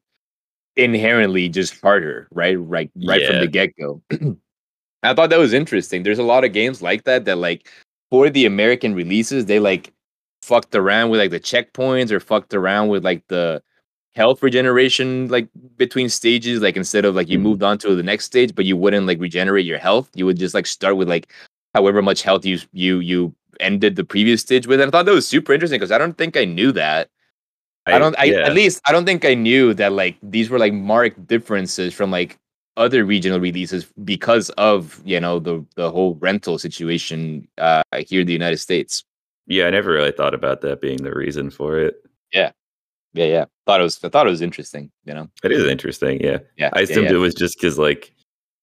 inherently 0.77 1.49
just 1.49 1.81
harder, 1.81 2.29
right? 2.31 2.59
Right, 2.61 2.91
right 3.05 3.21
yeah. 3.21 3.27
from 3.27 3.41
the 3.41 3.49
get 3.49 3.77
go. 3.77 4.01
I 5.03 5.15
thought 5.15 5.31
that 5.31 5.39
was 5.39 5.53
interesting. 5.53 6.03
There's 6.03 6.21
a 6.21 6.23
lot 6.23 6.45
of 6.45 6.53
games 6.53 6.83
like 6.83 7.05
that 7.05 7.25
that 7.25 7.39
like 7.39 7.69
for 8.13 8.29
the 8.29 8.45
American 8.45 8.95
releases, 8.95 9.47
they 9.47 9.59
like 9.59 9.91
fucked 10.43 10.75
around 10.75 11.09
with 11.09 11.19
like 11.19 11.31
the 11.31 11.41
checkpoints 11.41 12.11
or 12.11 12.21
fucked 12.21 12.53
around 12.53 12.89
with 12.89 13.03
like 13.03 13.27
the 13.29 13.63
health 14.15 14.43
regeneration 14.43 15.29
like 15.29 15.49
between 15.79 16.11
stages 16.11 16.61
like 16.61 16.77
instead 16.77 17.07
of 17.07 17.15
like 17.15 17.31
you 17.31 17.39
mm-hmm. 17.39 17.45
moved 17.45 17.63
on 17.63 17.79
to 17.79 17.95
the 17.95 18.03
next 18.03 18.27
stage 18.27 18.55
but 18.55 18.67
you 18.67 18.77
wouldn't 18.77 19.07
like 19.07 19.19
regenerate 19.19 19.65
your 19.65 19.79
health 19.79 20.11
you 20.15 20.27
would 20.27 20.39
just 20.39 20.53
like 20.53 20.67
start 20.67 20.99
with 20.99 21.09
like 21.09 21.33
however 21.73 22.03
much 22.03 22.21
health 22.21 22.45
you 22.45 22.59
you 22.73 22.99
you 22.99 23.35
ended 23.61 23.97
the 23.97 24.05
previous 24.05 24.43
stage 24.43 24.67
with 24.67 24.79
and 24.79 24.89
i 24.89 24.91
thought 24.91 25.07
that 25.07 25.15
was 25.15 25.27
super 25.27 25.55
interesting 25.55 25.79
because 25.79 25.93
i 25.93 25.97
don't 25.97 26.19
think 26.19 26.37
i 26.37 26.45
knew 26.45 26.73
that 26.73 27.09
i, 27.87 27.95
I 27.95 27.99
don't 27.99 28.19
I, 28.19 28.25
yeah. 28.25 28.41
at 28.41 28.53
least 28.53 28.83
i 28.87 28.93
don't 28.93 29.07
think 29.07 29.25
i 29.25 29.33
knew 29.33 29.73
that 29.73 29.93
like 29.93 30.19
these 30.23 30.51
were 30.51 30.59
like 30.59 30.75
marked 30.75 31.27
differences 31.27 31.95
from 31.95 32.11
like 32.11 32.39
other 32.77 33.05
regional 33.05 33.39
releases 33.39 33.85
because 34.05 34.51
of 34.51 35.01
you 35.05 35.21
know 35.21 35.39
the 35.39 35.65
the 35.77 35.91
whole 35.91 36.15
rental 36.17 36.59
situation 36.59 37.47
uh 37.59 37.83
here 38.07 38.23
in 38.23 38.27
the 38.27 38.33
united 38.33 38.57
states 38.57 39.05
yeah 39.47 39.67
i 39.67 39.71
never 39.71 39.93
really 39.93 40.13
thought 40.13 40.33
about 40.33 40.63
that 40.63 40.81
being 40.81 41.03
the 41.03 41.13
reason 41.13 41.51
for 41.51 41.79
it 41.79 41.97
yeah 42.33 42.51
yeah, 43.15 43.27
yeah. 43.27 43.45
Thought 43.67 43.81
it 43.81 43.85
was. 43.85 44.05
I 44.05 44.09
thought 44.09 44.27
it 44.27 44.31
was 44.31 44.43
interesting. 44.43 44.91
You 45.05 45.15
know, 45.15 45.29
it 45.45 45.53
is 45.53 45.65
interesting. 45.65 46.21
Yeah, 46.21 46.39
yeah. 46.57 46.71
I 46.73 46.83
assumed 46.83 47.05
yeah, 47.05 47.11
yeah. 47.11 47.17
it 47.17 47.21
was 47.21 47.35
just 47.35 47.59
because 47.59 47.79
like 47.79 48.13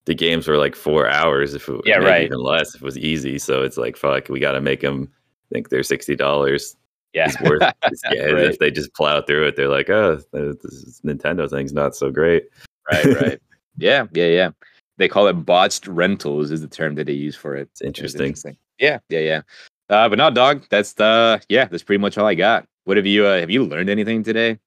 the 0.06 0.16
games 0.16 0.48
were 0.48 0.58
like 0.58 0.76
four 0.76 1.10
hours. 1.10 1.54
If 1.54 1.70
it, 1.70 1.82
yeah, 1.86 1.98
right, 1.98 2.24
even 2.24 2.40
less 2.40 2.76
if 2.76 2.82
it 2.82 2.86
was 2.86 2.98
easy. 2.98 3.38
So 3.38 3.62
it's 3.64 3.78
like 3.78 3.96
fuck, 3.96 4.30
we 4.30 4.40
got 4.40 4.54
to 4.54 4.62
make 4.62 4.82
them 4.82 5.12
think 5.54 5.70
they're 5.70 5.84
sixty 5.84 6.16
dollars. 6.16 6.76
Yeah, 7.14 7.32
worth. 7.44 7.62
yeah, 8.12 8.26
right. 8.26 8.46
if 8.46 8.60
they 8.60 8.72
just 8.72 8.94
plow 8.94 9.22
through 9.22 9.48
it, 9.48 9.56
they're 9.56 9.70
like, 9.70 9.90
oh, 9.90 10.20
this 10.34 11.02
Nintendo 11.04 11.50
thing's 11.50 11.74
not 11.74 11.96
so 11.96 12.12
great. 12.12 12.44
Right, 12.92 13.06
right. 13.06 13.42
Yeah, 13.80 14.06
yeah, 14.14 14.28
yeah. 14.28 14.50
They 14.98 15.08
call 15.08 15.28
it 15.28 15.34
botched 15.34 15.88
rentals 15.88 16.52
is 16.52 16.62
the 16.62 16.68
term 16.68 16.96
that 16.96 17.06
they 17.06 17.14
use 17.14 17.36
for 17.36 17.56
it. 17.56 17.70
It's 17.72 17.82
interesting. 17.82 18.28
Interesting. 18.28 18.58
Yeah, 18.80 19.00
yeah, 19.10 19.20
yeah. 19.20 19.42
Uh, 19.90 20.08
but 20.10 20.18
not 20.18 20.34
dog. 20.34 20.66
That's 20.70 20.94
the 20.94 21.42
yeah. 21.50 21.66
That's 21.66 21.84
pretty 21.84 22.02
much 22.02 22.18
all 22.18 22.26
I 22.26 22.36
got. 22.36 22.66
What 22.84 22.98
have 22.98 23.06
you 23.06 23.26
uh, 23.26 23.40
have 23.40 23.50
you 23.50 23.66
learned 23.66 23.90
anything 23.90 24.24
today? 24.24 24.60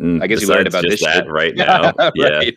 Mm, 0.00 0.22
I 0.22 0.26
guess 0.26 0.40
you 0.40 0.48
learned 0.48 0.68
about 0.68 0.82
this 0.82 1.00
shit 1.00 1.28
right 1.28 1.54
now. 1.56 1.92
yeah. 2.14 2.38
right, 2.40 2.54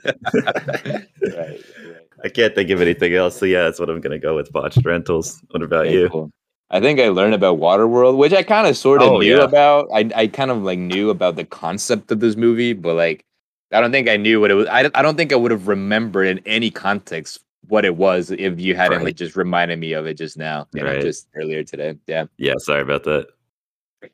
right. 1.22 1.62
I 2.24 2.30
can't 2.30 2.56
think 2.56 2.70
of 2.70 2.82
anything 2.82 3.14
else. 3.14 3.38
So 3.38 3.46
yeah, 3.46 3.64
that's 3.64 3.80
what 3.80 3.90
I'm 3.90 4.02
gonna 4.02 4.20
go 4.20 4.36
with 4.36 4.52
botched 4.52 4.84
rentals. 4.86 5.42
What 5.52 5.62
about 5.62 5.90
you? 5.90 6.10
Cool. 6.10 6.32
I 6.72 6.80
think 6.80 7.00
I 7.00 7.10
learned 7.10 7.36
about 7.36 7.60
Waterworld, 7.60 8.18
which 8.18 8.34
I 8.34 8.42
kind 8.42 8.68
of 8.68 8.76
sort 8.76 9.02
of 9.02 9.10
oh, 9.10 9.20
knew 9.20 9.38
yeah. 9.38 9.44
about. 9.44 9.88
I 9.94 10.10
I 10.16 10.28
kind 10.28 10.50
of 10.50 10.64
like 10.64 10.80
knew 10.80 11.10
about 11.10 11.36
the 11.36 11.46
concept 11.46 12.12
of 12.12 12.22
this 12.22 12.36
movie, 12.36 12.74
but 12.74 12.96
like 12.96 13.24
I 13.72 13.82
don't 13.82 13.92
think 13.92 14.08
I 14.08 14.18
knew 14.18 14.40
what 14.40 14.52
it 14.52 14.56
was. 14.56 14.68
I, 14.68 14.90
I 14.94 15.02
don't 15.02 15.18
think 15.18 15.34
I 15.34 15.36
would 15.36 15.52
have 15.52 15.68
remembered 15.68 16.28
in 16.28 16.40
any 16.46 16.70
context 16.70 17.40
what 17.68 17.86
it 17.86 17.96
was 17.98 18.32
if 18.32 18.60
you 18.60 18.76
hadn't 18.76 18.98
right. 18.98 19.06
like 19.06 19.16
just 19.16 19.36
reminded 19.36 19.80
me 19.80 19.94
of 19.94 20.06
it 20.06 20.16
just 20.16 20.38
now, 20.38 20.68
you 20.74 20.84
right. 20.84 20.96
know, 20.96 21.02
just 21.02 21.28
earlier 21.36 21.64
today. 21.64 21.96
Yeah. 22.08 22.26
Yeah. 22.38 22.54
Sorry 22.58 22.82
about 22.82 23.04
that. 23.04 23.28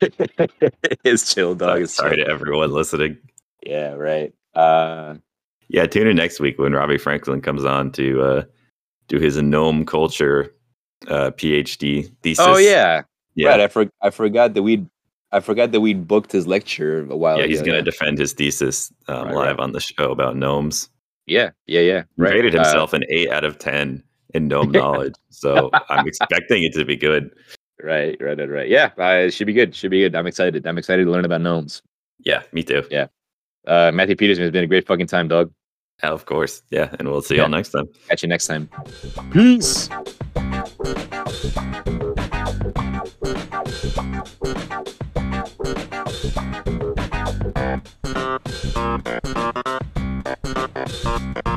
it's 1.04 1.34
chill, 1.34 1.54
dog. 1.54 1.82
It's 1.82 1.94
sorry 1.94 2.16
chill. 2.16 2.26
to 2.26 2.30
everyone 2.30 2.72
listening. 2.72 3.18
Yeah. 3.64 3.92
Right. 3.92 4.32
Uh, 4.54 5.16
yeah. 5.68 5.86
Tune 5.86 6.06
in 6.06 6.16
next 6.16 6.40
week 6.40 6.58
when 6.58 6.72
Robbie 6.72 6.98
Franklin 6.98 7.40
comes 7.40 7.64
on 7.64 7.92
to 7.92 8.22
uh, 8.22 8.44
do 9.08 9.18
his 9.18 9.40
gnome 9.40 9.84
culture 9.84 10.54
uh, 11.08 11.30
PhD 11.32 12.10
thesis. 12.22 12.44
Oh 12.46 12.56
yeah. 12.56 13.02
Yeah. 13.34 13.50
Right. 13.50 13.60
I, 13.60 13.68
for- 13.68 13.90
I 14.00 14.10
forgot 14.10 14.54
that 14.54 14.62
we'd 14.62 14.88
I 15.32 15.40
forgot 15.40 15.72
that 15.72 15.80
we 15.80 15.94
booked 15.94 16.30
his 16.30 16.46
lecture 16.46 17.06
a 17.10 17.16
while 17.16 17.38
yeah, 17.38 17.44
ago. 17.44 17.50
he's 17.50 17.62
going 17.62 17.82
to 17.84 17.90
defend 17.90 18.18
his 18.18 18.34
thesis 18.34 18.92
um, 19.08 19.26
right, 19.26 19.34
live 19.34 19.56
right. 19.56 19.60
on 19.60 19.72
the 19.72 19.80
show 19.80 20.10
about 20.10 20.36
gnomes. 20.36 20.90
Yeah, 21.26 21.50
yeah, 21.66 21.80
yeah. 21.80 22.02
He 22.16 22.22
right. 22.22 22.34
rated 22.34 22.54
uh, 22.54 22.62
himself 22.62 22.92
uh, 22.92 22.98
an 22.98 23.04
eight 23.08 23.30
out 23.30 23.44
of 23.44 23.58
ten 23.58 24.02
in 24.34 24.48
gnome 24.48 24.70
knowledge, 24.72 25.14
so 25.30 25.70
I'm 25.88 26.06
expecting 26.06 26.64
it 26.64 26.74
to 26.74 26.84
be 26.84 26.96
good. 26.96 27.30
Right, 27.82 28.16
right, 28.20 28.38
right, 28.38 28.48
right. 28.48 28.68
Yeah, 28.68 28.90
uh, 28.98 29.26
it 29.26 29.30
should 29.32 29.46
be 29.46 29.52
good. 29.52 29.74
Should 29.74 29.90
be 29.90 30.00
good. 30.00 30.14
I'm 30.14 30.26
excited. 30.26 30.66
I'm 30.66 30.78
excited 30.78 31.04
to 31.04 31.10
learn 31.10 31.24
about 31.24 31.40
gnomes. 31.40 31.82
Yeah, 32.18 32.42
me 32.52 32.62
too. 32.62 32.84
Yeah. 32.90 33.06
Uh, 33.66 33.90
Matthew 33.92 34.16
Peterson 34.16 34.42
has 34.42 34.50
been 34.50 34.64
a 34.64 34.68
great 34.68 34.86
fucking 34.86 35.06
time, 35.06 35.28
dog. 35.28 35.52
Of 36.02 36.26
course. 36.26 36.62
Yeah, 36.70 36.94
and 36.98 37.08
we'll 37.08 37.22
see 37.22 37.36
yeah. 37.36 37.42
y'all 37.42 37.50
next 37.50 37.70
time. 37.70 37.86
Catch 38.08 38.22
you 38.22 38.28
next 38.28 38.46
time. 38.48 38.68
Peace. 39.32 39.88
Thank 48.32 48.46
you. 51.46 51.51